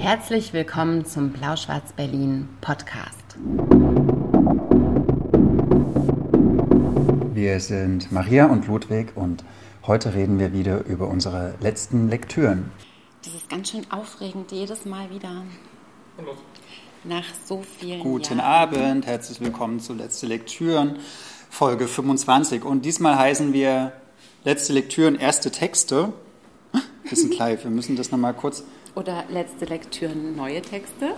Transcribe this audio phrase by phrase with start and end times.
[0.00, 3.36] Herzlich willkommen zum Blau-Schwarz-Berlin Podcast.
[7.34, 9.44] Wir sind Maria und Ludwig und
[9.86, 12.72] heute reden wir wieder über unsere letzten Lektüren.
[13.22, 15.42] Das ist ganz schön aufregend, jedes Mal wieder.
[17.04, 18.72] Nach so vielen Guten Jahren.
[18.72, 20.98] Abend, herzlich willkommen zu Letzte Lektüren,
[21.50, 22.64] Folge 25.
[22.64, 23.92] Und diesmal heißen wir
[24.44, 26.14] Letzte Lektüren, erste Texte.
[27.10, 28.64] Bisschen klein, wir müssen das nochmal kurz.
[28.94, 31.14] Oder letzte Lektüre, neue Texte.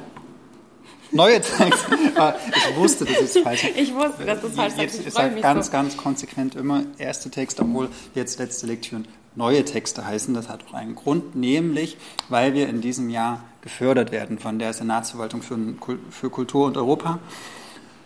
[1.10, 1.98] Neue Texte.
[2.16, 2.34] Ah,
[2.70, 3.64] ich wusste, das ist falsch.
[3.74, 5.06] Ich wusste, dass das falsch ist.
[5.06, 5.72] Ich er mich ganz, so.
[5.72, 10.34] ganz konsequent immer erste Texte, obwohl jetzt letzte Lektüren neue Texte heißen.
[10.34, 11.96] Das hat auch einen Grund, nämlich
[12.28, 17.18] weil wir in diesem Jahr gefördert werden von der Senatsverwaltung für, Kultur und Europa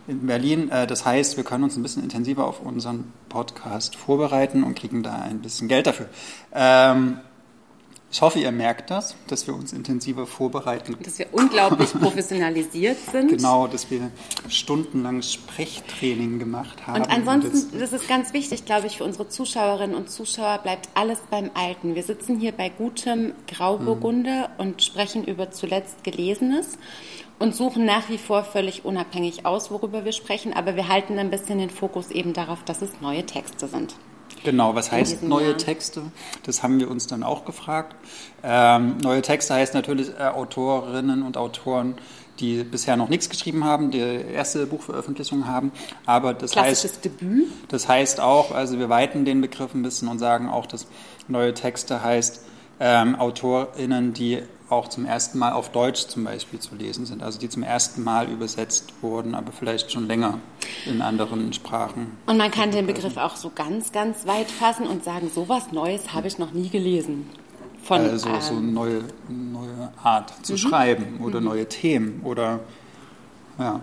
[0.06, 0.70] in Berlin.
[0.70, 5.02] Äh, Das heißt, wir können uns ein bisschen intensiver auf unseren Podcast vorbereiten und kriegen
[5.02, 6.08] da ein bisschen Geld dafür.
[8.10, 13.28] Ich hoffe, ihr merkt das, dass wir uns intensiver vorbereiten Dass wir unglaublich professionalisiert sind.
[13.28, 14.10] Genau, dass wir
[14.48, 17.02] stundenlang Sprechtraining gemacht haben.
[17.02, 21.18] Und ansonsten, das ist ganz wichtig, glaube ich, für unsere Zuschauerinnen und Zuschauer, bleibt alles
[21.30, 21.94] beim Alten.
[21.94, 26.78] Wir sitzen hier bei gutem Grauburgunder und sprechen über zuletzt Gelesenes
[27.38, 31.30] und suchen nach wie vor völlig unabhängig aus, worüber wir sprechen, aber wir halten ein
[31.30, 33.94] bisschen den Fokus eben darauf, dass es neue Texte sind.
[34.46, 35.56] Genau, was heißt neue Jahr.
[35.56, 36.02] Texte?
[36.44, 37.96] Das haben wir uns dann auch gefragt.
[38.44, 41.96] Ähm, neue Texte heißt natürlich äh, Autorinnen und Autoren,
[42.38, 45.72] die bisher noch nichts geschrieben haben, die erste Buchveröffentlichung haben.
[46.06, 47.48] Aber das Klassisches heißt, Debüt.
[47.66, 50.86] das heißt auch, also wir weiten den Begriff ein bisschen und sagen auch, dass
[51.26, 52.42] neue Texte heißt
[52.78, 57.38] ähm, AutorInnen, die auch zum ersten Mal auf Deutsch zum Beispiel zu lesen sind, also
[57.38, 60.40] die zum ersten Mal übersetzt wurden, aber vielleicht schon länger
[60.86, 62.16] in anderen Sprachen.
[62.26, 66.12] Und man kann den Begriff auch so ganz, ganz weit fassen und sagen, sowas Neues
[66.12, 67.28] habe ich noch nie gelesen.
[67.82, 72.60] Von, Also so ähm, eine neue, neue Art zu schreiben oder neue Themen oder
[73.58, 73.80] ja,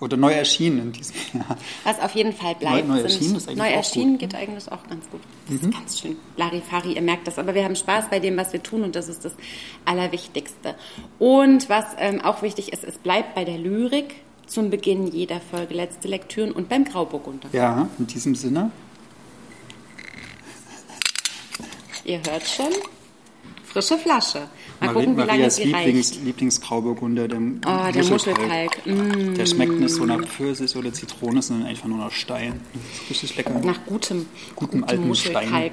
[0.00, 1.56] oder neu erschienen in diesem Jahr.
[1.84, 2.86] Was auf jeden Fall bleibt.
[2.86, 4.20] Neu- neu erschienen ist eigentlich neu erschienen gut.
[4.20, 5.20] geht eigentlich auch ganz gut.
[5.48, 7.38] Das ist ganz schön Larifari, ihr merkt das.
[7.38, 9.32] Aber wir haben Spaß bei dem, was wir tun und das ist das
[9.86, 10.74] Allerwichtigste.
[11.18, 14.14] Und was ähm, auch wichtig ist, es bleibt bei der Lyrik
[14.46, 17.48] zum Beginn jeder Folge letzte Lektüren und beim Grauburgunder.
[17.52, 18.70] Ja, in diesem Sinne.
[22.04, 22.66] Ihr hört schon.
[23.74, 24.38] Frische Flasche.
[24.38, 26.24] Mal Mari- gucken, wie lange Marias sie Lieblings, reicht.
[26.24, 28.86] Lieblingsgrauburgunder, der, Oh, der Muschelkalk.
[28.86, 29.34] Mm.
[29.34, 32.60] Der schmeckt nicht so nach Pfirsich oder Zitrone, sondern einfach nur nach Stein.
[33.10, 33.50] Richtig lecker.
[33.64, 35.72] Nach gutem, Gutem alten Muschelkalk.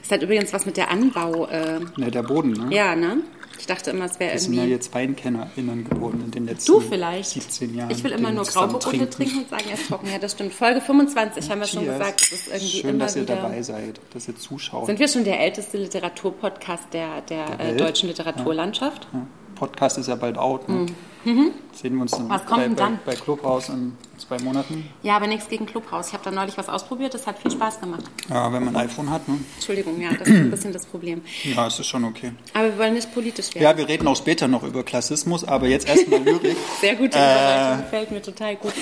[0.00, 1.46] Das hat übrigens was mit der Anbau.
[1.46, 2.68] Äh, Ne, der Boden, ne?
[2.74, 3.18] ja, ne?
[3.58, 4.74] Ich dachte immer, es wäre Wir sind ja irgendwie.
[4.74, 7.30] jetzt WeinkennerInnen geworden in den letzten Du vielleicht.
[7.30, 7.90] 17 Jahren.
[7.90, 10.06] Ich will immer nur Grauburgunder trinken und sagen, er ist trocken.
[10.10, 10.52] Ja, das stimmt.
[10.52, 11.98] Folge 25 haben wir schon Cheers.
[11.98, 12.20] gesagt.
[12.22, 13.36] Das ist irgendwie Schön, immer dass ihr wieder.
[13.36, 14.86] dabei seid, dass ihr zuschaut.
[14.86, 19.08] Sind wir schon der älteste Literaturpodcast der, der, Der äh, deutschen Literaturlandschaft?
[19.12, 19.26] Ja.
[19.54, 20.68] Podcast ist ja bald out.
[20.68, 20.86] Ne?
[21.24, 22.30] Sehen wir uns dann, Mhm.
[22.30, 22.98] Was kommt bei, denn dann?
[23.04, 24.88] Bei, bei Clubhouse in zwei Monaten.
[25.02, 26.08] Ja, aber nichts gegen Clubhaus.
[26.08, 27.14] Ich habe da neulich was ausprobiert.
[27.14, 28.04] Das hat viel Spaß gemacht.
[28.28, 29.26] Ja, wenn man ein iPhone hat.
[29.28, 29.38] Ne?
[29.56, 31.22] Entschuldigung, ja, das ist ein bisschen das Problem.
[31.42, 32.32] Ja, es ist schon okay.
[32.52, 33.64] Aber wir wollen nicht politisch werden.
[33.64, 36.56] Ja, wir reden auch später noch über Klassismus, aber jetzt erstmal Lyrik.
[36.80, 38.72] Sehr gute Überleitung, gefällt mir total gut.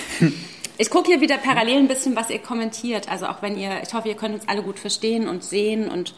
[0.78, 3.08] Ich gucke hier wieder parallel ein bisschen, was ihr kommentiert.
[3.10, 6.14] Also auch wenn ihr, ich hoffe, ihr könnt uns alle gut verstehen und sehen und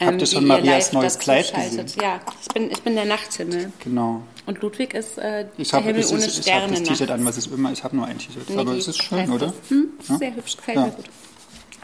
[0.00, 1.86] ähm, Habt ihr schon wie Marias neues Kleid gesehen?
[2.00, 3.70] Ja, ich bin, ich bin der Nachthimmel.
[3.84, 4.22] Genau.
[4.50, 6.72] Und Ludwig ist äh, Ich der habe Himmel ich, ohne ich, ich hab Sterne.
[6.80, 7.70] das T-Shirt an, was ich immer.
[7.70, 8.58] Ich habe nur ein T-Shirt.
[8.58, 9.52] Aber es ist schön, oder?
[9.68, 10.18] Hm, Ja?
[10.18, 10.86] Sehr hübsch, gefällt Ja.
[10.86, 11.04] mir gut.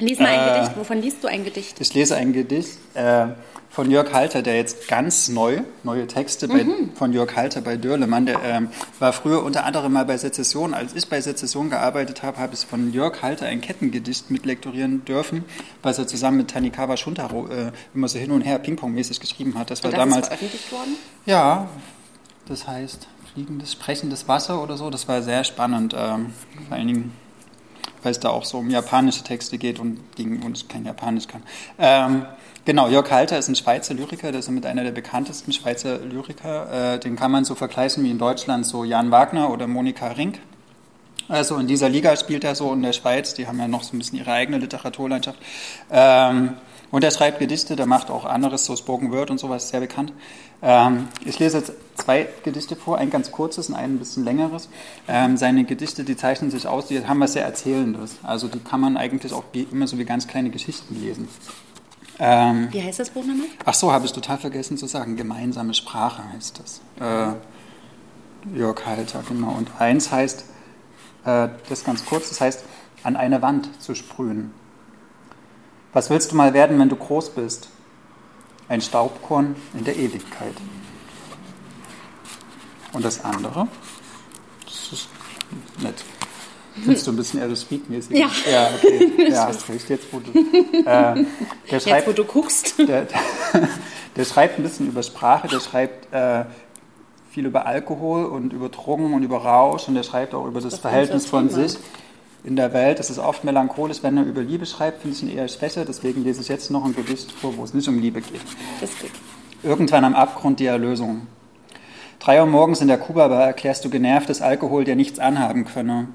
[0.00, 0.76] Lies mal ein Äh, Gedicht.
[0.76, 1.81] Wovon liest du ein Gedicht?
[1.81, 3.26] Ich lese ein Gedicht äh,
[3.71, 6.91] von Jörg Halter, der jetzt ganz neu, neue Texte bei, Mhm.
[6.97, 8.69] von Jörg Halter bei Dörlemann, der ähm,
[8.99, 10.75] war früher unter anderem mal bei Sezession.
[10.75, 15.44] Als ich bei Sezession gearbeitet habe, habe ich von Jörg Halter ein Kettengedicht mitlektorieren dürfen,
[15.82, 19.71] was er zusammen mit Tanikawa Shuntaro äh, immer so hin und her pingpongmäßig geschrieben hat.
[19.71, 20.94] Das war Und das damals ist veröffentlicht worden?
[21.26, 21.69] Ja,
[22.48, 24.90] das heißt fliegendes, sprechendes Wasser oder so.
[24.90, 25.94] Das war sehr spannend.
[25.96, 26.32] Ähm,
[26.68, 27.12] vor allen Dingen,
[28.02, 31.42] weil es da auch so um japanische Texte geht und gegen uns kein Japanisch kann.
[31.78, 32.24] Ähm,
[32.64, 36.94] genau, Jörg Halter ist ein Schweizer Lyriker, der ist mit einer der bekanntesten Schweizer Lyriker.
[36.94, 40.38] Äh, den kann man so vergleichen wie in Deutschland so Jan Wagner oder Monika Rink.
[41.28, 43.96] Also in dieser Liga spielt er so in der Schweiz, die haben ja noch so
[43.96, 45.38] ein bisschen ihre eigene Literaturlandschaft.
[45.90, 46.54] Ähm,
[46.91, 50.12] und er schreibt Gedichte, der macht auch anderes, so Spoken Word und sowas, sehr bekannt.
[50.62, 54.69] Ähm, ich lese jetzt zwei Gedichte vor, ein ganz kurzes und ein ein bisschen längeres.
[55.09, 58.17] Ähm, seine Gedichte, die zeichnen sich aus, die haben was sehr Erzählendes.
[58.23, 61.29] Also die kann man eigentlich auch immer so wie ganz kleine Geschichten lesen.
[62.19, 63.47] Ähm, Wie heißt das Buch nochmal?
[63.65, 65.17] Ach so, habe ich total vergessen zu sagen.
[65.17, 66.81] Gemeinsame Sprache heißt das.
[66.99, 69.50] Äh, Jörg Halter, genau.
[69.50, 70.44] Und eins heißt,
[71.25, 72.65] äh, das ganz kurz, das heißt,
[73.03, 74.53] an eine Wand zu sprühen.
[75.96, 77.70] Was willst du mal werden, wenn du groß bist?
[78.69, 80.52] Ein Staubkorn in der Ewigkeit.
[82.93, 83.66] Und das andere,
[84.66, 85.08] das ist
[85.78, 85.94] nett.
[86.75, 88.14] Findest du ein bisschen Alice Speed-mäßig?
[88.14, 88.31] Ja.
[88.44, 89.10] Ja, okay.
[89.31, 89.88] Ja, hast recht.
[89.88, 91.16] Jetzt, wo du, äh, der
[91.66, 92.78] Jetzt, schreibt, wo du guckst.
[92.87, 93.06] der,
[94.16, 96.44] der schreibt ein bisschen über Sprache, der schreibt äh,
[97.31, 100.72] viel über Alkohol und über Drogen und über Rausch und der schreibt auch über das,
[100.72, 101.78] Das Verhältnis von sich
[102.44, 102.99] in der Welt.
[102.99, 105.85] Das ist oft melancholisch, wenn er über Liebe schreibt, finde ich ihn eher schwächer.
[105.85, 108.41] Deswegen lese ich jetzt noch ein Gedicht vor, wo es nicht um Liebe geht.
[109.62, 111.27] Irgendwann am Abgrund die Erlösung.
[112.19, 116.09] Drei Uhr morgens in der Kuba-Bar erklärst du genervt, dass Alkohol dir nichts anhaben könne.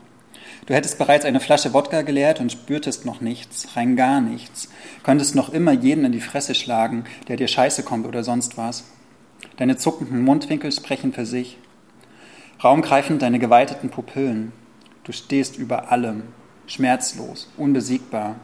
[0.65, 4.69] Du hättest bereits eine Flasche Wodka geleert und spürtest noch nichts, rein gar nichts.
[5.03, 8.83] Könntest noch immer jeden in die Fresse schlagen, der dir scheiße kommt oder sonst was.
[9.57, 11.57] Deine zuckenden Mundwinkel sprechen für sich.
[12.63, 14.53] Raumgreifend deine geweiteten Pupillen.
[15.03, 16.23] Du stehst über allem,
[16.67, 18.35] schmerzlos, unbesiegbar.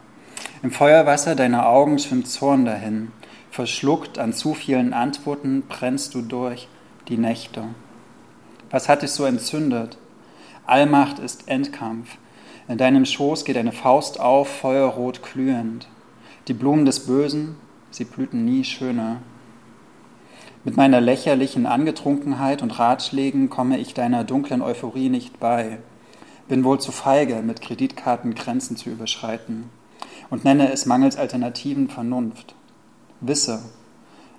[0.62, 3.12] Im Feuerwasser deiner Augen schwimmt Zorn dahin.
[3.50, 6.68] Verschluckt an zu vielen Antworten brennst du durch
[7.06, 7.62] die Nächte.
[8.70, 9.98] Was hat dich so entzündet?
[10.66, 12.16] Allmacht ist Endkampf.
[12.66, 15.88] In deinem Schoß geht eine Faust auf, feuerrot glühend.
[16.48, 17.56] Die Blumen des Bösen,
[17.90, 19.22] sie blühten nie schöner.
[20.64, 25.78] Mit meiner lächerlichen Angetrunkenheit und Ratschlägen komme ich deiner dunklen Euphorie nicht bei.
[26.48, 29.70] Bin wohl zu feige, mit Kreditkarten Grenzen zu überschreiten
[30.30, 32.54] und nenne es mangels Alternativen Vernunft.
[33.20, 33.62] Wisse,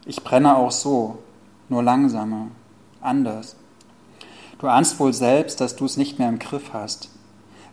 [0.06, 1.20] ich brenne auch so,
[1.68, 2.48] nur langsamer,
[3.00, 3.56] anders.
[4.58, 7.10] Du ahnst wohl selbst, dass du es nicht mehr im Griff hast.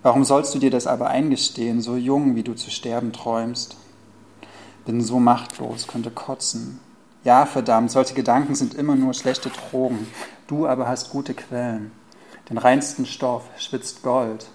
[0.02, 3.76] Warum sollst du dir das aber eingestehen, so jung, wie du zu sterben träumst?
[4.84, 6.78] Bin so machtlos, könnte kotzen.
[7.24, 10.06] Ja, verdammt, solche Gedanken sind immer nur schlechte Drogen.
[10.46, 11.90] Du aber hast gute Quellen.
[12.48, 14.46] Den reinsten Stoff schwitzt Gold.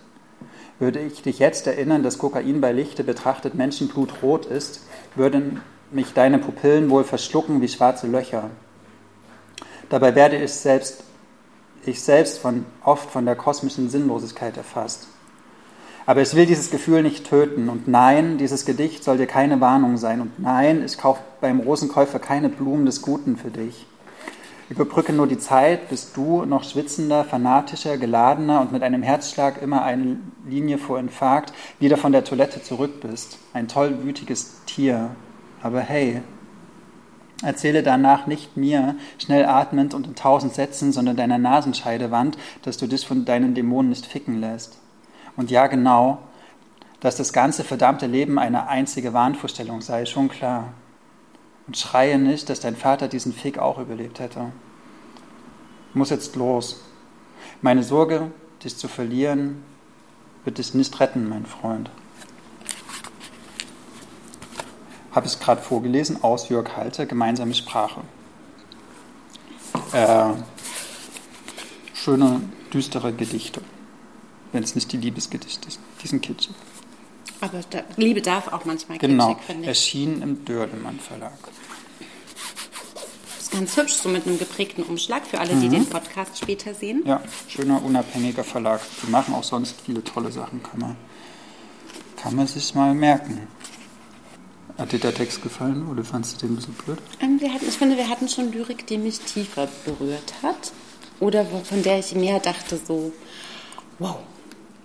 [0.79, 4.81] Würde ich dich jetzt erinnern, dass Kokain bei Lichte betrachtet Menschenblut rot ist,
[5.15, 5.61] würden
[5.91, 8.49] mich deine Pupillen wohl verschlucken wie schwarze Löcher.
[9.89, 11.03] Dabei werde ich selbst,
[11.85, 15.07] ich selbst von, oft von der kosmischen Sinnlosigkeit erfasst.
[16.05, 17.69] Aber ich will dieses Gefühl nicht töten.
[17.69, 20.21] Und nein, dieses Gedicht soll dir keine Warnung sein.
[20.21, 23.85] Und nein, ich kaufe beim Rosenkäufer keine Blumen des Guten für dich.
[24.71, 29.83] Überbrücke nur die Zeit, bis du noch schwitzender, fanatischer, geladener und mit einem Herzschlag immer
[29.83, 30.15] eine
[30.47, 33.37] Linie vor Infarkt wieder von der Toilette zurück bist.
[33.51, 35.09] Ein tollwütiges Tier.
[35.61, 36.21] Aber hey,
[37.43, 42.87] erzähle danach nicht mir, schnell atmend und in tausend Sätzen, sondern deiner Nasenscheidewand, dass du
[42.87, 44.79] dich von deinen Dämonen nicht ficken lässt.
[45.35, 46.19] Und ja, genau,
[47.01, 50.71] dass das ganze verdammte Leben eine einzige Wahnvorstellung sei, schon klar.
[51.71, 54.51] Und schreie nicht, dass dein Vater diesen Fick auch überlebt hätte.
[55.93, 56.81] Muss jetzt los.
[57.61, 58.29] Meine Sorge,
[58.61, 59.63] dich zu verlieren,
[60.43, 61.89] wird dich nicht retten, mein Freund.
[65.13, 68.01] Habe ich gerade vorgelesen aus Jörg Halter, Gemeinsame Sprache.
[69.93, 70.33] Äh,
[71.93, 72.41] schöne,
[72.73, 73.61] düstere Gedichte
[74.51, 75.83] wenn es nicht die Liebesgedichte sind.
[76.03, 76.53] Die sind kitschig.
[77.39, 79.67] Aber da, Liebe darf auch manchmal Genau, kitschig, finde ich.
[79.69, 81.37] erschienen im Dörlemann Verlag.
[83.51, 85.71] Das ist ganz hübsch, so mit einem geprägten Umschlag für alle, die Mhm.
[85.71, 87.03] den Podcast später sehen.
[87.05, 88.79] Ja, schöner, unabhängiger Verlag.
[89.05, 90.95] Die machen auch sonst viele tolle Sachen, kann man,
[92.15, 93.47] kann man sich mal merken.
[94.77, 96.97] Hat dir der Text gefallen oder fandest du den ein bisschen blöd?
[97.19, 100.71] Ähm, hatten, ich finde, wir hatten schon Lyrik, die mich tiefer berührt hat.
[101.19, 103.11] Oder von der ich mehr dachte, so,
[103.99, 104.15] wow.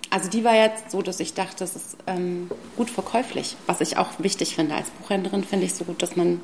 [0.09, 3.55] Also die war jetzt so, dass ich dachte, es ist ähm, gut verkäuflich.
[3.65, 4.75] Was ich auch wichtig finde.
[4.75, 6.41] Als Buchhändlerin finde ich so gut, dass man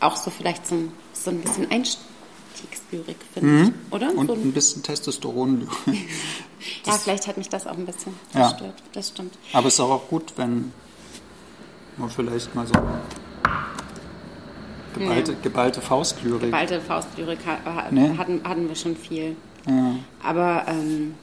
[0.00, 4.12] auch so vielleicht so, ein- so ein bisschen Einstiegslyrik findet, oder?
[4.12, 4.18] Mhm.
[4.18, 5.68] Und so ein bisschen Testosteron.
[6.86, 8.50] ja, vielleicht hat mich das auch ein bisschen Ja.
[8.50, 8.74] gestört.
[8.92, 9.34] Das stimmt.
[9.52, 10.72] Aber es ist auch gut, wenn
[11.96, 12.74] man vielleicht mal so
[14.94, 16.40] geballte, geballte Faustlyrik.
[16.40, 17.38] Geballte Faustlyrik
[17.90, 18.16] Nee.
[18.16, 19.36] hatten, hatten wir schon viel.
[19.66, 19.96] Ja.
[20.22, 21.14] Aber ähm,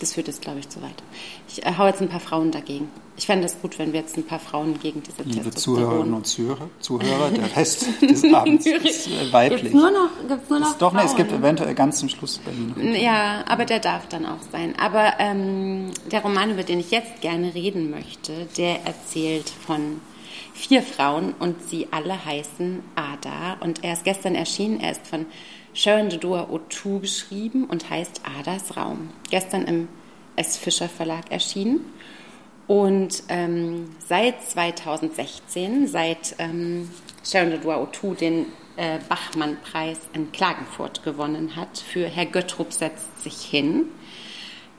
[0.00, 1.02] das führt jetzt, glaube ich, zu weit.
[1.48, 2.88] Ich äh, hau jetzt ein paar Frauen dagegen.
[3.16, 6.26] Ich fände es gut, wenn wir jetzt ein paar Frauen gegen diese Liebe Zuhörerinnen und
[6.26, 9.62] Zuhörer, Zuhörer, der Rest des Abends ist äh, weiblich.
[9.62, 11.16] Gibt's nur noch, gibt's nur noch Ist doch, ne, es Frauen?
[11.16, 12.94] gibt eventuell ganz zum Schluss bei Ihnen.
[12.96, 14.74] Ja, aber der darf dann auch sein.
[14.78, 20.00] Aber ähm, der Roman, über den ich jetzt gerne reden möchte, der erzählt von
[20.54, 23.58] vier Frauen und sie alle heißen Ada.
[23.60, 24.80] Und er ist gestern erschienen.
[24.80, 25.26] Er ist von
[25.74, 29.10] Sharon Dodua Otu geschrieben und heißt Adas Raum.
[29.28, 29.88] Gestern im
[30.36, 30.56] S.
[30.56, 31.80] Fischer Verlag erschienen.
[32.66, 36.88] Und ähm, seit 2016, seit ähm,
[37.24, 43.42] Sharon Dodua Otu den äh, Bachmann-Preis in Klagenfurt gewonnen hat für Herr Göttrup setzt sich
[43.42, 43.86] hin,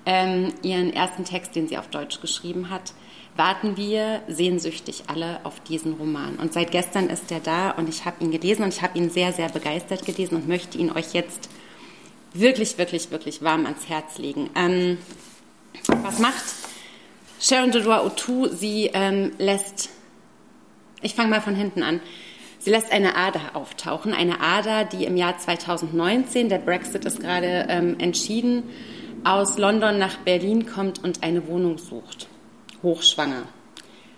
[0.05, 2.93] ähm, ihren ersten Text, den sie auf Deutsch geschrieben hat,
[3.35, 6.37] warten wir sehnsüchtig alle auf diesen Roman.
[6.37, 9.09] Und seit gestern ist er da und ich habe ihn gelesen und ich habe ihn
[9.09, 11.49] sehr, sehr begeistert gelesen und möchte ihn euch jetzt
[12.33, 14.49] wirklich, wirklich, wirklich warm ans Herz legen.
[14.55, 14.97] Ähm,
[15.87, 16.43] was macht
[17.39, 18.47] Sharon Dodua Otu?
[18.47, 19.89] Sie ähm, lässt,
[21.01, 21.99] ich fange mal von hinten an,
[22.59, 27.65] sie lässt eine Ader auftauchen, eine Ader, die im Jahr 2019, der Brexit ist gerade
[27.69, 28.63] ähm, entschieden,
[29.23, 32.27] aus London nach Berlin kommt und eine Wohnung sucht,
[32.85, 33.43] hochschwanger.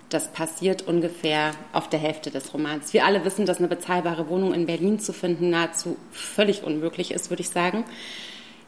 [0.09, 2.93] Das passiert ungefähr auf der Hälfte des Romans.
[2.93, 7.29] Wir alle wissen, dass eine bezahlbare Wohnung in Berlin zu finden nahezu völlig unmöglich ist,
[7.29, 7.83] würde ich sagen.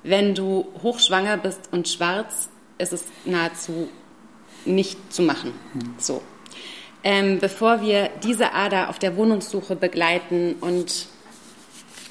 [0.04, 3.90] Wenn du hochschwanger bist und schwarz, ist es nahezu
[4.66, 5.54] nicht zu machen.
[5.98, 6.22] So.
[7.04, 11.08] Ähm, bevor wir diese Ader auf der Wohnungssuche begleiten und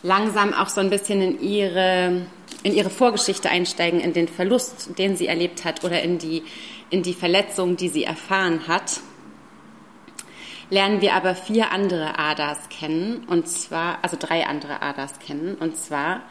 [0.02, 2.26] langsam auch so ein bisschen in ihre,
[2.62, 6.42] in ihre Vorgeschichte einsteigen, in den Verlust, den sie erlebt hat oder in die,
[6.90, 9.00] in die Verletzung, die sie erfahren hat,
[10.70, 15.76] lernen wir aber vier andere Adas kennen, und zwar, also drei andere Adas kennen, und
[15.76, 16.22] zwar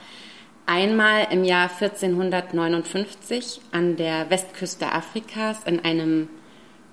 [0.66, 6.30] einmal im Jahr 1459 an der Westküste Afrikas in einem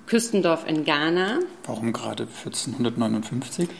[0.07, 1.39] Küstendorf in Ghana.
[1.65, 3.67] Warum gerade 1459?
[3.67, 3.71] Ist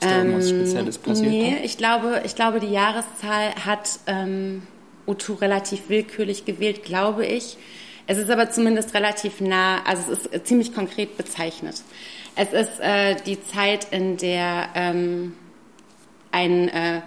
[0.00, 1.30] da irgendwas ähm, Spezielles passiert?
[1.30, 4.62] Nee, ich glaube, ich glaube, die Jahreszahl hat ähm,
[5.06, 7.58] Utu relativ willkürlich gewählt, glaube ich.
[8.10, 11.80] Es ist aber zumindest relativ nah, also es ist ziemlich konkret bezeichnet.
[12.34, 15.34] Es ist äh, die Zeit, in der ähm,
[16.32, 17.02] ein äh,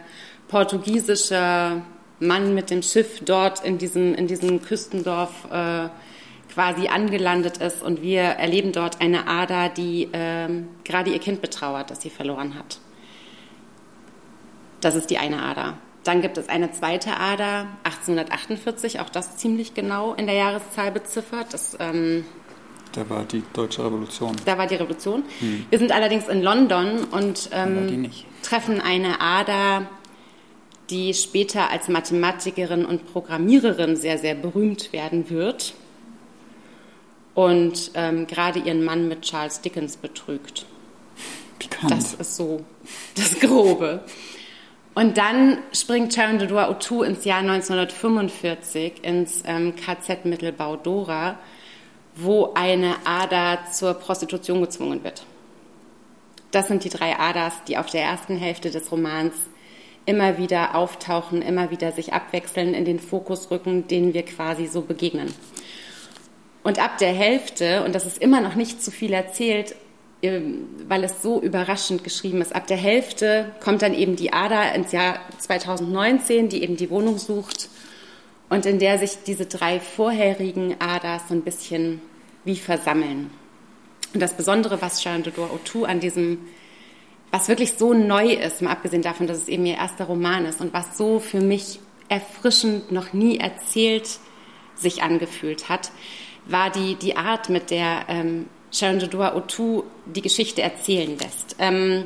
[0.48, 1.82] portugiesischer
[2.22, 5.90] Mann mit dem Schiff dort in diesem, in diesem Küstendorf äh,
[6.54, 10.48] quasi angelandet ist und wir erleben dort eine Ada, die äh,
[10.86, 12.80] gerade ihr Kind betrauert, das sie verloren hat.
[14.80, 15.78] Das ist die eine Ader.
[16.04, 21.54] Dann gibt es eine zweite Ader, 1848, auch das ziemlich genau in der Jahreszahl beziffert.
[21.54, 22.26] Das ähm,
[22.94, 24.36] da war die Deutsche Revolution.
[24.46, 25.24] Da war die Revolution.
[25.40, 25.66] Hm.
[25.70, 28.10] Wir sind allerdings in London und ähm,
[28.44, 29.88] treffen eine Ada,
[30.90, 35.74] die später als Mathematikerin und Programmiererin sehr, sehr berühmt werden wird
[37.34, 40.66] und ähm, gerade ihren Mann mit Charles Dickens betrügt.
[41.58, 41.92] Pikant.
[41.92, 42.64] Das ist so
[43.16, 44.04] das Grobe.
[44.96, 51.40] Und dann springt Sharon Dodua Otu ins Jahr 1945 ins ähm, KZ Mittelbau Dora
[52.16, 55.26] wo eine Ader zur Prostitution gezwungen wird.
[56.52, 59.34] Das sind die drei Aders, die auf der ersten Hälfte des Romans
[60.06, 64.82] immer wieder auftauchen, immer wieder sich abwechseln, in den Fokus rücken, denen wir quasi so
[64.82, 65.34] begegnen.
[66.62, 69.76] Und ab der Hälfte, und das ist immer noch nicht zu viel erzählt,
[70.88, 74.94] weil es so überraschend geschrieben ist, ab der Hälfte kommt dann eben die Ader ins
[74.94, 77.70] Jahr 2019, die eben die Wohnung sucht
[78.50, 82.02] und in der sich diese drei vorherigen Adas so ein bisschen
[82.46, 83.32] wie versammeln.
[84.14, 86.40] Und das Besondere, was Sharon Dodor Otu an diesem,
[87.32, 90.62] was wirklich so neu ist, mal abgesehen davon, dass es eben ihr erster Roman ist
[90.62, 94.20] und was so für mich erfrischend noch nie erzählt
[94.76, 95.92] sich angefühlt hat,
[96.46, 101.56] war die, die Art, mit der ähm, Sharon Dodor Otu die Geschichte erzählen lässt.
[101.60, 102.06] Ähm,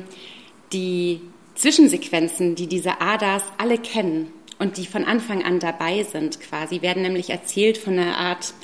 [0.72, 1.20] die
[1.54, 7.02] Zwischensequenzen, die diese Adas alle kennen, und die von Anfang an dabei sind quasi, werden
[7.02, 8.54] nämlich erzählt von einer Art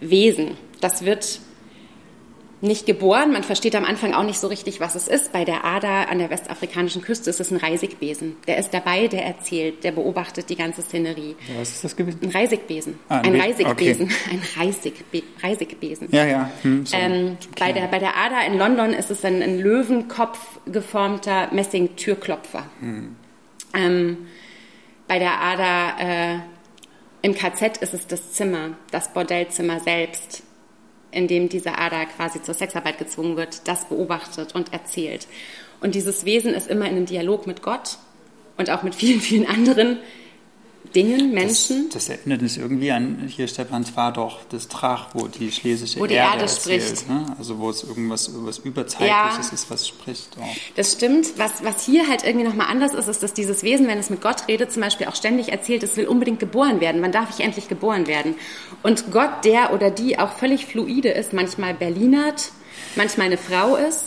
[0.00, 0.56] Wesen.
[0.80, 1.40] Das wird
[2.62, 3.32] nicht geboren.
[3.32, 5.32] Man versteht am Anfang auch nicht so richtig, was es ist.
[5.32, 8.36] Bei der Ader an der westafrikanischen Küste ist es ein Reisigbesen.
[8.46, 11.36] Der ist dabei, der erzählt, der beobachtet die ganze Szenerie.
[11.58, 12.18] Was ist das gewesen?
[12.22, 12.98] Ein Reisigbesen.
[13.08, 14.06] Ah, ein, ein Reisigbesen.
[14.06, 14.30] Okay.
[14.30, 16.08] Ein Reisigbe Reisigbesen.
[16.10, 16.50] Ja, ja.
[16.62, 20.38] Hm, so ähm, bei, der, bei der Ader in London ist es ein, ein Löwenkopf
[20.66, 22.64] geformter Messing-Türklopfer.
[22.80, 23.16] Hm.
[23.74, 24.18] Ähm,
[25.08, 26.38] bei der Ada äh,
[27.22, 30.42] im KZ ist es das Zimmer, das Bordellzimmer selbst,
[31.12, 35.26] in dem diese Ada quasi zur Sexarbeit gezwungen wird, das beobachtet und erzählt.
[35.80, 37.98] Und dieses Wesen ist immer in einem Dialog mit Gott
[38.56, 39.98] und auch mit vielen, vielen anderen
[40.94, 41.88] Dingen, Menschen.
[41.90, 46.00] Das, das erinnert uns irgendwie an, hier Stephans war doch das Trach, wo die schlesische
[46.00, 47.08] wo die Erde, Erde erzählt, spricht.
[47.08, 47.36] Ne?
[47.38, 50.36] Also wo es irgendwas was Überzeitliches ja, ist, was spricht.
[50.40, 50.56] Auch.
[50.74, 51.38] Das stimmt.
[51.38, 54.20] Was, was hier halt irgendwie nochmal anders ist, ist, dass dieses Wesen, wenn es mit
[54.20, 57.02] Gott redet, zum Beispiel auch ständig erzählt, es will unbedingt geboren werden.
[57.02, 58.34] Wann darf ich endlich geboren werden?
[58.82, 62.50] Und Gott, der oder die auch völlig fluide ist, manchmal Berlinert,
[62.96, 64.06] manchmal eine Frau ist,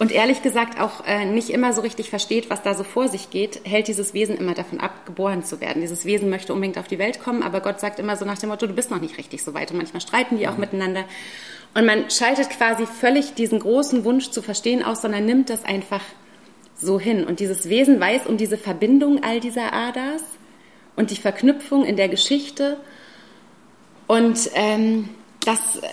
[0.00, 3.28] und ehrlich gesagt auch äh, nicht immer so richtig versteht, was da so vor sich
[3.28, 5.82] geht, hält dieses Wesen immer davon ab, geboren zu werden.
[5.82, 8.48] Dieses Wesen möchte unbedingt auf die Welt kommen, aber Gott sagt immer so nach dem
[8.48, 9.70] Motto, du bist noch nicht richtig so weit.
[9.70, 10.60] Und manchmal streiten die auch mhm.
[10.60, 11.04] miteinander.
[11.74, 16.00] Und man schaltet quasi völlig diesen großen Wunsch zu verstehen aus, sondern nimmt das einfach
[16.74, 17.24] so hin.
[17.24, 20.24] Und dieses Wesen weiß um diese Verbindung all dieser Adas
[20.96, 22.78] und die Verknüpfung in der Geschichte.
[24.06, 25.10] Und ähm,
[25.44, 25.88] das äh,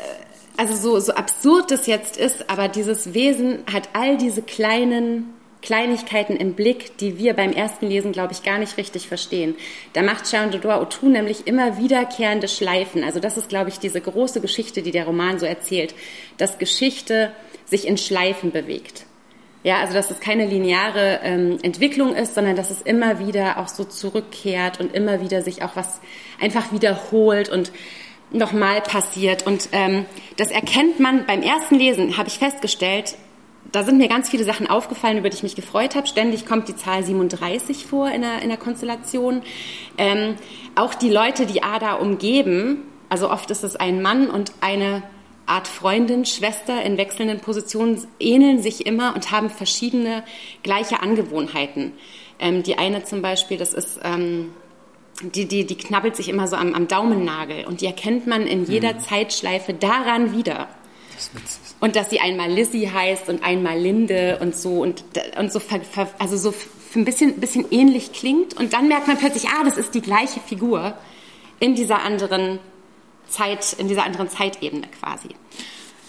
[0.57, 6.35] also so, so absurd das jetzt ist, aber dieses Wesen hat all diese kleinen Kleinigkeiten
[6.35, 9.55] im Blick, die wir beim ersten Lesen, glaube ich, gar nicht richtig verstehen.
[9.93, 13.03] Da macht Jean de Autou nämlich immer wiederkehrende Schleifen.
[13.03, 15.95] Also das ist, glaube ich, diese große Geschichte, die der Roman so erzählt,
[16.37, 17.31] dass Geschichte
[17.65, 19.05] sich in Schleifen bewegt.
[19.63, 23.67] Ja, also dass es keine lineare ähm, Entwicklung ist, sondern dass es immer wieder auch
[23.67, 25.99] so zurückkehrt und immer wieder sich auch was
[26.39, 27.71] einfach wiederholt und
[28.31, 29.45] nochmal passiert.
[29.45, 30.05] Und ähm,
[30.37, 33.15] das erkennt man beim ersten Lesen, habe ich festgestellt,
[33.71, 36.07] da sind mir ganz viele Sachen aufgefallen, über die ich mich gefreut habe.
[36.07, 39.41] Ständig kommt die Zahl 37 vor in der, in der Konstellation.
[39.97, 40.35] Ähm,
[40.75, 45.03] auch die Leute, die Ada umgeben, also oft ist es ein Mann und eine
[45.45, 50.23] Art Freundin, Schwester in wechselnden Positionen, ähneln sich immer und haben verschiedene
[50.63, 51.93] gleiche Angewohnheiten.
[52.39, 53.99] Ähm, die eine zum Beispiel, das ist...
[55.21, 58.65] Die, die, die knabbelt sich immer so am, am Daumennagel und die erkennt man in
[58.65, 58.99] jeder mhm.
[58.99, 60.67] Zeitschleife daran wieder.
[61.15, 61.31] Das
[61.79, 65.03] und dass sie einmal Lizzie heißt und einmal Linde und so und,
[65.37, 65.59] und so,
[66.19, 66.53] also so
[66.95, 68.55] ein bisschen, bisschen ähnlich klingt.
[68.55, 70.95] Und dann merkt man plötzlich, ah, das ist die gleiche Figur
[71.59, 72.59] in dieser anderen
[73.27, 75.29] Zeit, in dieser anderen Zeitebene quasi.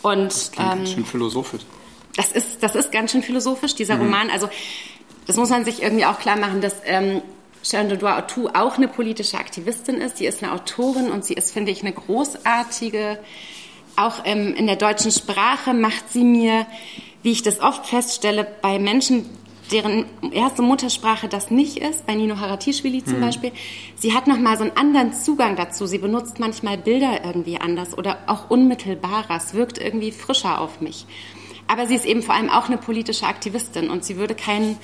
[0.03, 1.62] Und, das klingt ähm, ganz schön philosophisch.
[2.17, 4.03] Das ist, das ist ganz schön philosophisch, dieser mhm.
[4.03, 4.31] Roman.
[4.31, 4.49] Also,
[5.27, 7.23] das muss man sich irgendwie auch klar machen, dass ähm,
[7.62, 10.19] Sharon Dodois Autou auch eine politische Aktivistin ist.
[10.19, 13.19] Sie ist eine Autorin und sie ist, finde ich, eine großartige
[13.99, 16.67] auch ähm, in der deutschen Sprache macht sie mir,
[17.23, 19.27] wie ich das oft feststelle, bei Menschen,
[19.73, 23.23] deren erste Muttersprache das nicht ist, bei Nino Haratischvili zum mhm.
[23.23, 23.53] Beispiel,
[23.97, 25.87] sie hat nochmal so einen anderen Zugang dazu.
[25.87, 29.37] Sie benutzt manchmal Bilder irgendwie anders oder auch unmittelbarer.
[29.37, 31.05] Es wirkt irgendwie frischer auf mich.
[31.67, 34.79] Aber sie ist eben vor allem auch eine politische Aktivistin und sie würde keinen,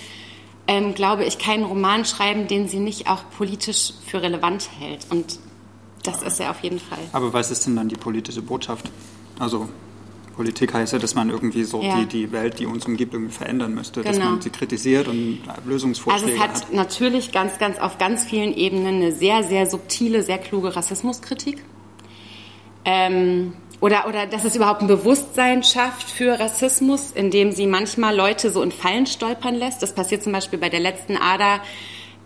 [0.67, 5.07] ähm, glaube ich, keinen Roman schreiben, den sie nicht auch politisch für relevant hält.
[5.11, 5.39] Und
[6.03, 6.99] das ist er auf jeden Fall.
[7.13, 8.91] Aber was ist denn dann die politische Botschaft?
[9.39, 9.69] Also
[10.35, 11.99] Politik heißt ja, dass man irgendwie so ja.
[12.01, 14.17] die, die Welt, die uns umgibt, irgendwie verändern möchte, genau.
[14.17, 18.25] dass man sie kritisiert und Lösungsvorschläge Also es hat, hat, natürlich ganz, ganz auf ganz
[18.25, 21.63] vielen Ebenen eine sehr, sehr subtile, sehr kluge Rassismuskritik.
[22.85, 28.51] Ähm, oder, oder dass es überhaupt ein Bewusstsein schafft für Rassismus, indem sie manchmal Leute
[28.51, 29.83] so in Fallen stolpern lässt.
[29.83, 31.61] Das passiert zum Beispiel bei der letzten Ader,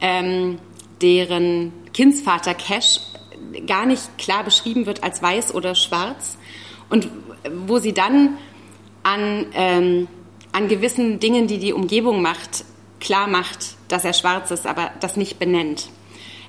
[0.00, 0.58] ähm,
[1.00, 3.00] deren Kindsvater Cash
[3.66, 6.38] gar nicht klar beschrieben wird als weiß oder schwarz
[6.90, 7.08] und
[7.66, 8.36] wo sie dann
[9.02, 10.08] an, ähm,
[10.52, 12.64] an gewissen Dingen, die die Umgebung macht,
[13.00, 15.88] klar macht, dass er schwarz ist, aber das nicht benennt.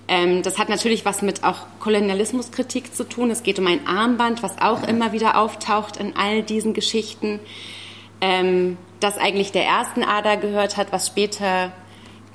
[0.10, 3.30] Ähm, das hat natürlich was mit auch Kolonialismuskritik zu tun.
[3.30, 7.40] Es geht um ein Armband, was auch immer wieder auftaucht in all diesen Geschichten,
[8.20, 11.72] ähm, das eigentlich der ersten Ader gehört hat, was später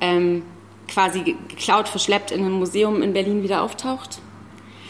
[0.00, 0.44] ähm,
[0.86, 4.20] quasi geklaut, verschleppt in einem Museum in Berlin wieder auftaucht.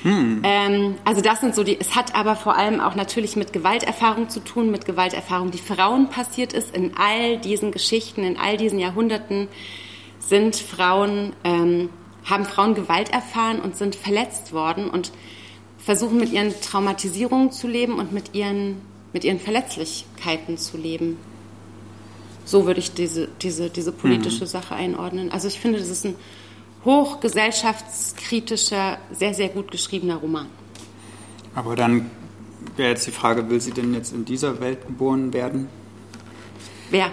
[0.02, 0.42] Hm.
[0.44, 4.28] Ähm, also das sind so die, es hat aber vor allem auch natürlich mit Gewalterfahrung
[4.28, 6.76] zu tun, mit Gewalterfahrung, die Frauen passiert ist.
[6.76, 9.48] In all diesen Geschichten, in all diesen Jahrhunderten
[10.18, 11.88] sind Frauen, ähm,
[12.24, 15.12] haben Frauen Gewalt erfahren und sind verletzt worden und
[15.78, 18.80] versuchen mit ihren Traumatisierungen zu leben und mit ihren,
[19.12, 21.18] mit ihren Verletzlichkeiten zu leben.
[22.46, 24.48] So würde ich diese, diese, diese politische mhm.
[24.48, 25.30] Sache einordnen.
[25.32, 26.14] Also ich finde, das ist ein
[26.84, 30.46] hochgesellschaftskritischer, sehr, sehr gut geschriebener Roman.
[31.54, 32.10] Aber dann
[32.76, 35.68] wäre jetzt die Frage, will sie denn jetzt in dieser Welt geboren werden?
[36.90, 37.10] Wer?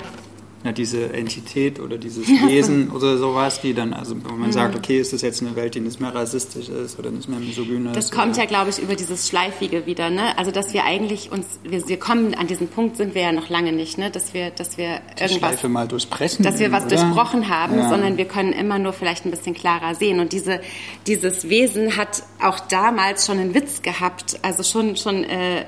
[0.64, 4.54] Ja, diese Entität oder dieses Wesen oder sowas, die dann, also wenn man mhm.
[4.54, 7.40] sagt, okay, ist das jetzt eine Welt, die nicht mehr rassistisch ist oder nicht mehr
[7.40, 7.94] misogynisch?
[7.94, 10.38] Das kommt ja, glaube ich, über dieses Schleifige wieder, ne?
[10.38, 13.50] Also, dass wir eigentlich uns, wir, wir kommen an diesen Punkt sind wir ja noch
[13.50, 14.12] lange nicht, ne?
[14.12, 16.98] Dass wir, dass wir die irgendwas, Schleife mal durchbrechen, dass wir was oder?
[16.98, 17.90] durchbrochen haben, ja.
[17.90, 20.20] sondern wir können immer nur vielleicht ein bisschen klarer sehen.
[20.20, 20.62] Und diese,
[21.08, 25.66] dieses Wesen hat auch damals schon einen Witz gehabt, also schon, schon äh,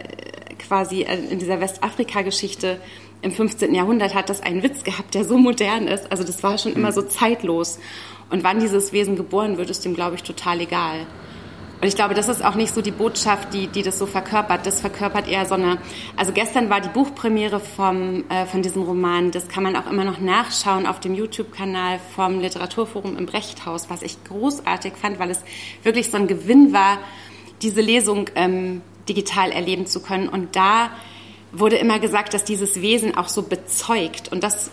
[0.68, 2.80] quasi äh, in dieser Westafrika-Geschichte
[3.24, 3.74] im 15.
[3.74, 6.12] Jahrhundert hat das einen Witz gehabt, der so modern ist.
[6.12, 6.94] Also das war schon immer hm.
[6.94, 7.80] so zeitlos.
[8.30, 11.06] Und wann dieses Wesen geboren wird, ist dem, glaube ich, total egal.
[11.82, 14.66] Und ich glaube, das ist auch nicht so die Botschaft, die, die das so verkörpert.
[14.66, 15.80] Das verkörpert eher so eine.
[16.16, 19.32] Also gestern war die Buchpremiere vom, äh, von diesem Roman.
[19.32, 24.02] Das kann man auch immer noch nachschauen auf dem YouTube-Kanal vom Literaturforum im Brechthaus, was
[24.02, 25.42] ich großartig fand, weil es
[25.84, 27.00] wirklich so ein Gewinn war,
[27.62, 30.30] diese Lesung ähm, digital erleben zu können.
[30.30, 30.90] Und da
[31.54, 34.72] wurde immer gesagt, dass dieses Wesen auch so bezeugt und das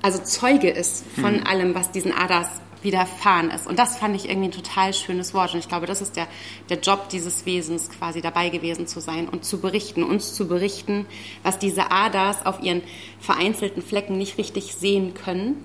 [0.00, 1.46] also Zeuge ist von mhm.
[1.46, 2.48] allem, was diesen Adas
[2.82, 3.66] widerfahren ist.
[3.66, 5.52] Und das fand ich irgendwie ein total schönes Wort.
[5.52, 6.28] Und ich glaube, das ist der,
[6.68, 11.06] der Job dieses Wesens, quasi dabei gewesen zu sein und zu berichten, uns zu berichten,
[11.42, 12.82] was diese Adas auf ihren
[13.18, 15.64] vereinzelten Flecken nicht richtig sehen können.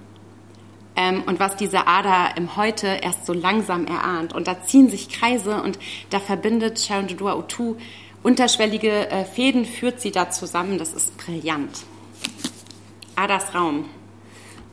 [0.96, 4.34] Ähm, und was diese Ader im Heute erst so langsam erahnt.
[4.34, 5.80] Und da ziehen sich Kreise und
[6.12, 7.78] da verbindet Sharon Dodua Otu
[8.24, 10.78] unterschwellige äh, Fäden führt sie da zusammen.
[10.78, 11.84] Das ist brillant.
[13.16, 13.86] Adas Raum.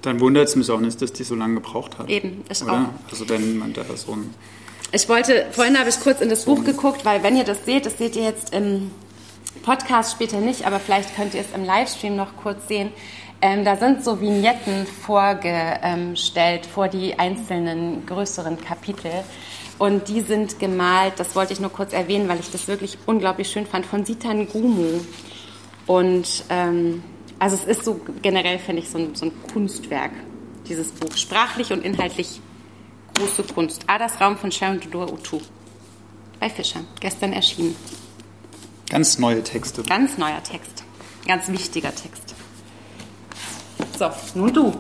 [0.03, 2.09] Dann wundert es mich auch nicht, dass die so lange gebraucht hat.
[2.09, 2.73] Eben, ich oder?
[2.73, 3.11] auch.
[3.11, 4.35] Also wenn man da so ein...
[4.93, 7.87] Ich wollte, vorhin habe ich kurz in das Buch geguckt, weil wenn ihr das seht,
[7.87, 8.91] das seht ihr jetzt im
[9.63, 12.91] Podcast später nicht, aber vielleicht könnt ihr es im Livestream noch kurz sehen.
[13.43, 19.11] Ähm, da sind so Vignetten vorgestellt vor die einzelnen größeren Kapitel.
[19.79, 23.49] Und die sind gemalt, das wollte ich nur kurz erwähnen, weil ich das wirklich unglaublich
[23.49, 25.01] schön fand, von Sitan Gumu.
[25.87, 27.03] Und ähm,
[27.39, 30.13] also es ist so generell, finde ich, so ein, so ein Kunstwerk,
[30.69, 31.17] dieses Buch.
[31.17, 32.43] Sprachlich und inhaltlich
[33.17, 33.85] große Kunst.
[33.87, 35.41] Adas Raum von Sharon Dodor Utu.
[36.39, 37.75] Bei Fischer, gestern erschienen.
[38.91, 39.83] Ganz neue Texte.
[39.85, 40.85] Ganz neuer Text.
[41.27, 42.35] Ganz wichtiger Text.
[43.99, 44.73] So, nun du.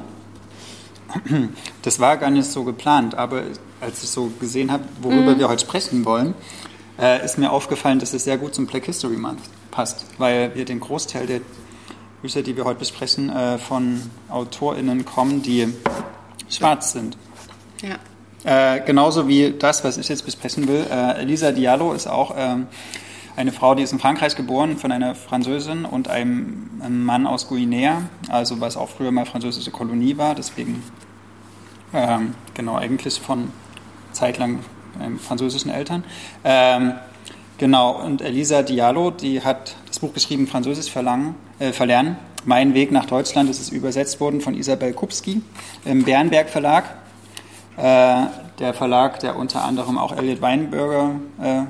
[1.82, 3.42] Das war gar nicht so geplant, aber
[3.80, 5.38] als ich so gesehen habe, worüber Mhm.
[5.40, 6.34] wir heute sprechen wollen,
[7.00, 10.64] äh, ist mir aufgefallen, dass es sehr gut zum Black History Month passt, weil wir
[10.64, 11.40] den Großteil der
[12.22, 15.72] Bücher, die wir heute besprechen, äh, von AutorInnen kommen, die
[16.48, 17.16] schwarz sind.
[17.82, 17.96] Ja.
[18.76, 20.86] Äh, genauso wie das, was ich jetzt besprechen will.
[20.90, 22.66] Äh, Elisa Diallo ist auch ähm,
[23.40, 26.68] eine Frau, die ist in Frankreich geboren, von einer Französin und einem,
[27.04, 30.82] Mann aus Guinea, also was auch früher mal französische Kolonie war, deswegen
[31.92, 33.50] ähm, genau eigentlich von
[34.12, 34.60] zeitlang
[35.02, 36.04] ähm, französischen Eltern.
[36.44, 36.94] Ähm,
[37.58, 42.16] genau, und Elisa Diallo, die hat das Buch geschrieben, Französisch verlangen, äh, verlernen.
[42.44, 45.42] Mein Weg nach Deutschland, das ist übersetzt worden von Isabel Kupski
[45.84, 46.84] im Bernberg Verlag.
[47.76, 48.26] Äh,
[48.58, 51.62] der Verlag, der unter anderem auch Elliot Weinberger äh,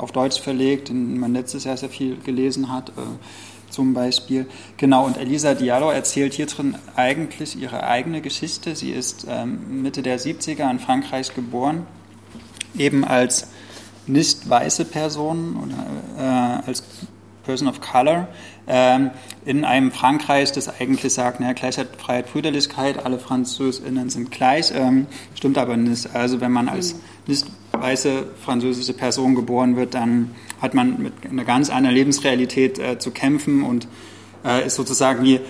[0.00, 3.02] auf Deutsch verlegt, den man letztes Jahr sehr viel gelesen hat, äh,
[3.70, 4.46] zum Beispiel.
[4.76, 8.74] Genau, und Elisa Diallo erzählt hier drin eigentlich ihre eigene Geschichte.
[8.74, 11.86] Sie ist ähm, Mitte der 70er in Frankreich geboren,
[12.76, 13.48] eben als
[14.06, 16.82] nicht weiße Person oder äh, als
[17.44, 18.28] Person of Color
[18.66, 19.10] ähm,
[19.44, 25.06] in einem Frankreich, das eigentlich sagt, naja, Gleichheit, Freiheit, Brüderlichkeit, alle FranzösInnen sind gleich, ähm,
[25.34, 26.14] stimmt aber nicht.
[26.14, 27.46] Also wenn man als nicht
[27.80, 33.10] weiße französische Person geboren wird, dann hat man mit einer ganz anderen Lebensrealität äh, zu
[33.10, 33.88] kämpfen und
[34.44, 35.40] äh, ist sozusagen wie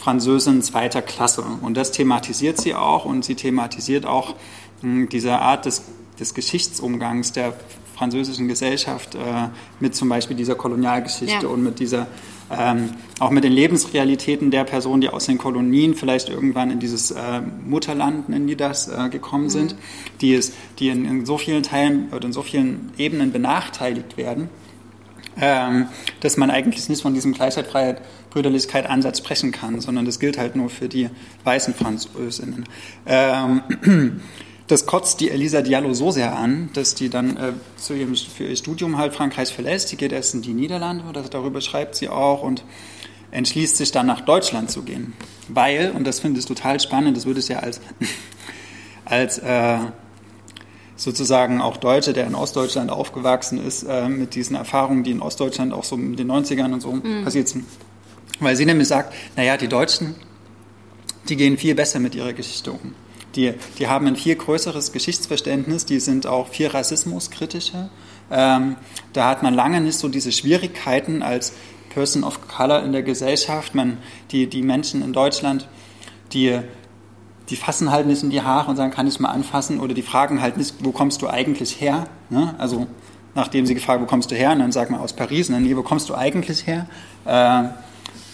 [0.00, 1.44] Französin zweiter Klasse.
[1.62, 4.34] Und das thematisiert sie auch und sie thematisiert auch
[4.82, 5.82] mh, diese Art des,
[6.20, 7.54] des Geschichtsumgangs der
[7.96, 9.18] französischen Gesellschaft äh,
[9.80, 11.48] mit zum Beispiel dieser Kolonialgeschichte Ja.
[11.48, 12.06] und mit dieser
[12.50, 17.10] ähm, auch mit den Lebensrealitäten der Personen, die aus den Kolonien vielleicht irgendwann in dieses
[17.10, 19.76] äh, Mutterland, nennen die das, äh, gekommen sind,
[20.20, 24.48] die, es, die in, in so vielen Teilen oder in so vielen Ebenen benachteiligt werden,
[25.40, 25.86] ähm,
[26.20, 30.38] dass man eigentlich nicht von diesem Gleichheit, Freiheit, Brüderlichkeit Ansatz sprechen kann, sondern das gilt
[30.38, 31.08] halt nur für die
[31.44, 32.64] weißen Französinnen.
[33.06, 34.20] Ähm,
[34.66, 38.44] das kotzt die Elisa Diallo so sehr an, dass die dann äh, zu ihrem, für
[38.44, 39.92] ihr Studium halt Frankreich verlässt.
[39.92, 42.64] Die geht erst in die Niederlande, das, darüber schreibt sie auch und
[43.30, 45.12] entschließt sich dann nach Deutschland zu gehen.
[45.48, 47.80] Weil, und das finde ich total spannend, das würde es ja als,
[49.04, 49.78] als äh,
[50.96, 55.74] sozusagen auch Deutsche, der in Ostdeutschland aufgewachsen ist, äh, mit diesen Erfahrungen, die in Ostdeutschland
[55.74, 57.64] auch so in den 90ern und so passiert sind.
[58.40, 60.14] Weil sie nämlich sagt, naja, die Deutschen,
[61.28, 62.94] die gehen viel besser mit ihrer Geschichte um.
[63.36, 67.90] Die, die haben ein viel größeres Geschichtsverständnis, die sind auch viel rassismuskritischer.
[68.30, 68.76] Ähm,
[69.12, 71.52] da hat man lange nicht so diese Schwierigkeiten als
[71.90, 73.74] Person of Color in der Gesellschaft.
[73.74, 73.98] Man,
[74.30, 75.68] die, die Menschen in Deutschland,
[76.32, 76.60] die,
[77.50, 79.80] die fassen halt nicht in die Haare und sagen, kann ich mal anfassen?
[79.80, 82.06] Oder die fragen halt nicht, wo kommst du eigentlich her?
[82.30, 82.54] Ne?
[82.58, 82.86] Also
[83.34, 84.52] nachdem sie gefragt, wo kommst du her?
[84.52, 85.48] Und dann sagt man aus Paris.
[85.48, 86.86] Und dann, nee, wo kommst du eigentlich her?
[87.24, 87.64] Äh,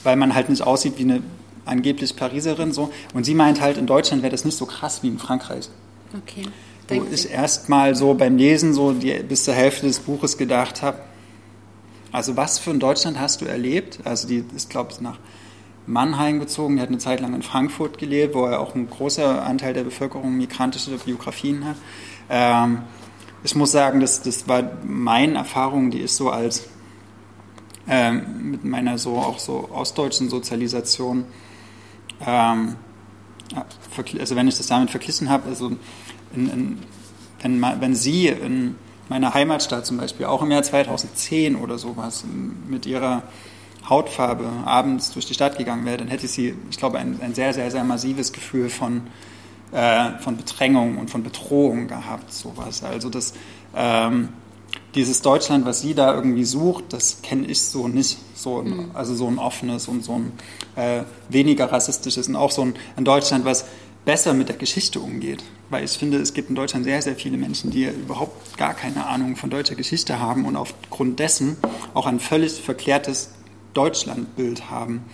[0.03, 1.23] weil man halt nicht aussieht wie eine
[1.65, 2.91] angeblich Pariserin so.
[3.15, 5.69] Und sie meint halt, in Deutschland wäre das nicht so krass wie in Frankreich.
[6.17, 6.47] Okay.
[6.89, 7.29] Wo ich Sie.
[7.29, 10.99] erst mal so beim Lesen so die, bis zur Hälfte des Buches gedacht habe,
[12.13, 14.01] also was für ein Deutschland hast du erlebt?
[14.05, 15.19] Also die ist, glaube ich, nach
[15.87, 19.45] Mannheim gezogen, die hat eine Zeit lang in Frankfurt gelebt, wo er auch ein großer
[19.45, 21.77] Anteil der Bevölkerung migrantische Biografien hat.
[22.29, 22.83] Ähm,
[23.43, 26.69] ich muss sagen, das, das war meine Erfahrung, die ist so als
[27.89, 31.25] ähm, mit meiner so auch so ostdeutschen Sozialisation,
[32.27, 32.77] ähm,
[34.19, 35.73] also wenn ich das damit verglichen habe, also
[36.35, 36.79] in, in,
[37.43, 38.77] wenn, wenn Sie in
[39.09, 42.25] meiner Heimatstadt zum Beispiel auch im Jahr 2010 oder sowas
[42.69, 43.25] mit ihrer
[43.89, 47.53] Hautfarbe abends durch die Stadt gegangen wäre, dann hätte sie, ich glaube, ein, ein sehr,
[47.53, 49.03] sehr, sehr massives Gefühl von,
[49.73, 52.85] äh, von Bedrängung und von Bedrohung gehabt, sowas.
[52.85, 53.35] Also das,
[53.75, 54.29] ähm,
[54.95, 58.19] dieses Deutschland, was sie da irgendwie sucht, das kenne ich so nicht.
[58.35, 60.33] So ein, Also so ein offenes und so ein
[60.77, 63.67] äh, weniger rassistisches und auch so ein, ein Deutschland, was
[64.05, 65.43] besser mit der Geschichte umgeht.
[65.69, 69.07] Weil ich finde, es gibt in Deutschland sehr, sehr viele Menschen, die überhaupt gar keine
[69.07, 71.57] Ahnung von deutscher Geschichte haben und aufgrund dessen
[71.95, 73.31] auch ein völlig verklärtes
[73.75, 75.05] Deutschlandbild haben.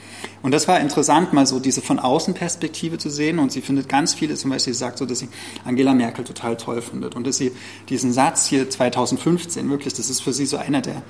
[0.42, 3.38] Und das war interessant, mal so diese von außen Perspektive zu sehen.
[3.38, 5.28] Und sie findet ganz viele, zum Beispiel sie sagt so, dass sie
[5.64, 7.52] Angela Merkel total toll findet und dass sie
[7.88, 11.02] diesen Satz hier 2015 wirklich, das ist für sie so einer der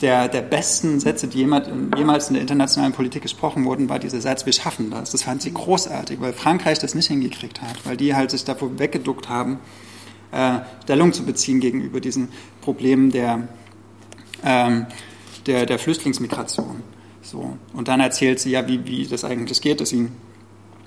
[0.00, 4.46] der, der besten Sätze, die jemals, in der internationalen Politik gesprochen wurden, war dieser Satz,
[4.46, 5.10] wir schaffen das.
[5.10, 8.78] Das fand sie großartig, weil Frankreich das nicht hingekriegt hat, weil die halt sich davor
[8.78, 9.58] weggeduckt haben,
[10.32, 12.28] äh, Stellung zu beziehen gegenüber diesen
[12.60, 13.48] Problemen der,
[14.44, 14.86] ähm,
[15.46, 16.82] der, der Flüchtlingsmigration.
[17.22, 17.56] So.
[17.74, 20.08] Und dann erzählt sie ja, wie, wie das eigentlich geht, dass sie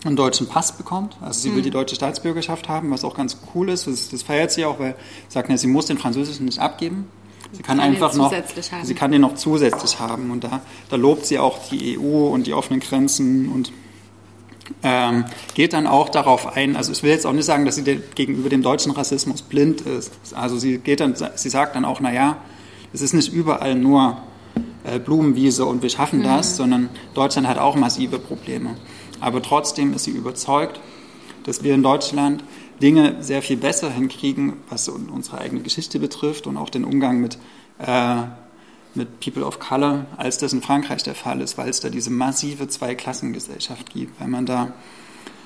[0.04, 1.18] einen deutschen Pass bekommt.
[1.22, 1.64] Also sie will mhm.
[1.64, 3.88] die deutsche Staatsbürgerschaft haben, was auch ganz cool ist.
[3.88, 4.96] Das, das feiert sie auch, weil
[5.28, 7.08] sie sagt, ja, sie muss den französischen nicht abgeben.
[7.52, 8.86] Sie kann, kann einfach noch, haben.
[8.86, 10.32] sie kann den noch zusätzlich haben.
[10.32, 13.72] Und da, da lobt sie auch die EU und die offenen Grenzen und
[14.82, 17.84] ähm, geht dann auch darauf ein, also ich will jetzt auch nicht sagen, dass sie
[18.16, 20.14] gegenüber dem deutschen Rassismus blind ist.
[20.34, 22.38] Also sie geht dann, sie sagt dann auch, naja,
[22.92, 24.18] es ist nicht überall nur
[24.84, 26.24] äh, Blumenwiese und wir schaffen mhm.
[26.24, 28.76] das, sondern Deutschland hat auch massive Probleme.
[29.20, 30.80] Aber trotzdem ist sie überzeugt,
[31.44, 32.44] dass wir in Deutschland
[32.82, 37.38] Dinge sehr viel besser hinkriegen, was unsere eigene Geschichte betrifft und auch den Umgang mit
[37.80, 38.24] äh,
[38.96, 42.12] mit People of Color, als das in Frankreich der Fall ist, weil es da diese
[42.12, 44.74] massive Zweiklassengesellschaft gibt, weil man da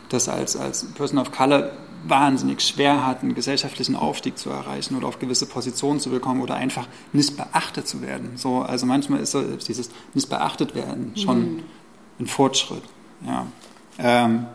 [0.09, 1.71] das als, als Person of Color
[2.09, 6.55] wahnsinnig schwer hat, einen gesellschaftlichen Aufstieg zu erreichen oder auf gewisse Positionen zu bekommen oder
[6.55, 8.33] einfach nicht beachtet zu werden.
[8.35, 11.63] So, also manchmal ist so dieses nicht beachtet werden schon mhm.
[12.19, 12.83] ein Fortschritt.
[13.25, 13.47] Ja.
[13.99, 14.45] Ähm,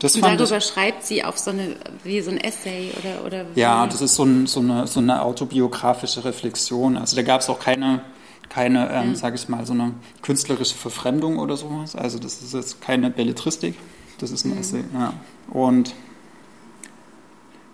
[0.00, 3.46] das und darüber ich, schreibt sie auf so eine, wie so ein Essay oder, oder
[3.54, 6.96] Ja, das ist so, ein, so, eine, so eine autobiografische Reflexion.
[6.96, 8.00] Also da gab es auch keine,
[8.48, 9.14] keine ähm, ja.
[9.14, 11.94] sage ich mal, so eine künstlerische Verfremdung oder sowas.
[11.94, 13.74] Also das ist jetzt keine Belletristik,
[14.18, 14.60] das ist ein mhm.
[14.60, 15.12] Essay, ja.
[15.50, 15.94] Und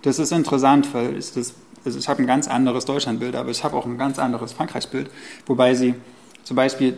[0.06, 3.64] das ist interessant, weil ich das, also ich habe ein ganz anderes Deutschlandbild, aber ich
[3.64, 5.10] habe auch ein ganz anderes Frankreichsbild,
[5.46, 5.94] wobei sie
[6.44, 6.96] zum Beispiel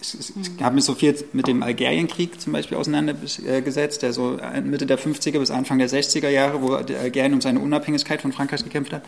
[0.00, 4.86] ich, ich habe mich so viel mit dem Algerienkrieg zum Beispiel auseinandergesetzt, der so Mitte
[4.86, 8.92] der 50er bis Anfang der 60er Jahre, wo Algerien um seine Unabhängigkeit von Frankreich gekämpft
[8.92, 9.02] hat.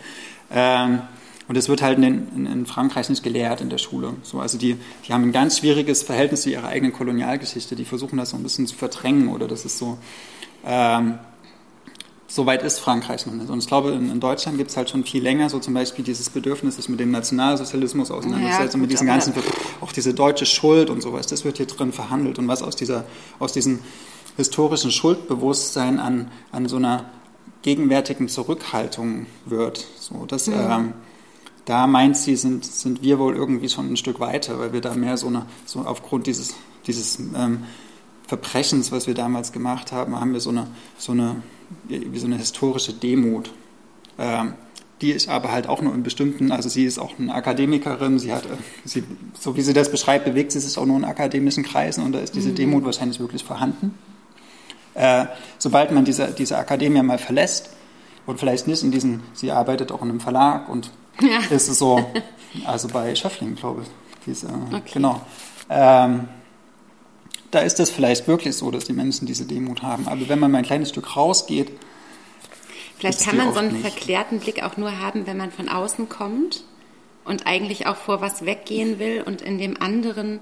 [0.50, 1.02] Ähm,
[1.46, 4.14] und das wird halt in, in, in, Frankreich nicht gelehrt in der Schule.
[4.22, 7.76] So, also die, die haben ein ganz schwieriges Verhältnis zu ihrer eigenen Kolonialgeschichte.
[7.76, 9.98] Die versuchen das so ein bisschen zu verdrängen oder das ist so.
[10.64, 11.18] Ähm,
[12.30, 13.50] so weit ist Frankreich noch nicht.
[13.50, 16.04] Und ich glaube, in, in Deutschland gibt es halt schon viel länger so zum Beispiel
[16.04, 19.34] dieses Bedürfnis, sich mit dem Nationalsozialismus auseinanderzusetzen, ja, mit diesen ganzen,
[19.80, 22.38] auch diese deutsche Schuld und sowas, das wird hier drin verhandelt.
[22.38, 23.04] Und was aus, dieser,
[23.40, 23.80] aus diesem
[24.36, 27.06] historischen Schuldbewusstsein an, an so einer
[27.62, 29.84] gegenwärtigen Zurückhaltung wird.
[29.98, 30.54] So, das, mhm.
[30.54, 30.92] ähm,
[31.64, 34.94] da meint sie, sind, sind wir wohl irgendwie schon ein Stück weiter, weil wir da
[34.94, 36.54] mehr so, eine, so aufgrund dieses,
[36.86, 37.64] dieses ähm,
[38.28, 41.42] Verbrechens, was wir damals gemacht haben, haben wir so eine, so eine
[41.88, 43.52] wie so eine historische Demut.
[44.18, 44.54] Ähm,
[45.00, 48.32] die ist aber halt auch nur in bestimmten, also sie ist auch eine Akademikerin, sie
[48.32, 48.48] hat, äh,
[48.84, 49.02] sie,
[49.38, 52.18] so wie sie das beschreibt, bewegt sie sich auch nur in akademischen Kreisen und da
[52.18, 52.54] ist diese mhm.
[52.56, 53.94] Demut wahrscheinlich wirklich vorhanden.
[54.94, 55.26] Äh,
[55.58, 57.70] sobald man diese, diese Akademie mal verlässt
[58.26, 60.90] und vielleicht nicht in diesen, sie arbeitet auch in einem Verlag und
[61.22, 61.38] ja.
[61.54, 62.04] ist so,
[62.66, 63.88] also bei Schöffling, glaube ich,
[64.26, 64.82] diese, okay.
[64.92, 65.22] genau.
[65.70, 66.28] Ähm,
[67.50, 70.06] da ist das vielleicht wirklich so, dass die Menschen diese Demut haben.
[70.06, 71.70] Aber wenn man mal ein kleines Stück rausgeht,
[72.98, 73.82] vielleicht kann man so einen nicht.
[73.82, 76.64] verklärten Blick auch nur haben, wenn man von außen kommt
[77.24, 80.40] und eigentlich auch vor was weggehen will und in dem anderen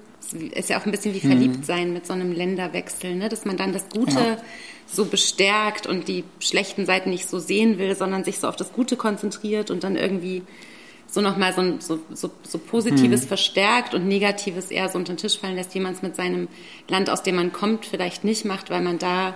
[0.54, 1.64] ist ja auch ein bisschen wie verliebt mhm.
[1.64, 3.28] sein mit so einem Länderwechsel, ne?
[3.28, 4.36] dass man dann das Gute ja.
[4.86, 8.72] so bestärkt und die schlechten Seiten nicht so sehen will, sondern sich so auf das
[8.72, 10.42] Gute konzentriert und dann irgendwie
[11.10, 13.28] so nochmal so, so, so, so Positives mhm.
[13.28, 16.48] verstärkt und Negatives eher so unter den Tisch fallen lässt, wie man es mit seinem
[16.86, 19.34] Land, aus dem man kommt, vielleicht nicht macht, weil man da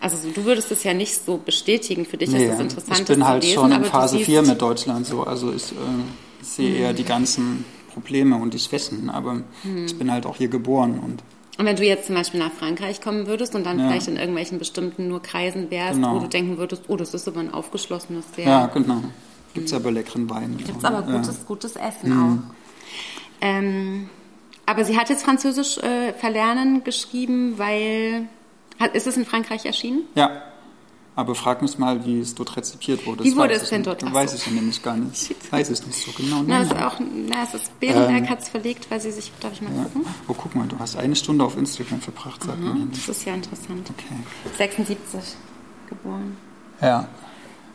[0.00, 2.04] also du würdest es ja nicht so bestätigen.
[2.04, 4.60] Für dich nee, ist es interessant, Ich bin halt lesen, schon in Phase 4 mit
[4.60, 5.22] Deutschland so.
[5.22, 5.74] Also ich äh,
[6.42, 6.76] sehe mhm.
[6.76, 9.86] eher die ganzen Probleme und die Schwächen, aber mhm.
[9.86, 11.00] ich bin halt auch hier geboren.
[11.02, 11.22] Und,
[11.58, 13.88] und wenn du jetzt zum Beispiel nach Frankreich kommen würdest und dann ja.
[13.88, 16.16] vielleicht in irgendwelchen bestimmten nur Kreisen wärst, genau.
[16.16, 18.46] wo du denken würdest, oh, das ist aber ein aufgeschlossenes sehr...
[18.46, 19.02] Ja, genau.
[19.56, 20.56] Gibt es aber leckeren Wein.
[20.56, 21.44] Gibt es aber gutes, ja.
[21.46, 22.22] gutes Essen mhm.
[22.22, 22.54] auch.
[23.40, 24.10] Ähm,
[24.66, 28.28] aber sie hat jetzt Französisch äh, verlernen geschrieben, weil.
[28.78, 30.02] Hat, ist es in Frankreich erschienen?
[30.14, 30.42] Ja.
[31.14, 33.24] Aber frag mich mal, wie es dort rezipiert wurde.
[33.24, 34.02] Wie wurde es denn dort?
[34.02, 35.34] Das weiß ich nämlich gar nicht.
[35.50, 36.42] weiß ich nicht so genau.
[36.46, 39.54] Na, ist auch, na, es ist Berenberg ähm, hat es verlegt, weil sie sich, darf
[39.54, 39.84] ich mal ja.
[39.84, 40.04] gucken?
[40.28, 42.90] Oh, guck mal, du hast eine Stunde auf Instagram verbracht, sagt mhm, man.
[42.90, 43.90] Das ist ja interessant.
[43.90, 44.14] Okay.
[44.58, 45.36] 76
[45.88, 46.36] geboren.
[46.82, 47.08] Ja.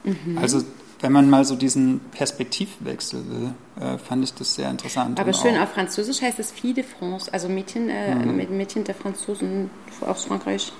[0.04, 0.38] Mhm.
[0.38, 0.62] Also
[1.02, 5.20] wenn man mal so diesen Perspektivwechsel will, äh, fand ich das sehr interessant.
[5.20, 8.58] Aber schön, auf Französisch heißt es Fille de France, also Mädchen, äh, mhm.
[8.58, 9.70] Mädchen der Franzosen
[10.02, 10.72] aus Frankreich.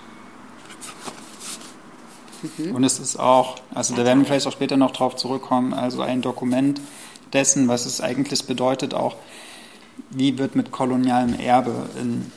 [2.58, 2.76] Mhm.
[2.76, 6.02] Und es ist auch, also da werden wir vielleicht auch später noch drauf zurückkommen, also
[6.02, 6.80] ein Dokument
[7.34, 9.16] dessen, was es eigentlich bedeutet, auch
[10.10, 12.32] wie wird mit kolonialem Erbe in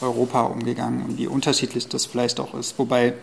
[0.00, 2.78] Europa umgegangen und wie unterschiedlich das vielleicht auch ist.
[2.78, 3.14] Wobei,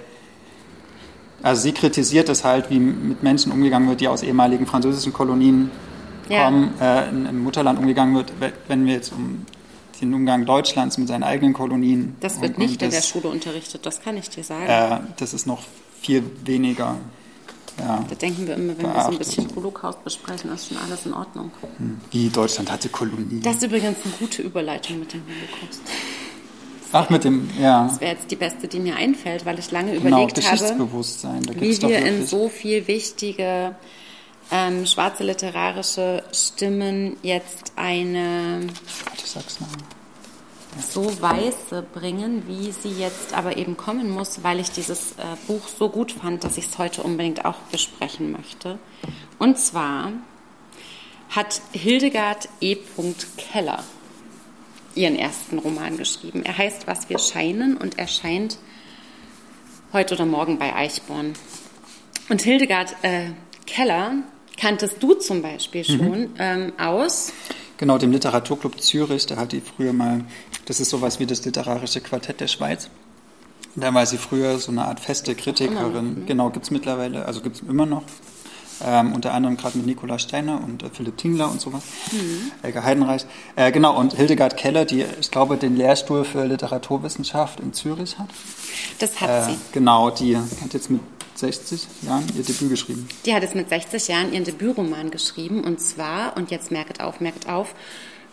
[1.42, 5.72] also sie kritisiert es halt, wie mit Menschen umgegangen wird, die aus ehemaligen französischen Kolonien
[6.28, 6.46] ja.
[6.46, 8.34] kommen, äh, im Mutterland umgegangen wird,
[8.68, 9.46] wenn wir jetzt um
[10.02, 12.16] den Umgang Deutschlands mit seinen eigenen Kolonien.
[12.20, 14.66] Das wird und, nicht und in der Schule unterrichtet, das kann ich dir sagen.
[14.68, 15.64] Äh, das ist noch
[16.02, 16.96] viel weniger.
[17.78, 21.06] Ja, da denken wir immer, wenn wir so ein bisschen Holocaust besprechen, ist schon alles
[21.06, 21.52] in Ordnung.
[21.78, 22.02] Hm.
[22.12, 23.42] Wie Deutschland hatte Kolonien.
[23.42, 25.82] Das ist übrigens eine gute Überleitung mit dem Holocaust.
[26.92, 27.88] Ach, mit dem, ja.
[27.88, 31.46] Das wäre jetzt die beste, die mir einfällt, weil ich lange genau, überlegt Geschichtsbewusstsein.
[31.48, 33.76] habe, wie wir in so viel wichtige
[34.52, 38.62] ähm, schwarze literarische Stimmen jetzt eine
[40.92, 45.68] so weiße bringen, wie sie jetzt aber eben kommen muss, weil ich dieses äh, Buch
[45.68, 48.78] so gut fand, dass ich es heute unbedingt auch besprechen möchte.
[49.40, 50.12] Und zwar
[51.30, 52.78] hat Hildegard E.
[53.38, 53.84] Keller
[54.96, 56.44] ihren ersten Roman geschrieben.
[56.44, 58.58] Er heißt Was wir scheinen und erscheint
[59.94, 61.34] heute oder morgen bei Eichborn.
[62.30, 63.32] Und Hildegard äh,
[63.66, 64.14] Keller
[64.58, 65.98] kanntest du zum Beispiel mhm.
[65.98, 66.34] schon mhm.
[66.38, 67.34] ähm, aus.
[67.78, 70.26] Genau, dem Literaturclub Zürich, da hat die früher mal,
[70.66, 72.90] das ist sowas wie das literarische Quartett der Schweiz.
[73.76, 76.10] Da war sie früher so eine Art feste Kritikerin.
[76.10, 76.26] Noch, ne?
[76.26, 78.04] Genau, gibt es mittlerweile, also gibt es immer noch.
[78.86, 82.52] Ähm, unter anderem gerade mit Nikolaus Steiner und äh, Philipp Tingler und sowas, mhm.
[82.62, 83.26] Elke Heidenreich.
[83.56, 88.30] Äh, genau, und Hildegard Keller, die, ich glaube, den Lehrstuhl für Literaturwissenschaft in Zürich hat.
[89.00, 89.58] Das hat äh, sie.
[89.74, 91.02] Genau, die hat jetzt mit
[91.36, 93.08] 60 Jahren ihr Debüt geschrieben.
[93.26, 97.20] Die hat es mit 60 Jahren ihren Debütroman geschrieben und zwar, und jetzt merkt auf,
[97.22, 97.74] merkt auf,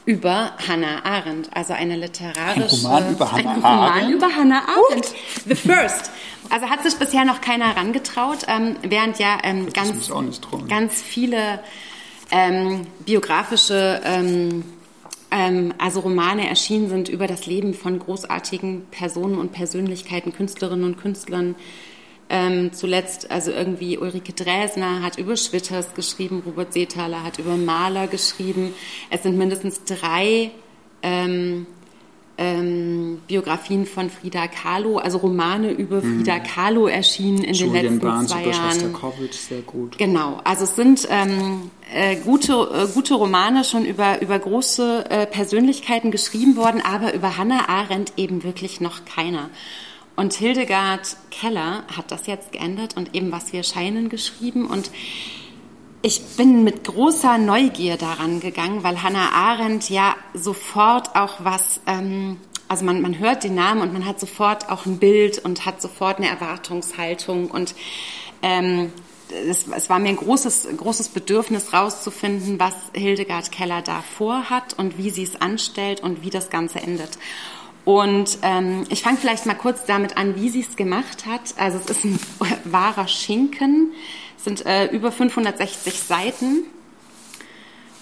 [0.07, 2.87] über Hannah Arendt, also eine literarische...
[2.89, 3.65] Ein Roman über Hannah Arendt?
[3.65, 5.15] Ein Roman über Hannah Arendt.
[5.47, 6.11] The First.
[6.49, 10.09] Also hat sich bisher noch keiner herangetraut, ähm, während ja ähm, ganz,
[10.69, 11.59] ganz viele
[12.31, 14.65] ähm, biografische, ähm,
[15.33, 20.99] ähm, also Romane erschienen sind über das Leben von großartigen Personen und Persönlichkeiten, Künstlerinnen und
[20.99, 21.57] Künstlern,
[22.29, 28.09] ähm, zuletzt, also irgendwie Ulrike Dresner hat über Schwitters geschrieben, Robert Seethaler hat über Maler
[28.09, 28.75] geschrieben.
[29.11, 30.51] Es sind mindestens drei
[31.03, 31.67] ähm,
[32.39, 36.19] ähm, Biografien von Frida Kahlo, also Romane über mhm.
[36.19, 38.93] Frida Kahlo erschienen in Julian den letzten Barnes zwei Jahren.
[39.33, 39.97] sehr gut.
[39.97, 45.27] Genau, also es sind ähm, äh, gute, äh, gute Romane schon über, über große äh,
[45.27, 49.49] Persönlichkeiten geschrieben worden, aber über Hannah Arendt eben wirklich noch keiner.
[50.17, 54.91] Und Hildegard Keller hat das jetzt geändert und eben was wir scheinen geschrieben und
[56.03, 62.37] ich bin mit großer Neugier daran gegangen, weil Hannah Arendt ja sofort auch was, ähm,
[62.69, 65.83] also man, man hört den Namen und man hat sofort auch ein Bild und hat
[65.83, 67.75] sofort eine Erwartungshaltung und
[68.41, 68.93] ähm,
[69.49, 74.99] es, es, war mir ein großes, großes Bedürfnis rauszufinden, was Hildegard Keller da vorhat und
[74.99, 77.19] wie sie es anstellt und wie das Ganze endet.
[77.87, 81.55] Und ähm, ich fange vielleicht mal kurz damit an, wie sie es gemacht hat.
[81.57, 82.19] Also es ist ein
[82.65, 83.93] wahrer Schinken,
[84.37, 86.65] es sind äh, über 560 Seiten.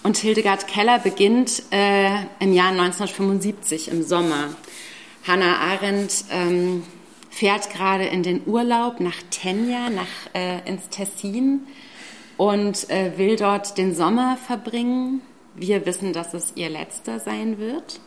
[0.02, 4.56] Und Hildegard Keller beginnt äh, im Jahr 1975 im Sommer.
[5.26, 6.82] Hannah Arendt ähm,
[7.28, 11.60] fährt gerade in den Urlaub nach Tenja, nach, äh, ins Tessin
[12.38, 15.20] und äh, will dort den Sommer verbringen.
[15.54, 18.00] Wir wissen, dass es ihr letzter sein wird.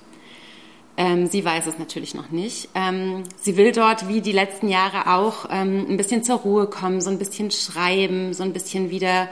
[0.98, 2.70] Ähm, sie weiß es natürlich noch nicht.
[2.74, 7.02] Ähm, sie will dort, wie die letzten Jahre auch, ähm, ein bisschen zur Ruhe kommen,
[7.02, 9.30] so ein bisschen schreiben, so ein bisschen wieder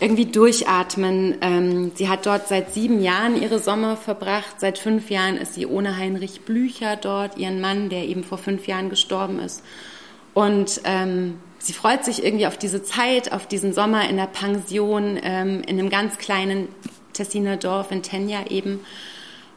[0.00, 1.36] irgendwie durchatmen.
[1.40, 4.58] Ähm, sie hat dort seit sieben Jahren ihre Sommer verbracht.
[4.58, 8.66] Seit fünf Jahren ist sie ohne Heinrich Blücher dort, ihren Mann, der eben vor fünf
[8.66, 9.62] Jahren gestorben ist.
[10.34, 15.16] Und ähm, sie freut sich irgendwie auf diese Zeit, auf diesen Sommer in der Pension,
[15.22, 16.66] ähm, in einem ganz kleinen
[17.12, 18.80] Tessiner Dorf in Tenja eben.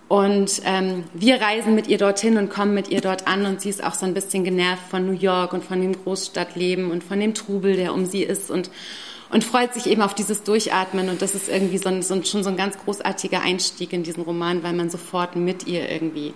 [0.07, 3.69] Und ähm, wir reisen mit ihr dorthin und kommen mit ihr dort an und sie
[3.69, 7.19] ist auch so ein bisschen genervt von New York und von dem Großstadtleben und von
[7.19, 8.69] dem Trubel, der um sie ist und,
[9.31, 12.23] und freut sich eben auf dieses Durchatmen und das ist irgendwie so ein, so ein,
[12.23, 16.35] schon so ein ganz großartiger Einstieg in diesen Roman, weil man sofort mit ihr irgendwie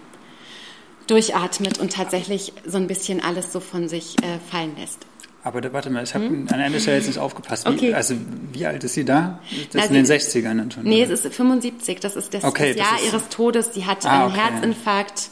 [1.06, 5.06] durchatmet und tatsächlich so ein bisschen alles so von sich äh, fallen lässt.
[5.44, 6.48] Aber da, warte mal, ich habe hm?
[6.52, 7.66] an einer Stelle jetzt nicht aufgepasst.
[7.66, 7.94] Wie, okay.
[7.94, 8.16] Also
[8.52, 9.40] wie alt ist sie da?
[9.72, 10.84] Das ist in den 60ern dann schon.
[10.84, 11.14] Nee, oder?
[11.14, 12.00] es ist 75.
[12.00, 13.74] Das ist das, okay, das Jahr das ihres Todes.
[13.74, 14.42] Sie hat ah, einen okay.
[14.42, 15.30] Herzinfarkt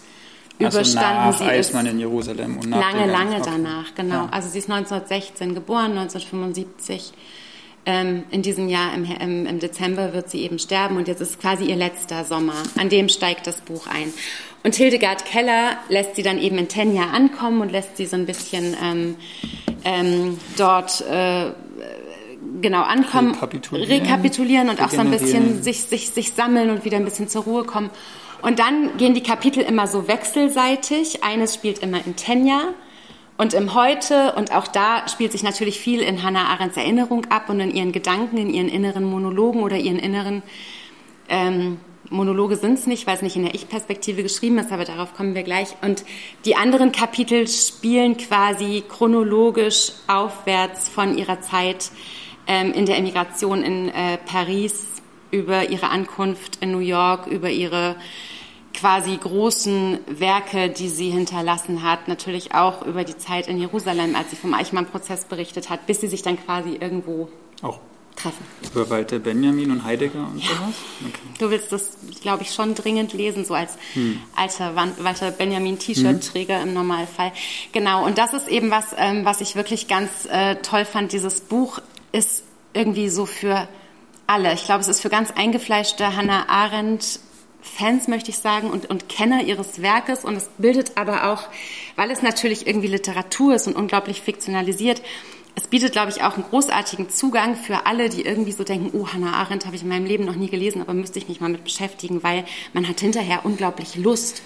[0.60, 1.30] also überstanden.
[1.30, 3.50] Nach sie Eismann in Jerusalem und lange, lange okay.
[3.52, 4.26] danach, genau.
[4.26, 4.30] Ja.
[4.32, 7.14] Also sie ist 1916 geboren, 1975.
[7.86, 11.40] Ähm, in diesem Jahr im, im, im Dezember wird sie eben sterben und jetzt ist
[11.40, 12.56] quasi ihr letzter Sommer.
[12.78, 14.12] An dem steigt das Buch ein.
[14.64, 18.26] Und Hildegard Keller lässt sie dann eben in Tenja ankommen und lässt sie so ein
[18.26, 19.16] bisschen ähm,
[19.86, 21.52] ähm, dort äh,
[22.62, 23.92] genau ankommen, Rekapitulieren.
[23.92, 27.44] rekapitulieren und auch so ein bisschen sich, sich, sich sammeln und wieder ein bisschen zur
[27.44, 27.90] Ruhe kommen.
[28.42, 31.24] Und dann gehen die Kapitel immer so wechselseitig.
[31.24, 32.74] Eines spielt immer in Tenya
[33.38, 34.34] und im Heute.
[34.34, 37.92] Und auch da spielt sich natürlich viel in Hannah Arendts Erinnerung ab und in ihren
[37.92, 40.44] Gedanken, in ihren inneren Monologen oder ihren inneren
[41.30, 41.80] ähm,
[42.10, 45.36] Monologe sind es nicht, weil es nicht in der Ich-Perspektive geschrieben ist, aber darauf kommen
[45.36, 45.76] wir gleich.
[45.82, 46.06] Und
[46.46, 51.92] die anderen Kapitel spielen quasi chronologisch aufwärts von ihrer Zeit
[52.48, 54.86] ähm, in der Emigration in äh, Paris,
[55.32, 57.98] über ihre Ankunft in New York, über ihre
[58.74, 64.30] quasi großen Werke, die sie hinterlassen hat, natürlich auch über die Zeit in Jerusalem, als
[64.30, 67.28] sie vom Eichmann-Prozess berichtet hat, bis sie sich dann quasi irgendwo
[67.62, 67.80] Auch
[68.18, 68.46] treffen.
[68.74, 70.76] über Walter Benjamin und Heidegger und sowas?
[71.08, 71.20] Okay.
[71.40, 71.92] Du willst das,
[72.22, 73.74] glaube ich, schon dringend lesen, so als
[74.36, 77.32] alter Wan- Walter Benjamin T-Shirt-Träger im Normalfall.
[77.72, 81.14] Genau, und das ist eben was, ähm, was ich wirklich ganz äh, toll fand.
[81.14, 81.80] Dieses Buch
[82.12, 82.44] ist
[82.74, 83.68] irgendwie so für
[84.28, 84.54] alle.
[84.54, 87.20] Ich glaube, es ist für ganz eingefleischte Hannah Arendt
[87.62, 90.24] Fans, möchte ich sagen, und, und Kenner ihres Werkes.
[90.24, 91.44] Und es bildet aber auch,
[91.98, 95.02] weil es natürlich irgendwie Literatur ist und unglaublich fiktionalisiert,
[95.58, 99.08] es bietet, glaube ich, auch einen großartigen Zugang für alle, die irgendwie so denken, oh,
[99.08, 101.50] Hannah Arendt habe ich in meinem Leben noch nie gelesen, aber müsste ich mich mal
[101.50, 104.44] mit beschäftigen, weil man hat hinterher unglaublich Lust,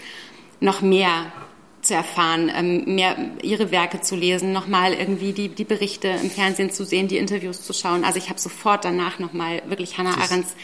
[0.62, 1.34] noch mehr
[1.82, 6.72] zu erfahren, ähm, mehr ihre Werke zu lesen, nochmal irgendwie die, die Berichte im Fernsehen
[6.72, 8.06] zu sehen, die Interviews zu schauen.
[8.06, 10.56] Also ich habe sofort danach nochmal wirklich Hannah Arendts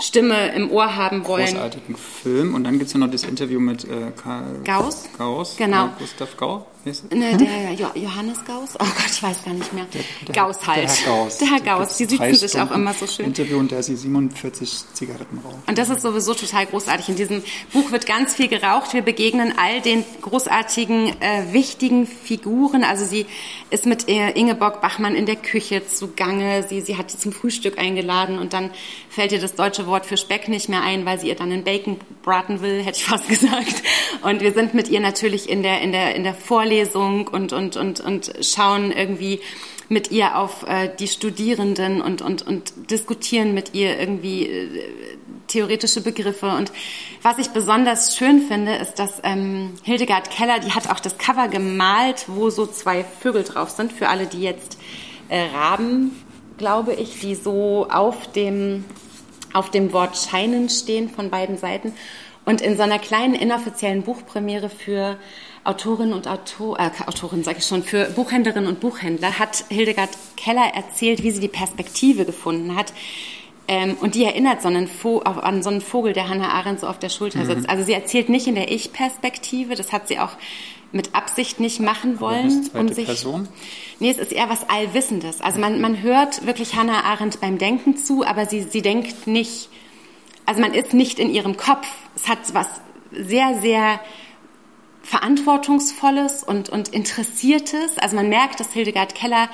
[0.00, 1.46] Stimme im Ohr haben wollen.
[1.46, 2.54] Großartigen Film.
[2.54, 5.08] Und dann gibt es ja noch das Interview mit äh, Karl Gauss?
[5.16, 5.56] Gauss.
[5.56, 5.90] Genau.
[5.98, 6.62] Gustav Gauss.
[6.84, 8.70] Ne, der jo Johannes Gauss?
[8.74, 9.86] Oh Gott, ich weiß gar nicht mehr.
[9.92, 10.88] Der- Gauss halt.
[10.88, 11.38] Der Herr Gauss.
[11.38, 11.96] Der Herr Gauss.
[11.96, 13.26] Die sitzen sich auch immer so schön.
[13.26, 15.56] Interview und der sie 47 Zigaretten raucht.
[15.66, 17.08] Und das ist sowieso total großartig.
[17.10, 18.94] In diesem Buch wird ganz viel geraucht.
[18.94, 22.84] Wir begegnen all den großartigen, äh, wichtigen Figuren.
[22.84, 23.26] Also sie
[23.70, 26.62] ist mit äh, Ingeborg Bachmann in der Küche zugange.
[26.68, 28.70] Sie, sie hat sie zum Frühstück eingeladen und dann
[29.10, 31.64] fällt ihr das deutsche Wort für Speck nicht mehr ein, weil sie ihr dann in
[31.64, 33.82] Bacon braten will, hätte ich fast gesagt.
[34.22, 36.67] Und wir sind mit ihr natürlich in der, in der, in der Vorlesung
[37.32, 39.40] und, und, und, und schauen irgendwie
[39.88, 44.86] mit ihr auf äh, die Studierenden und, und, und diskutieren mit ihr irgendwie äh,
[45.46, 46.48] theoretische Begriffe.
[46.48, 46.70] Und
[47.22, 51.48] was ich besonders schön finde, ist, dass ähm, Hildegard Keller, die hat auch das Cover
[51.48, 54.78] gemalt, wo so zwei Vögel drauf sind, für alle, die jetzt
[55.28, 56.22] äh, Raben,
[56.58, 58.84] glaube ich, die so auf dem,
[59.54, 61.94] auf dem Wort scheinen stehen von beiden Seiten.
[62.44, 65.16] Und in so einer kleinen inoffiziellen Buchpremiere für
[65.68, 70.72] Autorinnen und Autor, äh, Autorinnen sage ich schon, für Buchhändlerinnen und Buchhändler hat Hildegard Keller
[70.74, 72.94] erzählt, wie sie die Perspektive gefunden hat.
[73.70, 76.98] Ähm, und die erinnert so auf, an so einen Vogel, der Hannah Arendt so auf
[76.98, 77.68] der Schulter sitzt.
[77.68, 80.30] Also sie erzählt nicht in der Ich-Perspektive, das hat sie auch
[80.90, 82.70] mit Absicht nicht machen wollen.
[82.72, 83.46] um sich, Person?
[84.00, 85.42] Nee, es ist eher was Allwissendes.
[85.42, 89.68] Also man, man hört wirklich Hannah Arendt beim Denken zu, aber sie, sie denkt nicht,
[90.46, 91.86] also man ist nicht in ihrem Kopf.
[92.16, 92.68] Es hat was
[93.12, 94.00] sehr, sehr
[95.08, 97.96] Verantwortungsvolles und, und Interessiertes.
[97.98, 99.48] Also man merkt, dass Hildegard Keller,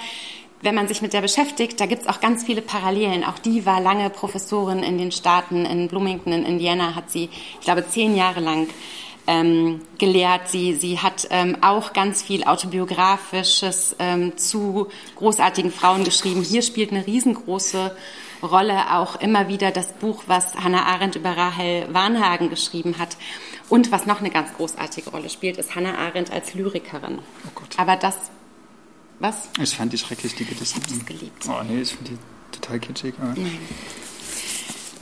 [0.62, 3.22] wenn man sich mit der beschäftigt, da gibt's auch ganz viele Parallelen.
[3.22, 7.60] Auch die war lange Professorin in den Staaten, in Bloomington, in Indiana hat sie, ich
[7.60, 8.66] glaube, zehn Jahre lang
[9.28, 10.48] ähm, gelehrt.
[10.48, 16.42] Sie, sie hat ähm, auch ganz viel autobiografisches ähm, zu großartigen Frauen geschrieben.
[16.42, 17.96] Hier spielt eine riesengroße
[18.42, 23.16] Rolle auch immer wieder das Buch, was Hannah Arendt über Rahel Warnhagen geschrieben hat.
[23.68, 27.18] Und was noch eine ganz großartige Rolle spielt, ist Hannah Arendt als Lyrikerin.
[27.46, 27.74] Oh Gott.
[27.78, 28.16] Aber das,
[29.20, 29.48] was?
[29.60, 30.64] Ich fand die schrecklich, die Gedichte.
[30.64, 31.44] Ich hab's geliebt.
[31.48, 32.18] Oh nee, ich finde die
[32.60, 33.14] total kitschig.
[33.20, 33.34] Aber,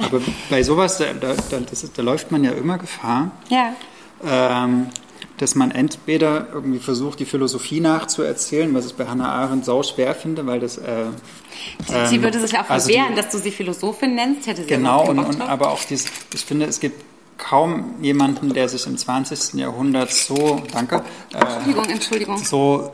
[0.07, 0.21] aber
[0.51, 3.75] bei sowas, da, da, das ist, da läuft man ja immer Gefahr, Ja.
[4.25, 4.87] ähm,
[5.43, 10.15] dass man entweder irgendwie versucht, die Philosophie nachzuerzählen, was ich bei Hannah Arendt sau schwer
[10.15, 10.79] finde, weil das...
[10.79, 11.07] Äh,
[12.07, 14.47] sie ähm, würde sich auch also die- verwehren, dass du sie Philosophin nennst.
[14.47, 17.03] Hätte sie Genau, und, und aber auch dieses, ich finde, es gibt
[17.39, 19.55] kaum jemanden, der sich im 20.
[19.55, 21.03] Jahrhundert so, danke,
[21.35, 22.39] äh, Entschuldigung, Entschuldigung.
[22.39, 22.93] so,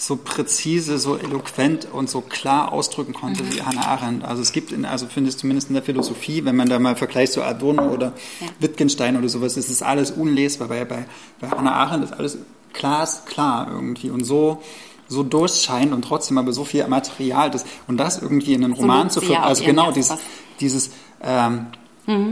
[0.00, 3.52] so präzise, so eloquent und so klar ausdrücken konnte Mhm.
[3.52, 4.24] wie Hannah Arendt.
[4.24, 6.94] Also es gibt, in, also finde ich zumindest in der Philosophie, wenn man da mal
[6.94, 8.46] vergleicht zu Adorno oder Ja.
[8.60, 10.68] Wittgenstein oder sowas, ist es alles unlesbar.
[10.68, 11.04] Bei, bei,
[11.40, 12.38] bei Hannah Arendt ist alles
[12.72, 14.62] glasklar irgendwie und so
[15.10, 18.82] so durchscheint und trotzdem aber so viel Material das und das irgendwie in einen So
[18.82, 20.12] Roman zu auch also genau dieses
[20.60, 20.90] dieses
[21.22, 21.68] ähm,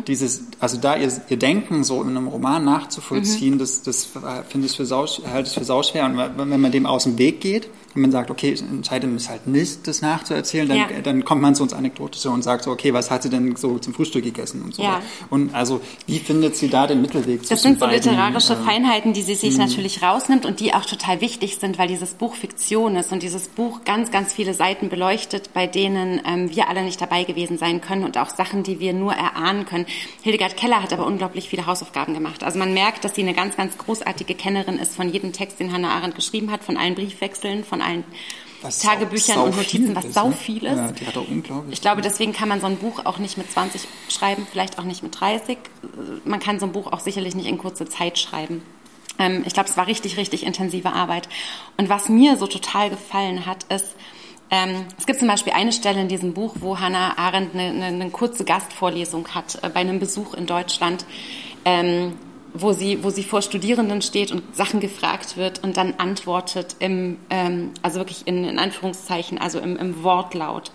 [0.06, 4.66] dieses also da ihr, ihr Denken so in einem Roman nachzuvollziehen das das äh, finde
[4.66, 6.06] ich für sau halte ich für sauschwer.
[6.06, 6.16] Und
[6.50, 9.46] wenn man dem aus dem Weg geht wenn man sagt, okay, ich entscheide mich halt
[9.46, 10.86] nicht, das nachzuerzählen, dann, Ja.
[11.02, 13.78] dann kommt man so ins Anekdotische und sagt so, okay, was hat sie denn so
[13.78, 14.82] zum Frühstück gegessen und so.
[14.82, 15.00] Ja.
[15.30, 18.56] Und also, wie findet sie da den Mittelweg Das zwischen sind so beiden, literarische äh,
[18.56, 22.34] Feinheiten, die sie sich natürlich rausnimmt und die auch total wichtig sind, weil dieses Buch
[22.34, 26.82] Fiktion ist und dieses Buch ganz, ganz viele Seiten beleuchtet, bei denen ähm, wir alle
[26.84, 29.86] nicht dabei gewesen sein können und auch Sachen, die wir nur erahnen können.
[30.22, 32.44] Hildegard Keller hat aber unglaublich viele Hausaufgaben gemacht.
[32.44, 35.72] Also man merkt, dass sie eine ganz, ganz großartige Kennerin ist von jedem Text, den
[35.72, 38.04] Hannah Arendt geschrieben hat, von allen Briefwechseln, von allen
[38.62, 40.34] was Tagebüchern sau und Notizen, was ist, sau ne?
[40.34, 40.76] viel ist.
[40.76, 41.72] Ja, die hat auch unglaublich.
[41.72, 44.84] Ich glaube, deswegen kann man so ein Buch auch nicht mit 20 schreiben, vielleicht auch
[44.84, 45.58] nicht mit 30.
[46.24, 48.62] Man kann so ein Buch auch sicherlich nicht in kurzer Zeit schreiben.
[49.18, 51.28] Ähm, ich glaube, es war richtig, richtig intensive Arbeit.
[51.76, 53.94] Und was mir so total gefallen hat, ist,
[54.50, 57.86] ähm, es gibt zum Beispiel eine Stelle in diesem Buch, wo Hannah Arendt eine, eine,
[57.86, 61.04] eine kurze Gastvorlesung hat äh, bei einem Besuch in Deutschland.
[62.58, 67.18] Wo sie, wo sie vor Studierenden steht und Sachen gefragt wird und dann antwortet im,
[67.30, 70.70] ähm, also wirklich in, in Anführungszeichen, also im, im Wortlaut.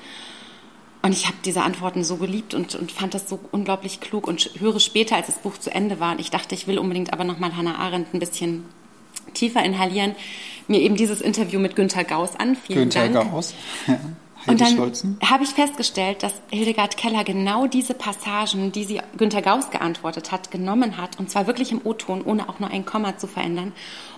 [1.02, 4.52] Und ich habe diese Antworten so geliebt und, und fand das so unglaublich klug und
[4.60, 7.24] höre später, als das Buch zu Ende war, und ich dachte, ich will unbedingt aber
[7.24, 8.66] nochmal Hannah Arendt ein bisschen
[9.34, 10.16] tiefer inhalieren,
[10.68, 12.56] mir eben dieses Interview mit Günter Gauss an.
[12.56, 13.32] Vielen Günther Dank.
[13.32, 13.54] Gauss.
[13.88, 14.00] Ja.
[14.42, 15.20] Heidi Und dann Scholzen.
[15.24, 20.52] habe ich festgestellt, dass Hildegard Keller genau diese Passagen, die sie Günter Gauss geantwortet hat,
[20.52, 23.74] genommen hat, und zwar wirklich im O-Ton, ohne auch nur ein Komma zu verändern,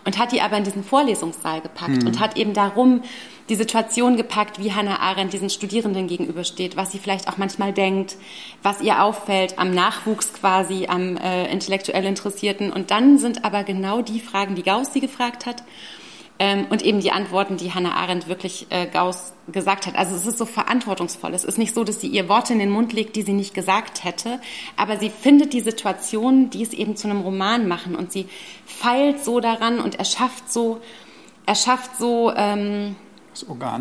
[0.06, 3.04] und hat die aber in diesen Vorlesungssaal gepackt und hat eben darum
[3.50, 8.16] die Situation gepackt, wie Hannah Arendt diesen Studierenden gegenübersteht, was sie vielleicht auch manchmal denkt,
[8.62, 12.72] was ihr auffällt am Nachwuchs quasi, am äh, intellektuell Interessierten.
[12.72, 15.64] Und dann sind aber genau die Fragen, die Gauss sie gefragt hat,
[16.40, 19.96] ähm, und eben die Antworten, die Hannah Arendt wirklich äh, Gauss gesagt hat.
[19.96, 21.34] Also es ist so verantwortungsvoll.
[21.34, 23.54] Es ist nicht so, dass sie ihr Worte in den Mund legt, die sie nicht
[23.54, 24.40] gesagt hätte,
[24.76, 28.28] aber sie findet die Situationen, die es eben zu einem Roman machen und sie
[28.66, 30.82] feilt so daran und erschafft so,
[31.46, 32.96] erschafft so ähm.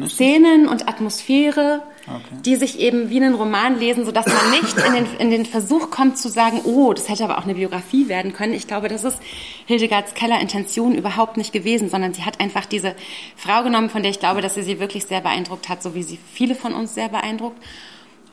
[0.09, 2.23] Szenen und Atmosphäre, Okay.
[2.45, 5.91] die sich eben wie einen Roman lesen, sodass man nicht in den, in den Versuch
[5.91, 8.55] kommt zu sagen, oh, das hätte aber auch eine Biografie werden können.
[8.55, 9.19] Ich glaube, das ist
[9.67, 12.97] Hildegards Keller Intention überhaupt nicht gewesen, sondern sie hat einfach diese
[13.37, 16.03] Frau genommen, von der ich glaube, dass sie sie wirklich sehr beeindruckt hat, so wie
[16.03, 17.63] sie viele von uns sehr beeindruckt.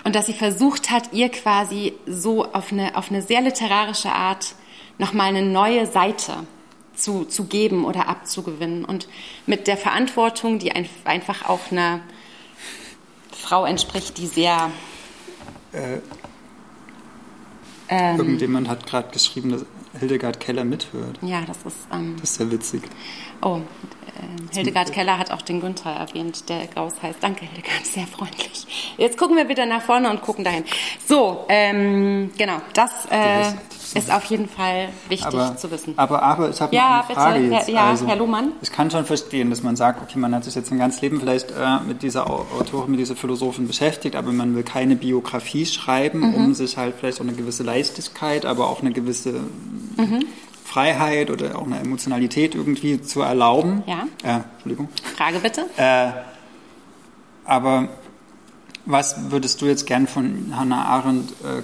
[0.04, 4.56] Und dass sie versucht hat, ihr quasi so auf eine, auf eine sehr literarische Art
[4.98, 6.34] nochmal eine neue Seite
[7.00, 8.86] zu, zu geben oder abzugewinnen.
[8.86, 9.08] Und
[9.46, 12.02] mit der Verantwortung, die ein, einfach auch einer
[13.32, 14.72] Frau entspricht, die sehr.
[15.72, 16.00] Äh,
[17.92, 19.66] Ähm, Irgendjemand hat gerade geschrieben, dass
[20.00, 21.18] Hildegard Keller mithört.
[21.24, 21.88] ja, das ist.
[21.92, 22.84] Ähm, Das ist sehr witzig.
[23.42, 23.62] oh,
[24.16, 27.18] äh, Hildegard Keller hat auch den Günther erwähnt, der Gauss heißt.
[27.22, 28.94] Danke, Hildegard, sehr freundlich.
[28.98, 30.66] Jetzt gucken wir wieder nach vorne und gucken dahin.
[31.08, 33.54] So, ähm, genau, das äh,
[33.94, 35.94] ist auf jeden Fall wichtig Aber, zu wissen.
[35.98, 37.70] aber, aber ich habe Ja, eine bitte, Frage Herr- jetzt.
[37.70, 38.52] ja, also, Herr Lohmann.
[38.62, 41.20] Ich kann schon verstehen, dass man sagt, okay, man hat sich jetzt ein ganzes Leben
[41.20, 45.66] vielleicht äh, mit dieser Au- Autorin, mit dieser Philosophin beschäftigt, aber man will keine Biografie
[45.66, 46.34] schreiben, Mhm.
[46.36, 49.34] um sich halt vielleicht auch eine gewisse Leichtigkeit, aber auch eine gewisse
[49.98, 50.26] Mhm.
[50.66, 53.84] Freiheit oder auch eine Emotionalität irgendwie zu erlauben.
[53.88, 54.04] Ja.
[54.24, 54.90] Äh, Entschuldigung.
[55.18, 55.66] Frage bitte.
[55.78, 56.10] Äh,
[57.46, 57.90] aber
[58.86, 61.62] was würdest du jetzt gern von Hannah Arendt äh,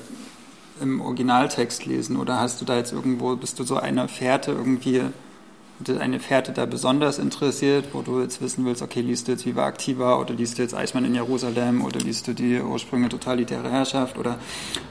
[0.82, 2.18] im Originaltext lesen?
[2.18, 5.02] Oder hast du da jetzt irgendwo, bist du so eine Fährte irgendwie,
[6.00, 9.68] eine Fährte da besonders interessiert, wo du jetzt wissen willst, okay, liest du jetzt Viva
[9.68, 14.18] Activa oder liest du jetzt Eichmann in Jerusalem oder liest du die Ursprünge totalitäre Herrschaft
[14.18, 14.38] oder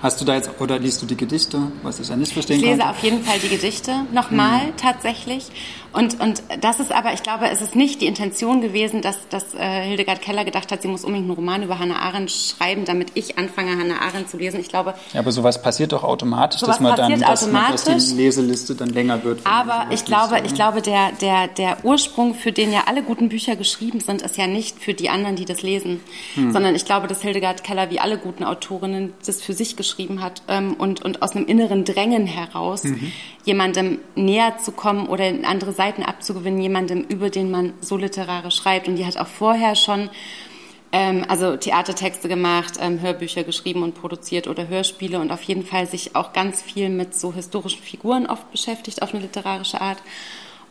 [0.02, 2.62] hast du da jetzt, oder liest du die Gedichte, was ich ja nicht verstehen Ich
[2.66, 2.90] lese kann?
[2.90, 4.76] auf jeden Fall die Gedichte nochmal Mhm.
[4.76, 5.46] tatsächlich.
[5.92, 9.54] Und, und das ist aber, ich glaube, es ist nicht die Intention gewesen, dass, dass
[9.54, 13.12] äh, Hildegard Keller gedacht hat, sie muss unbedingt einen Roman über Hannah Arendt schreiben, damit
[13.14, 14.58] ich anfange, Hannah Arendt zu lesen.
[14.58, 17.82] Ich glaube, Ja, aber sowas passiert doch automatisch, dass man dann, passiert dass, man, dass
[17.84, 18.08] automatisch.
[18.08, 19.40] die Leseliste dann länger wird.
[19.44, 20.54] Aber ich glaube, ich oder?
[20.74, 24.46] Glaube, der, der, der Ursprung, für den ja alle guten Bücher geschrieben sind, ist ja
[24.46, 26.00] nicht für die anderen, die das lesen,
[26.34, 26.52] Hm.
[26.52, 30.42] sondern ich glaube, dass Hildegard Keller wie alle guten Autorinnen das für sich geschrieben hat
[30.48, 33.12] ähm, und, und aus einem inneren Drängen heraus Mhm.
[33.44, 38.88] jemandem näher zu kommen oder andere Seiten abzugewinnen, jemandem, über den man so literarisch schreibt.
[38.88, 40.10] Und die hat auch vorher schon
[40.92, 45.86] ähm, also Theatertexte gemacht, ähm, Hörbücher geschrieben und produziert oder Hörspiele und auf jeden Fall
[45.86, 49.98] sich auch ganz viel mit so historischen Figuren oft beschäftigt auf eine literarische Art.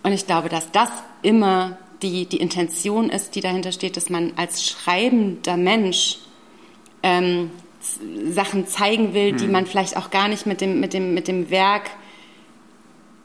[0.04, 0.90] Und ich glaube, dass das
[1.22, 6.20] immer die, die Intention ist, die dahinter steht, dass man als schreibender Mensch
[7.02, 7.52] ähm,
[8.30, 11.50] Sachen zeigen will, die man vielleicht auch gar nicht mit dem, mit dem, mit dem
[11.50, 11.90] Werk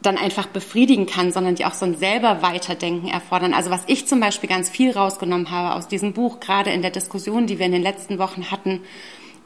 [0.02, 3.52] dann einfach befriedigen kann, sondern die auch so ein selber Weiterdenken erfordern.
[3.52, 6.92] Also was ich zum Beispiel ganz viel rausgenommen habe aus diesem Buch, gerade in der
[6.92, 8.80] Diskussion, die wir in den letzten Wochen hatten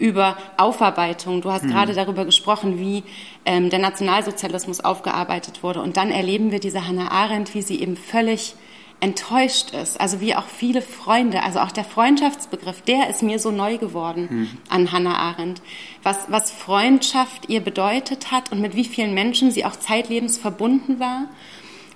[0.02, 1.42] über Aufarbeitung.
[1.42, 3.04] Du hast gerade darüber gesprochen, wie
[3.46, 5.80] ähm, der Nationalsozialismus aufgearbeitet wurde.
[5.80, 8.56] Und dann erleben wir diese Hannah Arendt, wie sie eben völlig
[8.98, 10.00] enttäuscht ist.
[10.00, 14.28] Also wie auch viele Freunde, also auch der Freundschaftsbegriff, der ist mir so neu geworden
[14.28, 14.48] hm.
[14.68, 15.62] an Hannah Arendt.
[16.02, 20.98] Was, was Freundschaft ihr bedeutet hat und mit wie vielen Menschen sie auch zeitlebens verbunden
[20.98, 21.28] war.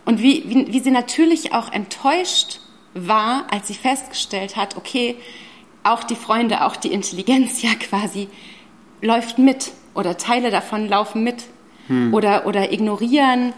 [0.05, 2.61] Und wie, wie, wie sie natürlich auch enttäuscht
[2.95, 5.17] war, als sie festgestellt hat, okay,
[5.87, 8.29] auch die Freunde, auch die Intelligenz ja quasi
[9.03, 11.45] läuft mit oder Teile davon laufen mit
[11.89, 12.13] hm.
[12.13, 13.53] oder, oder ignorieren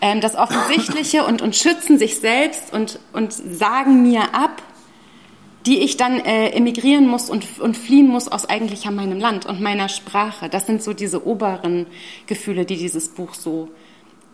[0.00, 4.62] ähm, das Offensichtliche und, und schützen sich selbst und, und sagen mir ab,
[5.66, 9.44] die ich dann äh, emigrieren muss und, und fliehen muss aus eigentlich ja meinem Land
[9.44, 10.48] und meiner Sprache.
[10.48, 11.86] Das sind so diese oberen
[12.26, 13.68] Gefühle, die dieses Buch so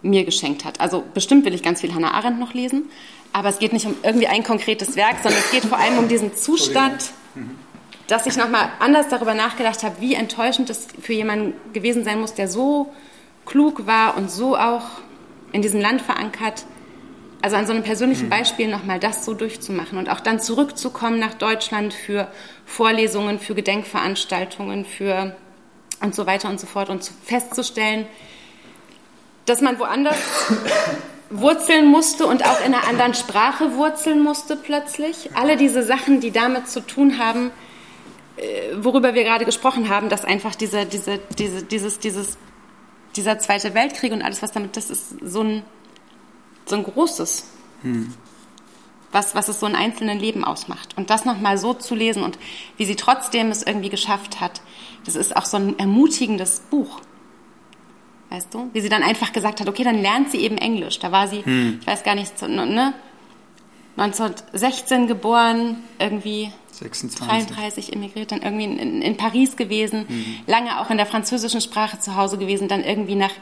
[0.02, 0.80] mir geschenkt hat.
[0.80, 2.84] Also bestimmt will ich ganz viel Hannah Arendt noch lesen,
[3.36, 6.08] aber es geht nicht um irgendwie ein konkretes Werk, sondern es geht vor allem um
[6.08, 7.10] diesen Zustand,
[8.06, 12.32] dass ich nochmal anders darüber nachgedacht habe, wie enttäuschend es für jemanden gewesen sein muss,
[12.32, 12.94] der so
[13.44, 14.84] klug war und so auch
[15.52, 16.64] in diesem Land verankert,
[17.42, 18.30] also an so einem persönlichen mhm.
[18.30, 22.28] Beispiel nochmal das so durchzumachen und auch dann zurückzukommen nach Deutschland für
[22.64, 25.36] Vorlesungen, für Gedenkveranstaltungen, für
[26.00, 28.06] und so weiter und so fort und festzustellen,
[29.44, 30.16] dass man woanders
[31.30, 35.30] wurzeln musste und auch in einer anderen Sprache wurzeln musste plötzlich.
[35.34, 37.50] Alle diese Sachen, die damit zu tun haben,
[38.36, 42.38] äh, worüber wir gerade gesprochen haben, dass einfach diese, diese, diese, dieses, dieses
[43.16, 45.62] dieser Zweite Weltkrieg und alles, was damit, das ist so ein,
[46.66, 47.46] so ein großes,
[47.82, 48.12] hm.
[49.12, 50.96] was, was es so ein einzelnen Leben ausmacht.
[50.96, 52.38] Und das nochmal so zu lesen und
[52.76, 54.60] wie sie trotzdem es irgendwie geschafft hat,
[55.04, 57.00] das ist auch so ein ermutigendes Buch.
[58.30, 58.70] Weißt du?
[58.72, 60.98] Wie sie dann einfach gesagt hat, okay, dann lernt sie eben Englisch.
[60.98, 61.78] Da war sie, hm.
[61.80, 62.94] ich weiß gar nicht, ne?
[63.96, 67.26] 1916 geboren, irgendwie 26.
[67.26, 70.36] 33 emigriert, dann irgendwie in, in Paris gewesen, mhm.
[70.46, 73.32] lange auch in der französischen Sprache zu Hause gewesen, dann irgendwie nach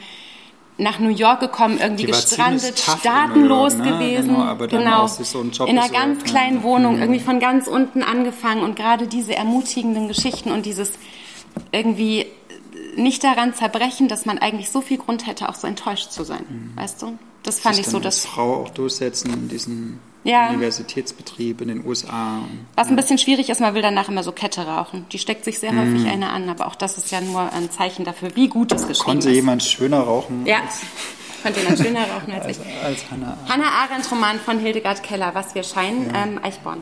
[0.77, 3.93] nach New York gekommen, irgendwie gestrandet, staatenlos York, ne?
[3.93, 4.35] gewesen.
[4.35, 5.07] Genau, aber dann genau.
[5.07, 6.25] So einen Job in einer ganz ne?
[6.25, 7.03] kleinen Wohnung, mhm.
[7.03, 10.93] irgendwie von ganz unten angefangen und gerade diese ermutigenden Geschichten und dieses
[11.71, 12.27] irgendwie
[12.97, 16.45] nicht daran zerbrechen, dass man eigentlich so viel Grund hätte, auch so enttäuscht zu sein,
[16.49, 16.77] mhm.
[16.77, 17.19] weißt du?
[17.43, 20.49] Das fand ich so, dass Frau auch durchsetzen in diesen ja.
[20.49, 22.41] Universitätsbetrieb in den USA.
[22.75, 25.07] Was ein bisschen schwierig ist, man will danach immer so Kette rauchen.
[25.13, 25.79] Die steckt sich sehr mm.
[25.79, 28.89] häufig eine an, aber auch das ist ja nur ein Zeichen dafür, wie gut es
[28.89, 29.35] geschrieben Konnte ist.
[29.35, 30.47] jemand schöner rauchen?
[30.47, 30.63] Ja.
[31.43, 32.83] Konnte jemand schöner rauchen als, als ich.
[32.83, 33.37] Als Hannah.
[33.47, 36.25] Hannah Arendt Roman von Hildegard Keller, Was wir scheinen, ja.
[36.25, 36.81] ähm, Eichborn.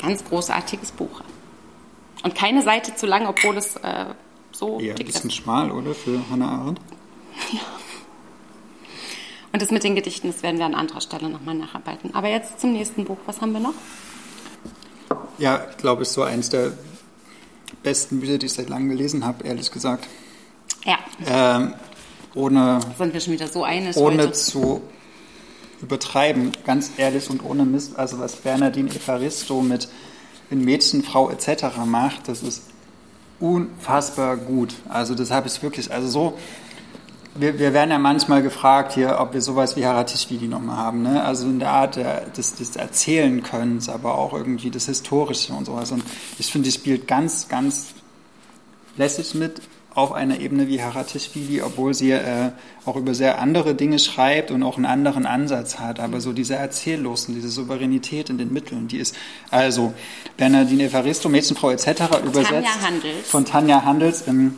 [0.00, 1.20] Ganz großartiges Buch.
[2.22, 4.06] Und keine Seite zu lang, obwohl es äh,
[4.52, 5.00] so ja, ist.
[5.00, 6.80] Ein bisschen schmal, oder, für Hannah Arendt?
[7.52, 7.60] Ja.
[9.52, 12.14] Und das mit den Gedichten, das werden wir an anderer Stelle nochmal nacharbeiten.
[12.14, 13.18] Aber jetzt zum nächsten Buch.
[13.26, 13.74] Was haben wir noch?
[15.38, 16.72] Ja, ich glaube, es ist so eines der
[17.82, 20.08] besten Bücher, die ich seit langem gelesen habe, ehrlich gesagt.
[20.84, 20.98] Ja.
[21.26, 21.74] Ähm,
[22.34, 24.32] ohne, Sind wir schon wieder so einig Ohne heute?
[24.32, 24.80] zu
[25.82, 27.98] übertreiben, ganz ehrlich und ohne Mist.
[27.98, 29.88] Also was Bernardine Evaristo mit
[30.50, 31.78] in Mädchen, Frau etc.
[31.84, 32.62] macht, das ist
[33.42, 34.74] unfassbar gut.
[34.88, 36.38] Also das habe ich wirklich, also so
[37.34, 41.02] wir, wir werden ja manchmal gefragt hier, ob wir sowas wie Haratischvili nochmal haben.
[41.02, 41.24] Ne?
[41.24, 45.92] Also in der Art des, des Erzählen können, aber auch irgendwie das Historische und sowas.
[45.92, 46.04] Und
[46.38, 47.94] ich finde, die spielt ganz, ganz
[48.96, 49.62] lässig mit
[49.94, 52.50] auf einer Ebene wie Haratischvili, obwohl sie äh,
[52.86, 56.00] auch über sehr andere Dinge schreibt und auch einen anderen Ansatz hat.
[56.00, 59.14] Aber so diese Erzähllosen, diese Souveränität in den Mitteln, die ist
[59.50, 59.92] also
[60.36, 61.86] Bernardine Evaristo, Mädchenfrau etc.
[62.24, 63.28] übersetzt Tanja Handels.
[63.28, 64.54] von Tanja Handels im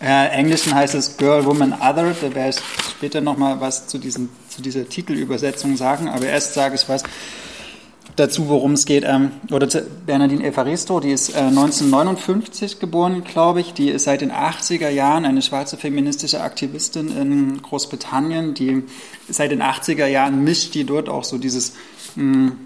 [0.00, 2.14] äh, Englischen heißt es Girl, Woman, Other.
[2.20, 2.56] Da werde ich
[2.90, 6.08] später nochmal was zu, diesen, zu dieser Titelübersetzung sagen.
[6.08, 7.04] Aber erst sage ich was
[8.16, 9.04] dazu, worum es geht.
[9.06, 9.66] Ähm, oder
[10.06, 13.74] Bernadine Evaristo, die ist äh, 1959 geboren, glaube ich.
[13.74, 18.54] Die ist seit den 80er Jahren eine schwarze feministische Aktivistin in Großbritannien.
[18.54, 18.84] Die
[19.28, 21.74] seit den 80er Jahren mischt die dort auch so dieses
[22.16, 22.56] mh, hm,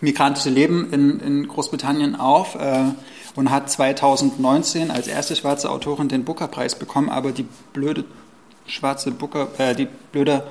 [0.00, 2.54] migrantische Leben in, in Großbritannien auf.
[2.54, 2.84] Äh,
[3.36, 8.04] und hat 2019 als erste schwarze Autorin den Booker-Preis bekommen, aber die blöde
[8.66, 10.44] schwarze Booker, äh, die blöde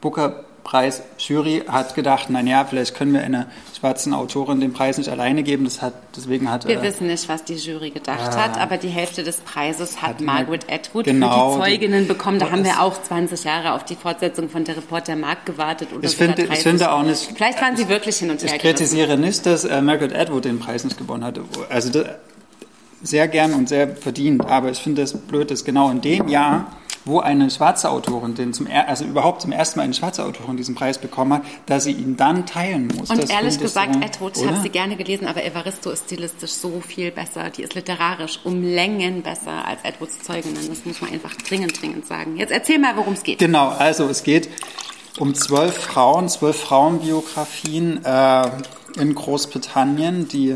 [0.00, 3.46] Booker Preis-Jury hat gedacht, naja, vielleicht können wir einer
[3.78, 5.64] schwarzen Autorin den Preis nicht alleine geben.
[5.64, 8.76] Das hat, deswegen hat, wir äh, wissen nicht, was die Jury gedacht äh, hat, aber
[8.76, 12.38] die Hälfte des Preises hat, hat Margaret Atwood genau, für die Zeuginnen die, bekommen.
[12.38, 15.88] Da haben wir auch 20 Jahre auf die Fortsetzung von Der Reporter Markt gewartet.
[15.96, 17.30] Oder ich, finde, ich finde auch nicht...
[17.34, 20.58] Vielleicht waren sie wirklich hin und her Ich kritisiere nicht, dass äh, Margaret Atwood den
[20.58, 21.44] Preis nicht gewonnen hatte.
[21.70, 22.04] Also das,
[23.02, 26.72] sehr gern und sehr verdient, aber ich finde es blöd, dass genau in dem Jahr
[27.08, 30.74] wo eine schwarze Autorin, den zum, also überhaupt zum ersten Mal eine schwarze Autorin diesen
[30.74, 33.10] Preis bekommen hat, dass sie ihn dann teilen muss.
[33.10, 36.52] Und das ehrlich gesagt, so, Edward, ich habe sie gerne gelesen, aber Evaristo ist stilistisch
[36.52, 37.50] so viel besser.
[37.50, 40.68] Die ist literarisch um Längen besser als Edwards Zeuginnen.
[40.68, 42.36] Das muss man einfach dringend, dringend sagen.
[42.36, 43.38] Jetzt erzähl mal, worum es geht.
[43.38, 44.48] Genau, also es geht
[45.18, 48.50] um zwölf Frauen, zwölf Frauenbiografien äh,
[48.98, 50.54] in Großbritannien, die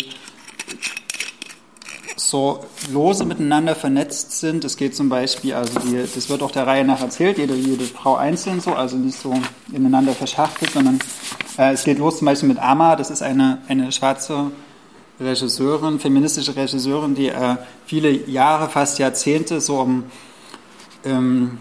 [2.32, 2.60] so
[2.90, 4.64] lose miteinander vernetzt sind.
[4.64, 7.84] Es geht zum Beispiel, also die, das wird auch der Reihe nach erzählt, jede, jede
[7.84, 9.34] Frau einzeln so, also nicht so
[9.70, 10.98] ineinander verschachtelt, sondern
[11.58, 14.50] äh, es geht los zum Beispiel mit Amma, das ist eine, eine schwarze
[15.20, 20.04] Regisseurin, feministische Regisseurin, die äh, viele Jahre, fast Jahrzehnte so im,
[21.04, 21.58] im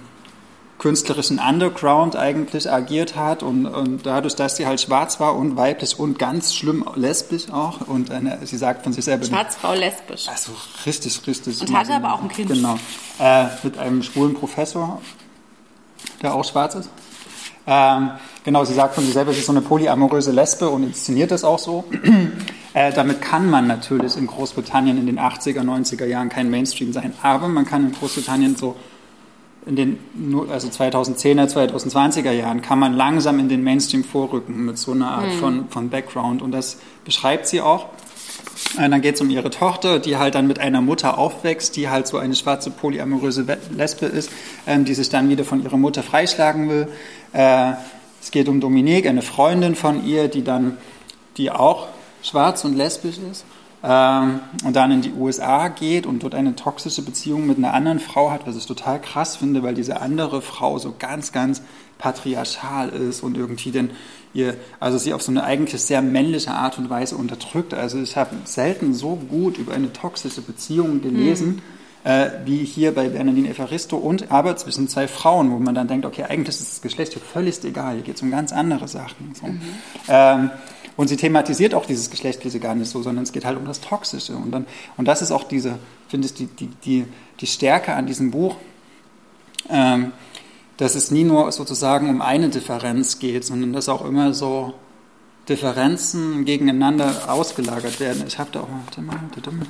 [0.82, 6.00] künstlerischen Underground eigentlich agiert hat und, und, dadurch, dass sie halt schwarz war und weiblich
[6.00, 10.28] und ganz schlimm lesbisch auch und eine, sie sagt von sich selber Schwarzfrau lesbisch.
[10.28, 10.54] Also
[10.88, 11.62] richtig, richtig.
[11.62, 12.50] Und hatte aber auch ein Kind.
[12.50, 12.80] Genau.
[13.20, 15.00] Äh, mit einem schwulen Professor,
[16.24, 16.90] der auch schwarz ist.
[17.68, 18.10] Ähm,
[18.44, 21.44] genau, sie sagt von sich selber, sie ist so eine polyamoröse Lesbe und inszeniert das
[21.44, 21.84] auch so.
[22.74, 27.14] äh, damit kann man natürlich in Großbritannien in den 80er, 90er Jahren kein Mainstream sein,
[27.22, 28.76] aber man kann in Großbritannien so
[29.66, 30.00] in den
[30.50, 35.28] also 2010er, 2020er Jahren kann man langsam in den Mainstream vorrücken mit so einer Art
[35.28, 35.40] mhm.
[35.40, 36.42] von, von Background.
[36.42, 37.86] Und das beschreibt sie auch.
[38.78, 41.76] Und äh, dann geht es um ihre Tochter, die halt dann mit einer Mutter aufwächst,
[41.76, 43.46] die halt so eine schwarze polyamoröse
[43.76, 44.32] Lesbe ist,
[44.66, 46.88] ähm, die sich dann wieder von ihrer Mutter freischlagen will.
[47.34, 47.74] Äh,
[48.22, 50.78] es geht um Dominique, eine Freundin von ihr, die dann,
[51.38, 51.88] die auch
[52.24, 53.46] schwarz und lesbisch ist
[53.84, 58.30] und dann in die USA geht und dort eine toxische Beziehung mit einer anderen Frau
[58.30, 61.64] hat, was ich total krass finde, weil diese andere Frau so ganz, ganz
[61.98, 63.90] patriarchal ist und irgendwie denn
[64.34, 67.74] ihr, also sie auf so eine eigentlich sehr männliche Art und Weise unterdrückt.
[67.74, 71.48] Also ich habe selten so gut über eine toxische Beziehung gelesen.
[71.48, 71.62] Mhm.
[72.04, 76.04] Äh, wie hier bei Bernardine Evaristo und aber zwischen zwei Frauen, wo man dann denkt,
[76.04, 79.36] okay, eigentlich ist das Geschlecht hier völlig egal, hier geht es um ganz andere Sachen.
[79.40, 79.46] So.
[79.46, 79.62] Mhm.
[80.08, 80.50] Ähm,
[80.98, 83.82] und sie thematisiert auch dieses Geschlechtliche gar nicht so, sondern es geht halt um das
[83.82, 84.36] Toxische.
[84.36, 84.66] Und, dann,
[84.98, 87.06] und das ist auch diese, finde ich, die, die, die,
[87.40, 88.56] die Stärke an diesem Buch,
[89.70, 90.12] ähm,
[90.78, 94.74] dass es nie nur sozusagen um eine Differenz geht, sondern dass auch immer so
[95.48, 98.24] Differenzen gegeneinander ausgelagert werden.
[98.28, 99.66] Ich habe da auch mal, warte mal,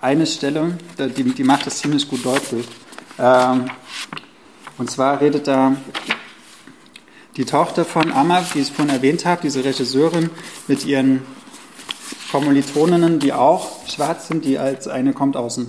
[0.00, 2.66] eine Stelle, die, die macht das ziemlich gut deutlich.
[3.18, 3.70] Ähm,
[4.78, 5.74] und zwar redet da
[7.38, 10.28] die Tochter von Amma, die ich vorhin erwähnt habe, diese Regisseurin
[10.66, 11.22] mit ihren
[12.32, 15.60] Kommilitoninnen, die auch schwarz sind, die als eine kommt aus,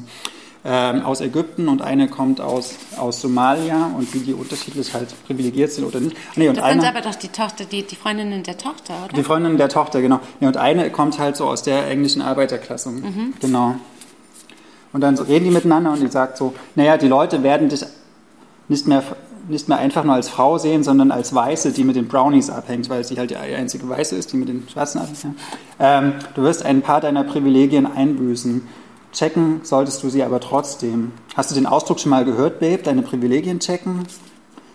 [0.64, 5.72] äh, aus Ägypten und eine kommt aus, aus Somalia und wie die unterschiedlich halt privilegiert
[5.72, 6.18] sind oder nicht.
[6.36, 9.14] Nee, und das eine, sind aber doch die Tochter, die, die Freundinnen der Tochter, oder?
[9.14, 10.20] Die Freundinnen der Tochter, genau.
[10.40, 12.90] Nee, und eine kommt halt so aus der englischen Arbeiterklasse.
[12.90, 13.36] Mhm.
[13.40, 13.76] Genau.
[14.92, 17.86] Und dann reden die miteinander und die sagt so, naja, die Leute werden dich
[18.68, 19.04] nicht mehr
[19.50, 22.90] nicht mehr einfach nur als Frau sehen, sondern als Weiße, die mit den Brownies abhängt,
[22.90, 25.36] weil sie halt die einzige Weiße ist, die mit den Schwarzen abhängt.
[25.80, 28.68] Ähm, du wirst ein paar deiner Privilegien einbüßen.
[29.12, 31.12] Checken solltest du sie aber trotzdem.
[31.36, 32.84] Hast du den Ausdruck schon mal gehört, Babe?
[32.84, 34.06] Deine Privilegien checken?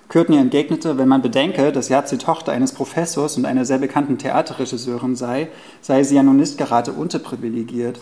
[0.09, 5.17] Courtney entgegnete, wenn man bedenke, dass die Tochter eines Professors und einer sehr bekannten Theaterregisseurin
[5.17, 5.49] sei,
[5.81, 7.99] sei sie ja nun nicht gerade unterprivilegiert.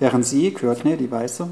[0.00, 1.46] Während sie, Courtney, die Weiße,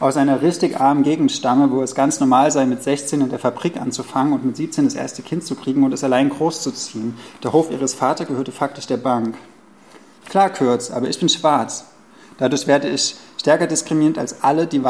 [0.00, 3.38] aus einer richtig armen Gegend stamme, wo es ganz normal sei, mit 16 in der
[3.38, 7.16] Fabrik anzufangen und mit 17 das erste Kind zu kriegen und es allein großzuziehen.
[7.42, 9.36] Der Hof ihres Vaters gehörte faktisch der Bank.
[10.28, 11.86] Klar, Kürz, aber ich bin schwarz.
[12.38, 14.82] Dadurch werde ich stärker diskriminiert als alle, die,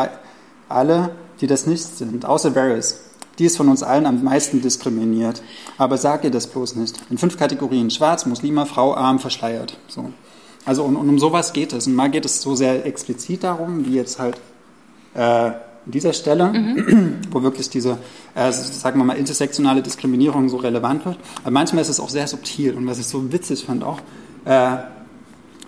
[0.69, 3.01] alle, die das nicht sind, außer Varys.
[3.39, 5.43] Die ist von uns allen am meisten diskriminiert.
[5.77, 6.99] Aber sag ihr das bloß nicht.
[7.11, 7.91] In fünf Kategorien.
[7.91, 9.77] Schwarz, Muslima, Frau, arm, verschleiert.
[9.89, 10.13] So.
[10.65, 11.87] Also und, und um sowas geht es.
[11.87, 14.37] Und mal geht es so sehr explizit darum, wie jetzt halt
[15.15, 15.21] äh,
[15.87, 17.19] an dieser Stelle, mhm.
[17.31, 17.99] wo wirklich diese,
[18.35, 21.19] äh, sagen wir mal, intersektionale Diskriminierung so relevant wird.
[21.43, 24.01] Aber manchmal ist es auch sehr subtil und was ich so witzig fand auch,
[24.45, 24.77] äh,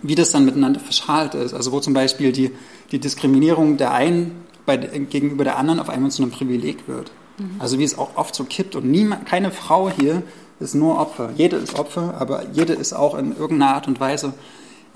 [0.02, 1.52] wie das dann miteinander verschalt ist.
[1.52, 2.50] Also wo zum Beispiel die,
[2.92, 4.32] die Diskriminierung der einen
[4.64, 7.10] bei, gegenüber der anderen auf einmal zu einem Privileg wird.
[7.38, 7.56] Mhm.
[7.58, 10.22] Also wie es auch oft so kippt und niemand, keine Frau hier
[10.58, 11.30] ist nur Opfer.
[11.36, 14.32] Jede ist Opfer, aber jede ist auch in irgendeiner Art und Weise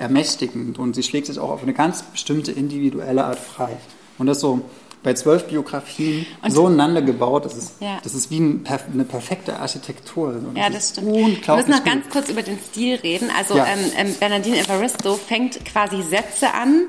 [0.01, 3.77] ermächtigend und sie schlägt sich auch auf eine ganz bestimmte individuelle Art frei.
[4.19, 4.63] Und das so
[5.03, 7.99] bei zwölf Biografien und so ineinander gebaut, das ist, ja.
[8.03, 10.29] das ist wie ein, eine perfekte Architektur.
[10.29, 11.47] Und ja, das, stimmt.
[11.47, 13.31] Wir müssen noch ganz kurz über den Stil reden.
[13.37, 13.67] Also ja.
[13.67, 16.85] ähm, ähm, Bernardine Evaristo fängt quasi Sätze an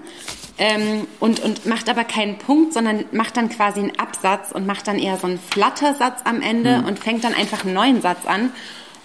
[0.57, 4.87] ähm, und, und macht aber keinen Punkt, sondern macht dann quasi einen Absatz und macht
[4.87, 6.87] dann eher so einen Flattersatz am Ende mhm.
[6.87, 8.51] und fängt dann einfach einen neuen Satz an.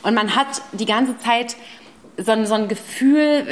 [0.02, 1.56] Und man hat die ganze Zeit
[2.18, 3.46] so ein, so ein Gefühl,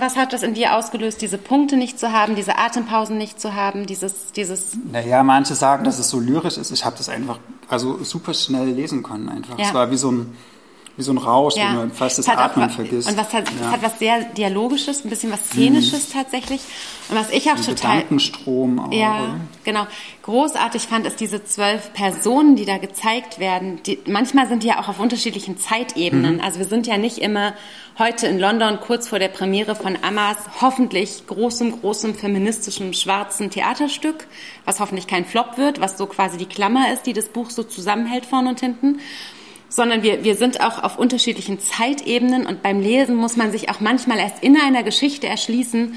[0.00, 3.54] was hat das in dir ausgelöst, diese Punkte nicht zu haben, diese Atempausen nicht zu
[3.54, 4.76] haben, dieses, dieses.
[4.90, 6.70] Naja, manche sagen, dass es so lyrisch ist.
[6.70, 7.38] Ich habe das einfach,
[7.68, 9.58] also super schnell lesen können einfach.
[9.58, 9.66] Ja.
[9.66, 10.36] Es war wie so ein,
[10.96, 11.72] wie so ein Rausch, Ja.
[11.72, 13.08] wo man fast das hat auch Atmen wa- vergisst.
[13.08, 13.70] Und was hat, ja.
[13.70, 16.60] hat was sehr Dialogisches, ein bisschen was Szenisches tatsächlich.
[17.08, 18.92] Und was ich auch Ein total Gedankenstrom auch.
[18.92, 19.40] Ja, oder?
[19.64, 19.86] genau.
[20.22, 23.80] Großartig fand ist diese zwölf Personen, die da gezeigt werden.
[23.84, 26.40] Die, manchmal sind die ja auch auf unterschiedlichen Zeitebenen.
[26.40, 27.52] Also wir sind ja nicht immer
[27.98, 34.26] heute in London kurz vor der Premiere von Amas hoffentlich großem, großem feministischem schwarzen Theaterstück,
[34.64, 37.62] was hoffentlich kein Flop wird, was so quasi die Klammer ist, die das Buch so
[37.62, 38.98] zusammenhält vorne und hinten
[39.68, 43.80] sondern wir, wir sind auch auf unterschiedlichen Zeitebenen und beim Lesen muss man sich auch
[43.80, 45.94] manchmal erst in einer Geschichte erschließen,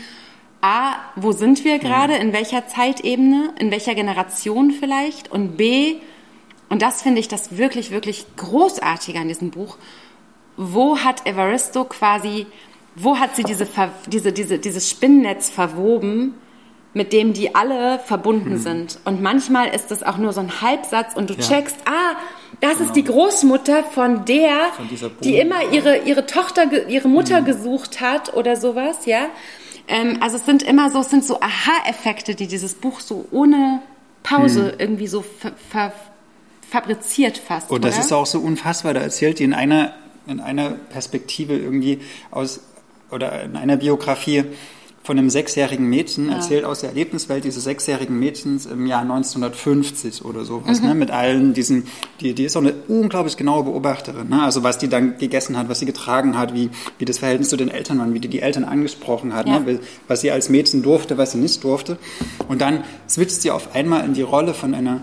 [0.62, 5.96] A, wo sind wir gerade, in welcher Zeitebene, in welcher Generation vielleicht und B,
[6.68, 9.78] und das finde ich das wirklich, wirklich großartige an diesem Buch,
[10.58, 12.46] wo hat Evaristo quasi,
[12.96, 13.68] wo hat sie diese,
[14.08, 16.36] diese, diese, dieses Spinnennetz verwoben,
[16.94, 19.00] mit dem die alle verbunden sind.
[19.06, 21.40] Und manchmal ist das auch nur so ein Halbsatz und du Ja.
[21.40, 22.18] checkst, ah,
[22.62, 24.90] das ist die Großmutter von der, Von
[25.22, 29.28] die immer ihre, ihre Tochter, ihre Mutter gesucht hat oder sowas, ja.
[29.88, 33.82] Ähm, also es sind immer so, es sind so Aha-Effekte, die dieses Buch so ohne
[34.24, 35.94] Pause irgendwie so ver, ver,
[36.70, 37.72] fabriziert fast.
[37.72, 38.04] Und das oder?
[38.04, 38.94] ist auch so unfassbar.
[38.94, 39.94] Da erzählt die in einer,
[40.28, 42.00] in einer Perspektive irgendwie
[42.30, 42.60] aus,
[43.10, 44.44] oder in einer Biografie
[45.10, 50.46] von einem sechsjährigen Mädchen, erzählt aus der Erlebniswelt dieses sechsjährigen Mädchens im Jahr 1950 oder
[50.46, 51.88] sowas, ne, mit allen diesen,
[52.22, 55.68] die, die ist auch eine unglaublich genaue Beobachterin, ne, also was die dann gegessen hat,
[55.68, 58.40] was sie getragen hat, wie, wie das Verhältnis zu den Eltern war, wie die die
[58.44, 59.58] Eltern angesprochen hat, Ja.
[59.60, 61.98] ne, was sie als Mädchen durfte, was sie nicht durfte.
[62.48, 65.02] Und dann switcht sie auf einmal in die Rolle von einer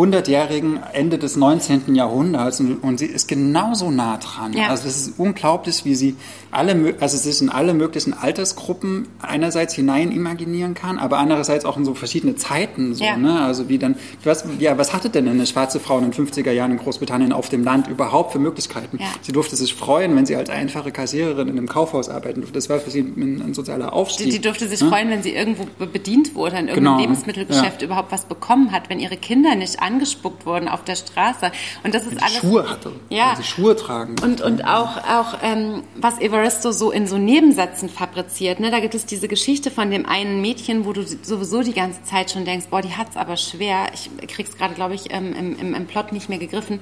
[0.00, 1.94] 100-jährigen Ende des 19.
[1.94, 4.52] Jahrhunderts und, und sie ist genauso nah dran.
[4.52, 4.68] Ja.
[4.68, 6.16] Also es ist unglaublich, wie sie
[6.50, 11.84] alle, also sich in alle möglichen Altersgruppen einerseits hinein imaginieren kann, aber andererseits auch in
[11.84, 12.94] so verschiedene Zeiten.
[12.94, 13.16] So, Ja.
[13.16, 13.40] ne?
[13.40, 16.72] Also wie dann, was, ja, was hatte denn eine schwarze Frau in den 50er Jahren
[16.72, 18.98] in Großbritannien auf dem Land überhaupt für Möglichkeiten?
[19.00, 19.06] Ja.
[19.22, 22.54] Sie durfte sich freuen, wenn sie als einfache Kassiererin in einem Kaufhaus arbeiten durfte.
[22.54, 24.26] Das war für sie ein, ein sozialer Aufstieg.
[24.26, 24.88] Die, die durfte sich ne?
[24.88, 28.90] freuen, wenn sie irgendwo be- bedient wurde, in irgendeinem Genau, Lebensmittelgeschäft überhaupt was bekommen hat,
[28.90, 31.50] wenn ihre Kinder nicht angespuckt wurden auf der Straße.
[31.84, 32.38] Und das ist sie alles.
[32.38, 33.34] Schuhe hatte, Ja.
[33.36, 34.16] sie Schuhe tragen.
[34.22, 38.60] Und, und auch, auch ähm, was Evaristo so in so Nebensätzen fabriziert.
[38.60, 38.70] Ne?
[38.70, 42.30] Da gibt es diese Geschichte von dem einen Mädchen, wo du sowieso die ganze Zeit
[42.30, 43.88] schon denkst, boah, die hat's aber schwer.
[43.94, 46.80] Ich krieg's gerade, glaube ich, ähm, im, im, im Plot nicht mehr gegriffen.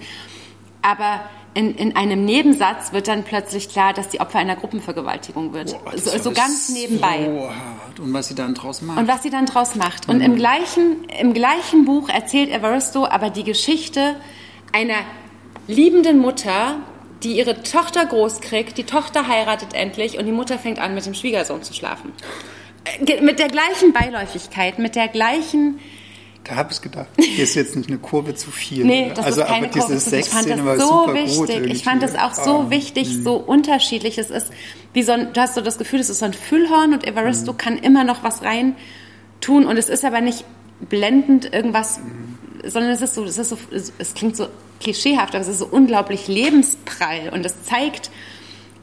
[0.83, 1.21] Aber
[1.55, 5.77] in, in einem Nebensatz wird dann plötzlich klar, dass die Opfer einer Gruppenvergewaltigung wird.
[5.85, 7.25] Boah, so, so ganz nebenbei.
[7.27, 8.01] So hart.
[8.01, 8.99] Und was sie dann draus macht.
[8.99, 10.09] Und was sie dann draus macht.
[10.09, 10.23] Und Mhm.
[10.23, 14.17] im gleichen, im gleichen Buch erzählt Evaristo aber die Geschichte
[14.73, 14.99] einer
[15.67, 16.77] liebenden Mutter,
[17.25, 21.05] die ihre Tochter groß kriegt, die Tochter heiratet endlich und die Mutter fängt an, mit
[21.07, 22.13] dem Schwiegersohn zu schlafen.
[23.07, 25.81] Äh, Mit der gleichen Beiläufigkeit, mit der gleichen.
[26.49, 28.85] Da habe ich gedacht, hier ist jetzt nicht eine Kurve zu viel.
[28.85, 30.19] Nee, das also, ist keine aber diese Kurve zu viel.
[30.19, 31.67] Ich fand das so wichtig.
[31.71, 32.71] ich fand das auch so Ah.
[32.71, 34.17] wichtig, so unterschiedlich.
[34.19, 34.47] Es ist
[34.95, 37.53] wie so ein, du hast so das Gefühl, es ist so ein Füllhorn und Evaristo
[37.53, 37.57] Mhm.
[37.59, 38.75] kann immer noch was rein
[39.41, 40.45] tun und es ist aber nicht
[40.89, 42.01] blendend irgendwas,
[42.65, 44.47] sondern es ist so, es ist so, es, es klingt so
[44.81, 48.11] klischeehaft, aber es ist so unglaublich lebensprall und es zeigt,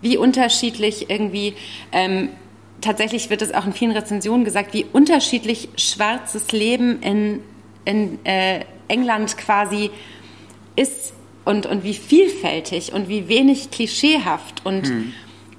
[0.02, 1.56] wie unterschiedlich irgendwie
[1.92, 2.30] ähm,
[2.82, 7.40] tatsächlich wird es auch in vielen Rezensionen gesagt, wie unterschiedlich schwarzes Leben in,
[7.86, 9.90] in äh, England quasi
[10.76, 11.14] ist
[11.46, 14.92] und, und wie vielfältig und wie wenig klischeehaft und,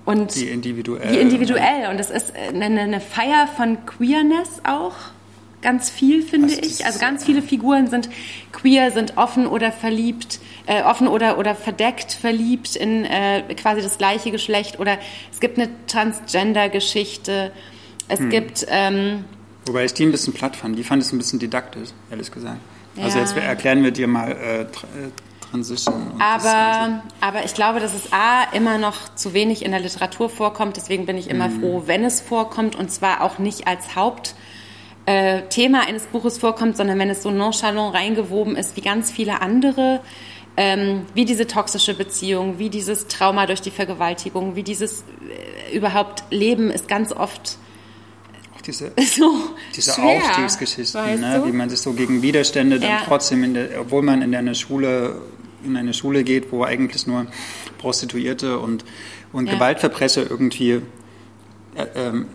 [0.05, 1.13] und Wie individuell.
[1.13, 1.89] wie individuell.
[1.91, 4.95] Und es ist eine, eine Feier von Queerness auch.
[5.63, 6.85] Ganz viel, finde Also ich.
[6.85, 8.09] Also ganz viele Figuren sind
[8.53, 13.97] queer, sind offen oder verliebt, äh, offen oder, oder verdeckt verliebt in äh, quasi das
[13.99, 14.79] gleiche Geschlecht.
[14.79, 14.99] Oder
[15.33, 17.53] es gibt eine Transgender-Geschichte.
[18.09, 18.31] Es Hm.
[18.31, 19.25] gibt ähm,
[19.67, 20.79] Wobei ich die ein bisschen platt fand.
[20.79, 22.59] Die fand ich ein bisschen didaktisch, ehrlich gesagt.
[23.01, 23.25] Also Ja.
[23.25, 24.67] jetzt erklären wir dir mal äh, äh,
[25.51, 26.13] Transition.
[26.21, 30.77] Aber, aber ich glaube, dass es A, immer noch zu wenig in der Literatur vorkommt.
[30.77, 31.61] Deswegen bin ich immer Mhm.
[31.61, 32.75] froh, wenn es vorkommt.
[32.77, 34.37] Und zwar auch nicht als Hauptthema
[35.07, 39.41] äh, Thema eines Buches vorkommt, sondern wenn es so nonchalant reingewoben ist wie ganz viele
[39.41, 40.01] andere.
[40.57, 45.03] Ähm, wie diese toxische Beziehung, wie dieses Trauma durch die Vergewaltigung, wie dieses
[45.71, 47.59] äh, überhaupt Leben ist ganz oft
[48.67, 49.33] diese, so
[49.75, 51.43] diese schwer, Aufstiegsgeschichten, ne?
[51.47, 53.03] wie man sich so gegen Widerstände dann Ja.
[53.07, 55.17] trotzdem, in der, obwohl man in eine Schule
[55.65, 57.27] in eine Schule geht, wo eigentlich nur
[57.79, 58.85] Prostituierte und,
[59.33, 59.55] und Ja.
[59.55, 60.83] Gewaltverbrecher irgendwie
[61.75, 62.27] äh, ähm,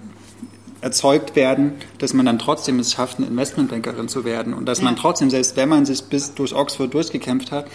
[0.82, 4.86] erzeugt werden, dass man dann trotzdem es schafft, eine Investmentbankerin zu werden und dass Ja.
[4.86, 7.68] man trotzdem, selbst wenn man sich bis durch Oxford durchgekämpft hat,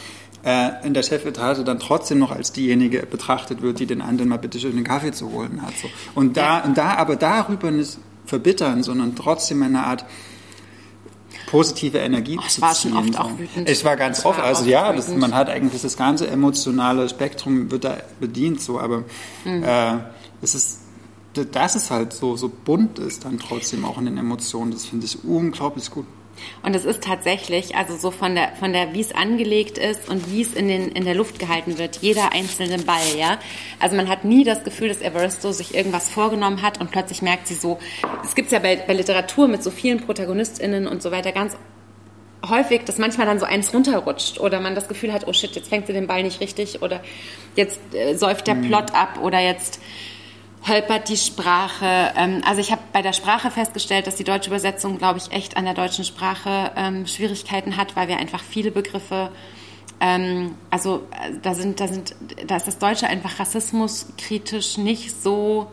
[0.44, 4.36] äh, in der Chefetage dann trotzdem noch als diejenige betrachtet wird, die den anderen mal
[4.38, 5.72] bitte schön einen Kaffee zu holen hat.
[5.80, 5.88] So.
[6.14, 10.04] Und da, und da aber darüber nicht verbittern, sondern trotzdem eine Art
[11.50, 12.98] positive Energie Oh, es zu war schon ziehen.
[13.00, 13.68] oft auch wütend.
[13.68, 16.26] Es war ganz Es war oft, also oft ja, das, man hat eigentlich das ganze
[16.28, 19.04] emotionale Spektrum wird da bedient, so, aber
[19.44, 19.62] Mhm.
[19.62, 19.98] äh,
[20.42, 20.78] es ist,
[21.52, 25.06] dass es halt so, so bunt ist dann trotzdem auch in den Emotionen, das finde
[25.06, 26.06] ich unglaublich gut.
[26.62, 30.30] Und es ist tatsächlich, also so von der, von der, wie es angelegt ist und
[30.30, 33.38] wie es in, den, in der Luft gehalten wird, jeder einzelne Ball, ja.
[33.80, 37.46] Also man hat nie das Gefühl, dass Evaristo sich irgendwas vorgenommen hat und plötzlich merkt
[37.48, 37.78] sie so,
[38.24, 41.56] es gibt ja bei, bei Literatur mit so vielen ProtagonistInnen und so weiter ganz
[42.48, 45.68] häufig, dass manchmal dann so eins runterrutscht oder man das Gefühl hat, oh shit, jetzt
[45.68, 47.00] fängt sie den Ball nicht richtig oder
[47.54, 49.80] jetzt äh, säuft der Plot ab oder jetzt
[50.68, 52.12] holpert die Sprache.
[52.16, 55.56] Ähm, also ich habe bei der Sprache festgestellt, dass die deutsche Übersetzung, glaube ich, echt
[55.56, 59.30] an der deutschen Sprache ähm, Schwierigkeiten hat, weil wir einfach viele Begriffe
[60.00, 62.14] ähm, also äh, da sind, da sind,
[62.46, 65.70] da ist das Deutsche einfach rassismuskritisch nicht so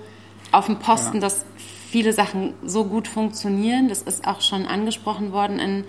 [0.52, 1.22] auf dem Posten, Ja.
[1.22, 1.46] dass
[1.89, 3.89] viele Sachen so gut funktionieren.
[3.89, 5.84] Das ist auch schon angesprochen worden in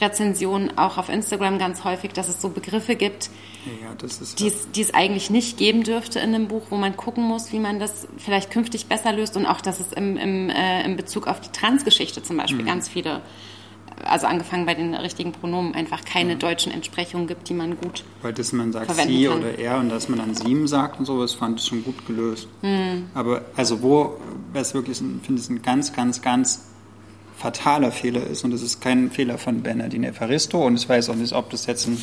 [0.00, 3.30] Rezensionen, auch auf Instagram ganz häufig, dass es so Begriffe gibt,
[3.64, 3.94] Ja,
[4.38, 7.52] die es, die es eigentlich nicht geben dürfte in einem Buch, wo man gucken muss,
[7.52, 10.96] wie man das vielleicht künftig besser löst und auch, dass es im, im, äh, in
[10.96, 12.66] Bezug auf die Transgeschichte zum Beispiel Mhm.
[12.66, 13.22] ganz viele,
[14.04, 18.04] also angefangen bei den richtigen Pronomen, einfach keine deutschen Entsprechungen gibt, die man gut.
[18.20, 19.38] Weil das man sagt sie kann.
[19.38, 22.06] oder er und dass man dann sieben sagt und so, das fand ich schon gut
[22.06, 22.48] gelöst.
[22.60, 23.06] Hm.
[23.14, 24.18] Aber also wo
[24.52, 26.66] es wirklich, finde ich, ein ganz, ganz, ganz
[27.36, 31.14] fataler Fehler ist und das ist kein Fehler von Bernardine Evaristo und ich weiß auch
[31.14, 32.00] nicht, ob das jetzt ein,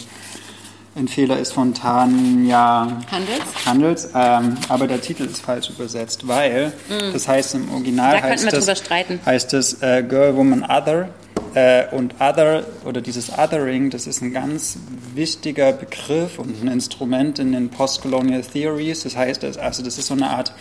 [0.95, 3.65] ein Fehler ist von Tanja Handels?
[3.65, 6.71] Handels, ähm, aber der Titel ist falsch übersetzt, weil
[7.11, 8.21] das heißt im Original.
[8.21, 11.09] Da heißt das, heißt es äh, Girl, Woman, Other
[11.55, 14.77] äh, und Other oder dieses Othering, das ist ein ganz
[15.13, 19.03] wichtiger Begriff und ein Instrument in den Postcolonial Theories.
[19.03, 20.53] Das heißt, also das ist so eine Art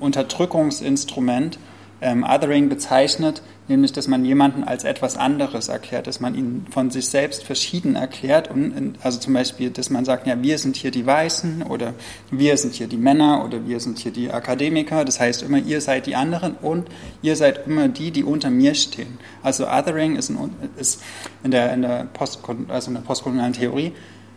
[0.00, 1.58] Unterdrückungsinstrument.
[2.04, 6.90] Ähm, Othering bezeichnet nämlich, dass man jemanden als etwas anderes erklärt, dass man ihn von
[6.90, 8.50] sich selbst verschieden erklärt.
[8.50, 11.94] Und also zum Beispiel, dass man sagt, ja, wir sind hier die Weißen oder
[12.32, 15.04] wir sind hier die Männer oder wir sind hier die Akademiker.
[15.04, 16.88] Das heißt immer, ihr seid die anderen und
[17.22, 19.18] ihr seid immer die, die unter mir stehen.
[19.44, 20.38] Also Othering ist, ein,
[20.76, 21.00] ist
[21.44, 23.92] in, der, in, der Post, also in der postkolonialen Theorie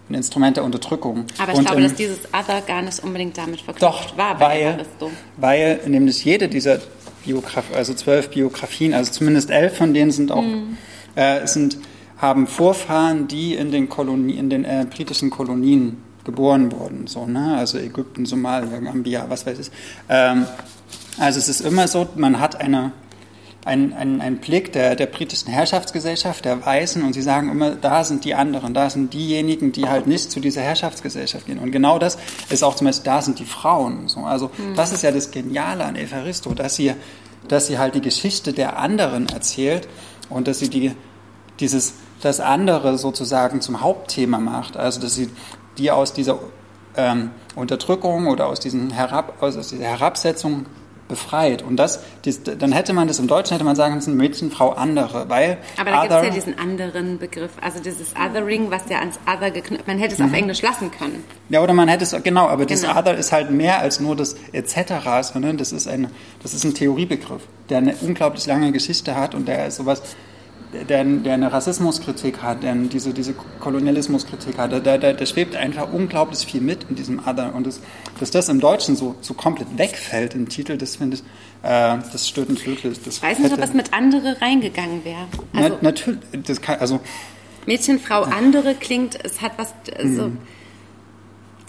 [0.07, 1.25] ein Instrument der Unterdrückung.
[1.39, 4.39] Aber ich Und glaube, im- dass dieses Other gar nicht unbedingt damit verknüpft doch, war
[4.39, 4.85] weil,
[5.37, 6.77] weil nämlich jede dieser
[7.25, 10.77] Biografien, also zwölf Biografien, also zumindest elf von denen sind auch, Mhm.
[11.15, 11.77] äh, sind,
[12.17, 17.57] haben Vorfahren, die in den, Kolonien, in den äh, britischen Kolonien geboren wurden, so, ne?
[17.57, 19.71] also Ägypten, Somalia, Gambia, was weiß ich.
[20.09, 20.45] Ähm,
[21.19, 22.91] also es ist immer so, man hat eine,
[23.65, 28.03] einen, einen, einen Blick der, der britischen Herrschaftsgesellschaft, der Weißen, und sie sagen immer, da
[28.03, 31.57] sind die anderen, da sind diejenigen, die halt nicht zu dieser Herrschaftsgesellschaft gehen.
[31.57, 34.07] Und genau das ist auch zum Beispiel, da sind die Frauen.
[34.07, 34.21] So.
[34.21, 36.93] Also das ist ja das Geniale an Evaristo, dass sie,
[37.47, 39.87] dass sie halt die Geschichte der anderen erzählt
[40.29, 40.91] und dass sie die,
[41.59, 44.77] dieses, das andere sozusagen zum Hauptthema macht.
[44.77, 45.29] Also dass sie
[45.79, 46.37] die aus dieser
[46.95, 50.67] ähm, Unterdrückung oder aus, diesen Herab, aus dieser Herabsetzung
[51.07, 51.61] befreit.
[51.61, 54.71] Und das, dies, dann hätte man das im Deutschen, hätte man sagen müssen, Mädchen, Frau,
[54.71, 58.99] andere, weil Aber da gibt es ja diesen anderen Begriff, also dieses Othering, was ja
[58.99, 60.25] ans Other geknüpft, man hätte es Mhm.
[60.25, 61.23] auf Englisch lassen können.
[61.49, 62.97] Ja, oder man hätte es, genau, aber das Genau.
[62.97, 66.09] Other ist halt mehr als nur das etc., sondern das ist ein,
[66.41, 70.01] das ist ein Theoriebegriff, der eine unglaublich lange Geschichte hat und der ist sowas,
[70.73, 75.91] der, der eine Rassismuskritik hat, der diese, diese Kolonialismuskritik hat, da, da, da schwebt einfach
[75.91, 77.79] unglaublich viel mit in diesem Other und das,
[78.19, 81.23] dass das im Deutschen so, so komplett wegfällt im Titel, das finde ich,
[81.63, 83.01] äh, das stört mich wirklich.
[83.03, 85.27] Das Ich weiß nicht, ob das mit andere reingegangen wäre.
[85.53, 86.99] Also Na, natürlich, das kann, also
[87.65, 90.37] Mädchen, Frau, andere klingt, es hat was, also, Mhm.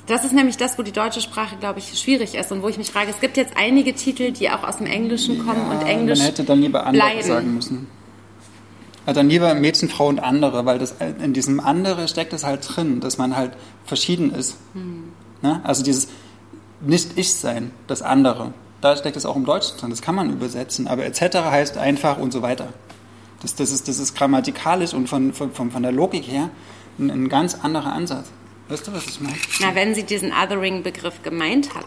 [0.07, 2.76] das ist nämlich das, wo die deutsche Sprache, glaube ich, schwierig ist und wo ich
[2.76, 6.18] mich frage, es gibt jetzt einige Titel, die auch aus dem Englischen kommen und Englisch
[6.18, 7.86] Man hätte dann lieber andere sagen müssen.
[9.07, 13.01] Dann lieber Mädchen, Frau und andere, weil das in diesem andere steckt es halt drin,
[13.01, 13.53] dass man halt
[13.85, 14.57] verschieden ist.
[14.75, 15.13] Hm.
[15.43, 15.61] Ne?
[15.65, 16.09] Also dieses
[16.81, 18.53] Nicht-Ich-Sein, das andere.
[18.81, 19.91] Da steckt es auch im Deutschen drin.
[19.91, 21.37] Das kann man übersetzen, aber etc.
[21.37, 22.69] heißt einfach und so weiter.
[23.43, 26.51] Das, das, ist, das ist grammatikalisch und von, von, von, von der Logik her
[26.99, 28.27] ein, ein ganz anderer Ansatz.
[28.69, 29.37] Weißt du, was ich meine?
[29.61, 31.87] Na, wenn sie diesen Othering-Begriff gemeint hat.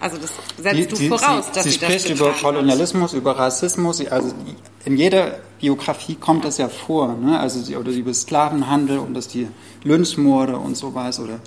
[0.00, 2.30] Also das setzt Die- du voraus, sie, dass sie sie, das spricht über.
[2.32, 3.96] Kolonialismus, über Rassismus.
[3.98, 4.32] sie- Also
[4.84, 7.38] in jeder Biografie kommt das ja vor, ne?
[7.40, 9.48] Also sie, oder über Sklavenhandel und dass die
[9.82, 11.40] Lynchmorde und sowas oder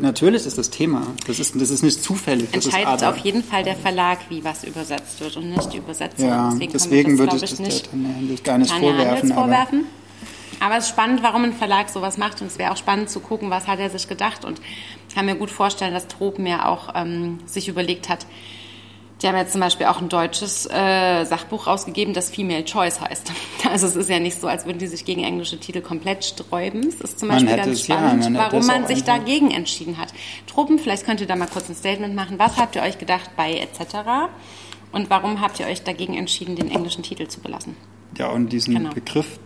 [0.00, 1.02] natürlich ist das Thema.
[1.28, 2.48] Das ist, das ist nicht zufällig.
[2.52, 6.28] Das Entscheidet auf jeden Fall der Verlag, wie was übersetzt wird und nicht die Übersetzung.
[6.28, 8.98] Ja, deswegen, deswegen man würde das, ich das nicht Handels gar nicht vorwerfen.
[9.06, 9.84] Handels aber vorwerfen.
[10.58, 13.20] Aber es ist spannend, warum ein Verlag sowas macht und es wäre auch spannend zu
[13.20, 14.60] gucken, was hat er sich gedacht und
[15.16, 18.26] kann mir gut vorstellen, dass Tropen ja auch ähm, sich überlegt hat,
[19.22, 23.32] Die haben jetzt zum Beispiel auch ein deutsches äh, Sachbuch rausgegeben, das Female Choice heißt.
[23.72, 26.86] Also es ist ja nicht so, als würden die sich gegen englische Titel komplett sträuben.
[26.86, 29.96] Es ist zum Beispiel ganz es, ja, spannend, man warum man sich einfach- dagegen entschieden
[29.98, 30.12] hat.
[30.46, 32.38] Truppen, vielleicht könnt ihr da mal kurz ein Statement machen.
[32.38, 33.96] Was habt ihr euch gedacht bei etc.?
[34.92, 37.74] Und warum habt ihr euch dagegen entschieden, den englischen Titel zu belassen?
[38.18, 38.90] Ja, und diesen Genau.
[38.90, 39.38] Begriff,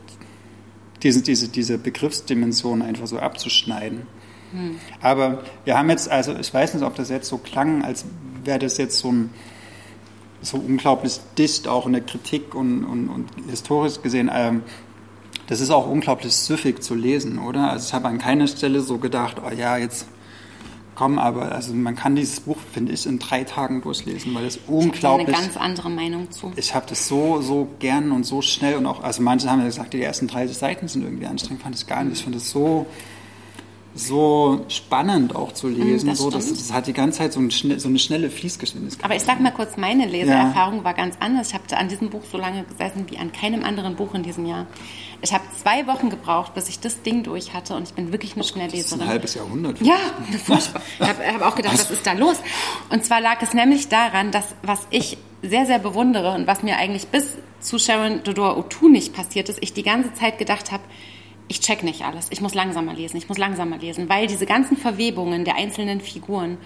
[1.03, 4.07] diese, diese, diese Begriffsdimension einfach so abzuschneiden.
[4.53, 4.79] Hm.
[5.01, 8.05] Aber wir haben jetzt, also ich weiß nicht, ob das jetzt so klang, als
[8.45, 9.31] wäre das jetzt so ein
[10.43, 14.31] so unglaublich dicht auch in der Kritik und, und, und historisch gesehen.
[14.33, 14.63] Ähm,
[15.49, 17.71] das ist auch unglaublich süffig zu lesen, oder?
[17.71, 20.07] Also ich habe an keiner Stelle so gedacht, oh ja, jetzt
[20.95, 24.57] komm, aber also man kann dieses Buch, finde ich, in drei Tagen durchlesen, weil es
[24.57, 26.53] Ich habe eine unglaublich ganz andere Meinung zu.
[26.57, 29.65] ich habe das so, so gern und so schnell und auch, also manche haben ja
[29.65, 32.19] gesagt, die ersten 30 Seiten sind irgendwie anstrengend, fand ich gar nicht.
[32.19, 32.87] Ich finde es so,
[33.95, 36.09] so spannend auch zu lesen.
[36.09, 39.05] das so, das, das hat die ganze Zeit so, ein, so eine schnelle Fließgeschwindigkeit.
[39.05, 41.49] Aber ich sag mal kurz, meine Leseerfahrung war ganz anders.
[41.49, 44.47] Ich habe an diesem Buch so lange gesessen wie an keinem anderen Buch in diesem
[44.47, 44.67] Jahr.
[45.23, 48.33] Ich habe zwei Wochen gebraucht, bis ich das Ding durch hatte und ich bin wirklich
[48.33, 49.01] eine das ist Schnellleserin.
[49.03, 49.81] ein halbes Jahrhundert.
[49.83, 49.97] Ja,
[50.45, 50.83] furchtbar.
[50.99, 52.37] Ich habe hab auch gedacht, was ist da los?
[52.91, 56.77] Und zwar lag es nämlich daran, dass was ich sehr, sehr bewundere und was mir
[56.77, 60.83] eigentlich bis zu Sharon Dodor O'Toole nicht passiert ist, ich die ganze Zeit gedacht habe,
[61.51, 62.29] ich check nicht alles.
[62.31, 66.59] Ich muss langsamer lesen, ich muss langsamer lesen, weil diese ganzen Verwebungen der einzelnen Figuren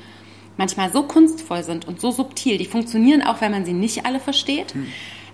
[0.58, 2.58] manchmal so kunstvoll sind und so subtil.
[2.58, 4.74] Die funktionieren auch, wenn man sie nicht alle versteht.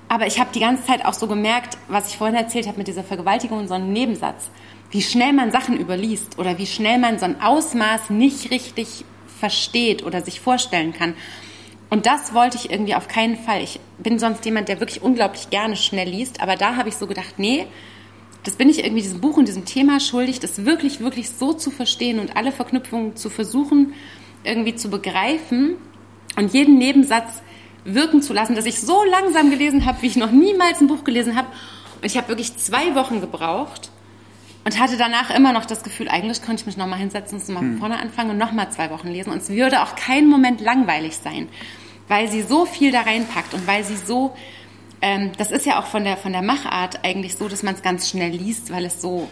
[0.07, 2.87] Aber ich habe die ganze Zeit auch so gemerkt, was ich vorhin erzählt habe mit
[2.87, 4.51] dieser Vergewaltigung und so einem Nebensatz,
[4.93, 9.05] wie schnell man Sachen überliest oder wie schnell man so ein Ausmaß nicht richtig
[9.41, 11.15] versteht oder sich vorstellen kann.
[11.91, 13.65] Und das wollte ich irgendwie auf keinen Fall.
[13.65, 17.09] Ich bin sonst jemand, der wirklich unglaublich gerne schnell liest, aber da habe ich so
[17.09, 17.67] gedacht, nee,
[18.45, 21.71] das bin ich irgendwie diesem Buch und diesem Thema schuldig, das wirklich, wirklich so zu
[21.71, 23.95] verstehen und alle Verknüpfungen zu versuchen,
[24.45, 25.77] irgendwie zu begreifen
[26.37, 27.43] und jeden Nebensatz
[27.85, 31.05] wirken zu lassen, dass ich so langsam gelesen habe, wie ich noch niemals ein Buch
[31.05, 31.49] gelesen habe.
[31.97, 33.91] Und ich habe wirklich zwei Wochen gebraucht
[34.65, 37.61] und hatte danach immer noch das Gefühl, eigentlich könnte ich mich nochmal hinsetzen und mal
[37.61, 39.33] von vorne anfangen und nochmal zwei Wochen lesen.
[39.33, 41.49] Und es würde auch keinen Moment langweilig sein,
[42.09, 44.35] weil sie so viel da reinpackt und weil sie so,
[45.03, 47.83] ähm, das ist ja auch von der, von der Machart eigentlich so, dass man es
[47.83, 49.29] ganz schnell liest, weil es so,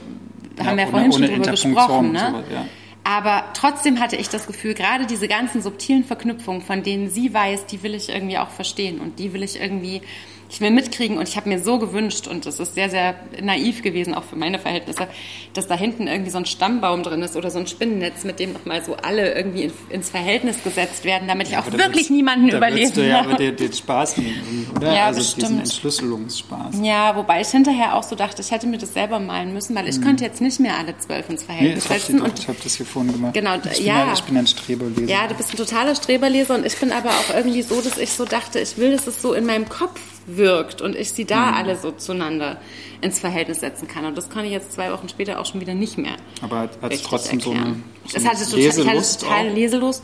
[0.57, 2.29] da haben wir ja vorhin schon drüber gesprochen, ne?
[2.31, 2.64] sowas, ja.
[3.05, 7.64] Aber trotzdem hatte ich das Gefühl, gerade diese ganzen subtilen Verknüpfungen, von denen sie weiß,
[7.64, 10.03] die will ich irgendwie auch verstehen und die will ich irgendwie,
[10.51, 13.82] ich will mitkriegen und ich habe mir so gewünscht und es ist sehr, sehr naiv
[13.82, 15.07] gewesen, auch für meine Verhältnisse,
[15.53, 18.55] dass da hinten irgendwie so ein Stammbaum drin ist oder so ein Spinnennetz, mit dem
[18.55, 22.51] nochmal so alle irgendwie in, ins Verhältnis gesetzt werden, damit ich auch wirklich willst- niemanden
[22.51, 23.28] willst du ja habe.
[23.30, 24.94] aber den, den Spaß nehmen, oder?
[24.94, 25.61] Ja, also diesen bestimmt.
[25.61, 26.76] Entschlüsselungsspaß.
[26.82, 29.88] Ja, wobei ich hinterher auch so dachte, ich hätte mir das selber malen müssen, weil
[29.88, 31.40] ich könnte jetzt nicht mehr alle zwölf ins.
[31.42, 32.20] Nee, Verhältnis ich habe setzen.
[32.22, 33.34] und hab das hier vorhin gemacht.
[33.34, 34.05] Genau, ich bin ja.
[34.07, 35.11] Ein, ich bin ein Streberleser.
[35.11, 38.11] Ja, du bist ein totaler Streberleser und ich bin aber auch irgendwie so, dass ich
[38.12, 41.29] so dachte, ich will, dass es so in meinem Kopf wirkt und ich sie Mhm.
[41.29, 42.59] da alle so zueinander
[43.01, 44.05] ins Verhältnis setzen kann.
[44.05, 46.16] Und das kann ich jetzt zwei Wochen später auch schon wieder nicht mehr.
[46.43, 47.85] Aber hat es trotzdem so eine, erklären.
[48.07, 49.51] so es eine hatte total, ich hatte Leselust total auch?
[49.51, 49.55] Mhm.
[49.57, 50.03] Leselust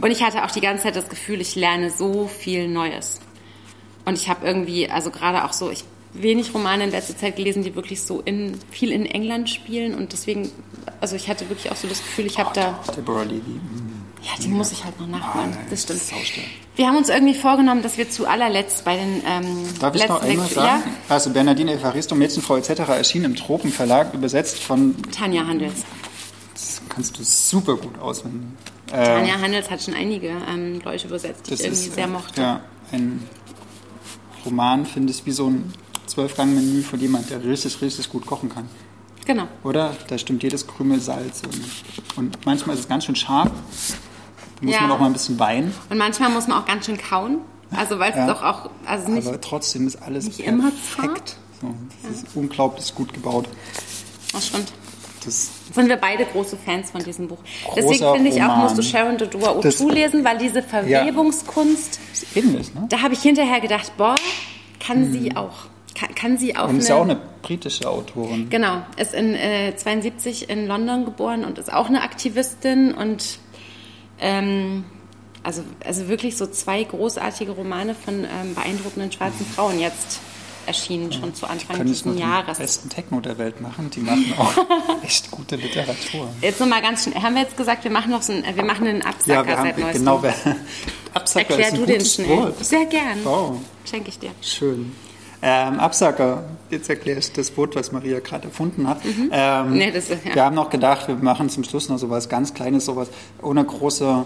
[0.00, 3.20] und ich hatte auch die ganze Zeit das Gefühl, ich lerne so viel Neues.
[4.04, 7.62] Und ich habe irgendwie, also gerade auch so, ich wenig Romane in letzter Zeit gelesen,
[7.62, 10.50] die wirklich so in, viel in England spielen und deswegen,
[11.00, 13.36] also ich hatte wirklich auch so das Gefühl, ich habe da Deborah Levy.
[13.36, 13.95] mm.
[14.22, 15.50] Ja, die muss ich halt noch nachholen.
[15.52, 16.00] Ah, nein, das stimmt.
[16.00, 16.12] ist.
[16.74, 20.22] Wir haben uns irgendwie vorgenommen, dass wir zu allerletzt bei den ähm, Darf ich noch
[20.22, 20.82] einmal sagen?
[21.08, 22.80] Also Bernardine Evaristo, Mädchenfrau etc.
[22.88, 25.84] erschien im Tropenverlag, übersetzt von, Ja, Tanja Handels.
[26.54, 28.42] das kannst du super gut auswendig.
[28.92, 32.40] Äh, Tanja Handels hat schon einige ähm, Leute übersetzt, die ich irgendwie sehr äh, mochte.
[32.40, 32.60] Ja,
[32.92, 33.22] ein
[34.44, 35.72] Roman, finde ich, wie so ein
[36.06, 38.68] Zwölfgang-Menü von jemand, der richtig, richtig gut kochen kann.
[39.26, 39.48] Genau.
[39.64, 39.96] Oder?
[40.08, 41.42] Da stimmt jedes Krümel Salz.
[41.44, 43.50] Und, und manchmal ist es ganz schön scharf.
[44.60, 44.82] Muss Ja.
[44.82, 45.74] man auch mal ein bisschen weinen.
[45.90, 47.38] Und manchmal muss man auch ganz schön kauen.
[47.76, 48.26] Also weil es Ja.
[48.26, 51.36] doch auch, also nicht, Aber trotzdem ist alles nicht immer perfekt.
[51.60, 53.46] So, das ist unglaublich gut gebaut.
[54.32, 54.72] das stimmt.
[55.24, 57.38] Das, Sind wir beide große Fans von diesem Buch.
[57.74, 62.36] Deswegen finde ich auch, musst du Sharon Dodua Das- O'Toole lesen, weil diese Verwebungskunst, ist
[62.36, 62.86] ähnlich, ne?
[62.88, 64.14] da habe ich hinterher gedacht, boah,
[64.80, 65.66] kann sie auch.
[65.94, 66.74] Kann, kann sie auf Mhm.
[66.76, 68.50] Und ist ja auch eine eine britische Autorin.
[68.50, 73.38] Genau, ist in äh, 72 in London geboren und ist auch eine Aktivistin und
[74.20, 74.84] ähm,
[75.42, 80.20] also, also wirklich so zwei großartige Romane von ähm, beeindruckenden schwarzen Frauen jetzt
[80.66, 82.58] erschienen, schon zu Anfang nur dieses den Jahres.
[82.58, 84.52] besten Techno der Welt machen, die machen auch
[85.04, 86.28] echt gute Literatur.
[86.40, 88.88] Jetzt nochmal ganz schnell, haben wir jetzt gesagt, wir machen noch so einen, wir machen
[88.88, 90.04] einen Absacker Ja, wir seit haben, neuestem.
[90.04, 90.56] genau,
[91.14, 92.28] Absacker Erklär ist ein du den gutes schnell.
[92.28, 92.64] Wort.
[92.64, 93.18] Sehr gern.
[93.24, 93.56] Wow,
[93.88, 94.30] Schenke ich dir.
[94.42, 94.92] schön.
[95.48, 98.98] Ähm, Absacker, jetzt erkläre ich das Wort, was Maria gerade erfunden hat.
[99.30, 100.16] Ähm, Nee, das ja.
[100.34, 103.08] Wir haben noch gedacht, wir machen zum Schluss noch sowas ganz Kleines, sowas
[103.40, 104.24] ohne große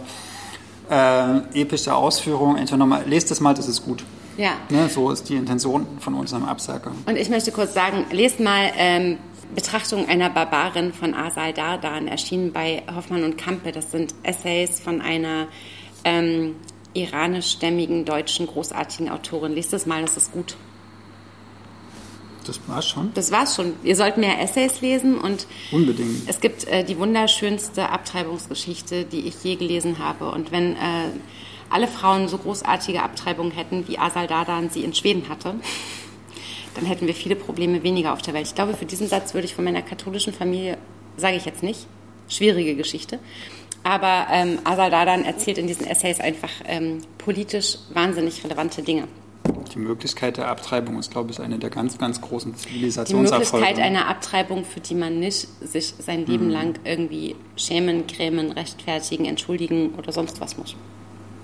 [0.91, 2.57] äh, epische Ausführung.
[2.57, 4.03] Einfach nochmal, lest das mal, das ist gut.
[4.39, 4.53] Ja.
[4.71, 6.93] Ne, so ist die Intention von unserem Absacker.
[7.05, 9.19] Und ich möchte kurz sagen, lest mal ähm,
[9.55, 13.73] Betrachtung einer Barbarin von Asal Dardan, erschienen bei Hoffmann und Kampe.
[13.73, 15.49] Das sind Essays von einer
[16.05, 16.57] ähm,
[16.95, 19.53] iranischstämmigen deutschen großartigen Autorin.
[19.53, 20.57] Lest das mal, das ist gut.
[22.51, 23.14] Das war's schon.
[23.14, 23.74] Das war's schon.
[23.85, 26.28] Ihr sollt mehr Essays lesen und Unbedingt.
[26.28, 30.32] es gibt äh, die wunderschönste Abtreibungsgeschichte, die ich je gelesen habe.
[30.32, 31.10] Und wenn äh,
[31.70, 35.55] alle Frauen so großartige Abtreibungen hätten, wie Asal Dardan sie in Schweden hatte,
[36.74, 38.48] dann hätten wir viele Probleme weniger auf der Welt.
[38.48, 40.77] Ich glaube, für diesen Satz würde ich von meiner katholischen Familie,
[41.16, 41.86] sage ich jetzt nicht,
[42.28, 43.20] schwierige Geschichte.
[43.85, 49.06] Aber ähm, Asal Dardan erzählt in diesen Essays einfach ähm, politisch wahnsinnig relevante Dinge.
[49.75, 53.65] Die Möglichkeit der Abtreibung ist, glaube ich, eine der ganz, ganz großen Die Zivilisationserfolge.
[53.67, 56.51] Möglichkeit einer Abtreibung, für die man nicht sich sein Leben Mhm.
[56.53, 60.75] lang irgendwie schämen, grämen, rechtfertigen, entschuldigen oder sonst was muss.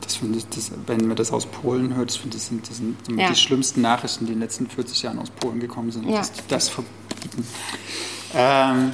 [0.00, 2.76] Das finde ich, das, wenn man das aus Polen hört, ich finde, das sind, das
[2.78, 3.28] sind Ja.
[3.28, 6.22] die schlimmsten Nachrichten, die in den letzten 40 Jahren aus Polen gekommen sind, Ja.
[6.22, 7.46] die das verbieten.
[8.34, 8.92] Ähm,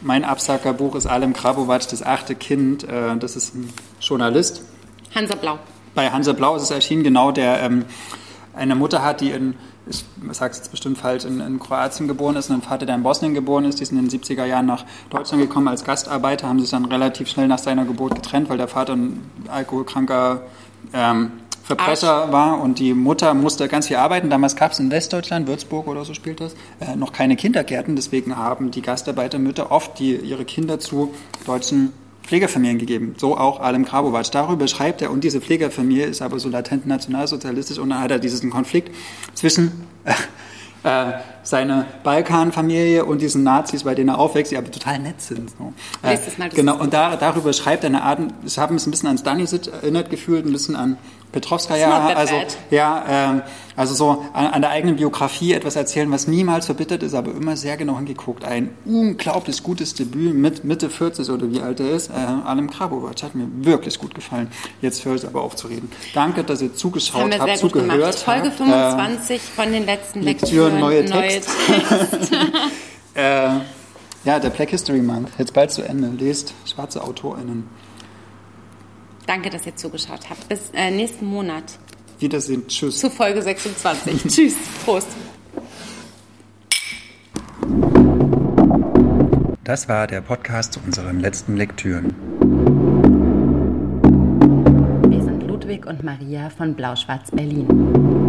[0.00, 2.84] mein Absackerbuch ist Alem Grabovac, das achte Kind.
[2.84, 3.68] Äh, das ist ein
[4.00, 4.62] Journalist.
[5.14, 5.58] Hansa Blau.
[5.94, 7.84] Bei Hansa Blau ist es erschienen, genau, der ähm,
[8.54, 9.54] eine Mutter hat, die in,
[9.86, 12.94] ich sage es jetzt bestimmt falsch, in, in Kroatien geboren ist und einen Vater, der
[12.94, 13.80] in Bosnien geboren ist.
[13.80, 17.28] Die sind in den 70er Jahren nach Deutschland gekommen als Gastarbeiter, haben sich dann relativ
[17.28, 20.42] schnell nach seiner Geburt getrennt, weil der Vater ein alkoholkranker
[20.92, 21.32] ähm,
[21.64, 24.30] Verbrecher war und die Mutter musste ganz viel arbeiten.
[24.30, 27.94] Damals gab es in Westdeutschland, Würzburg oder so spielt das, äh, noch keine Kindergärten.
[27.94, 31.14] Deswegen haben die Gastarbeitermütter oft die, ihre Kinder zu
[31.46, 31.92] deutschen
[32.22, 33.14] Pflegefamilien gegeben.
[33.18, 34.30] So auch Alem Grabovac.
[34.30, 38.18] Darüber schreibt er, und diese Pflegefamilie ist aber so latent nationalsozialistisch und dann hat er
[38.18, 38.90] diesen Konflikt
[39.34, 39.72] zwischen
[40.04, 40.12] äh,
[40.84, 41.12] äh,
[41.42, 45.50] seiner Balkanfamilie und diesen Nazis, bei denen er aufwächst, die aber total nett sind.
[45.50, 45.72] So.
[46.02, 49.08] Äh, mal, genau, und da, darüber schreibt er eine Art, ich habe mich ein bisschen
[49.08, 50.96] an Stanisic erinnert gefühlt, ein bisschen an
[51.32, 52.56] Petrovska, It's not ja, that also, bad.
[52.70, 53.42] ja, ähm,
[53.74, 57.56] also so an, an der eigenen Biografie etwas erzählen, was niemals verbittert ist, aber immer
[57.56, 58.44] sehr genau hingeguckt.
[58.44, 63.22] Ein unglaublich gutes Debüt mit Mitte 40 oder wie alt er ist, äh, Alem Krabovac,
[63.22, 64.48] hat mir wirklich gut gefallen.
[64.82, 65.90] Jetzt höre ich aber auf zu reden.
[66.14, 68.18] Danke, dass ihr Das zugeschaut wir habt, sehr gut zugehört gemacht.
[68.18, 68.56] Folge habt.
[68.56, 70.80] 25 von den letzten Lektüren, Lektüren.
[70.80, 71.50] neue Text.
[73.14, 73.60] Äh, äh,
[74.24, 76.08] ja, der Black History Month, jetzt bald zu Ende.
[76.22, 77.68] Lest schwarze AutorInnen.
[79.26, 80.48] Danke, dass ihr zugeschaut habt.
[80.48, 81.64] Bis äh, nächsten Monat
[82.18, 82.98] Wiedersehen, tschüss.
[82.98, 84.22] zu Folge 26.
[84.28, 84.54] Tschüss.
[84.84, 85.08] Prost.
[89.64, 92.14] Das war der Podcast zu unseren letzten Lektüren.
[95.08, 98.21] Wir sind Ludwig und Maria von Blau-Schwarz Berlin.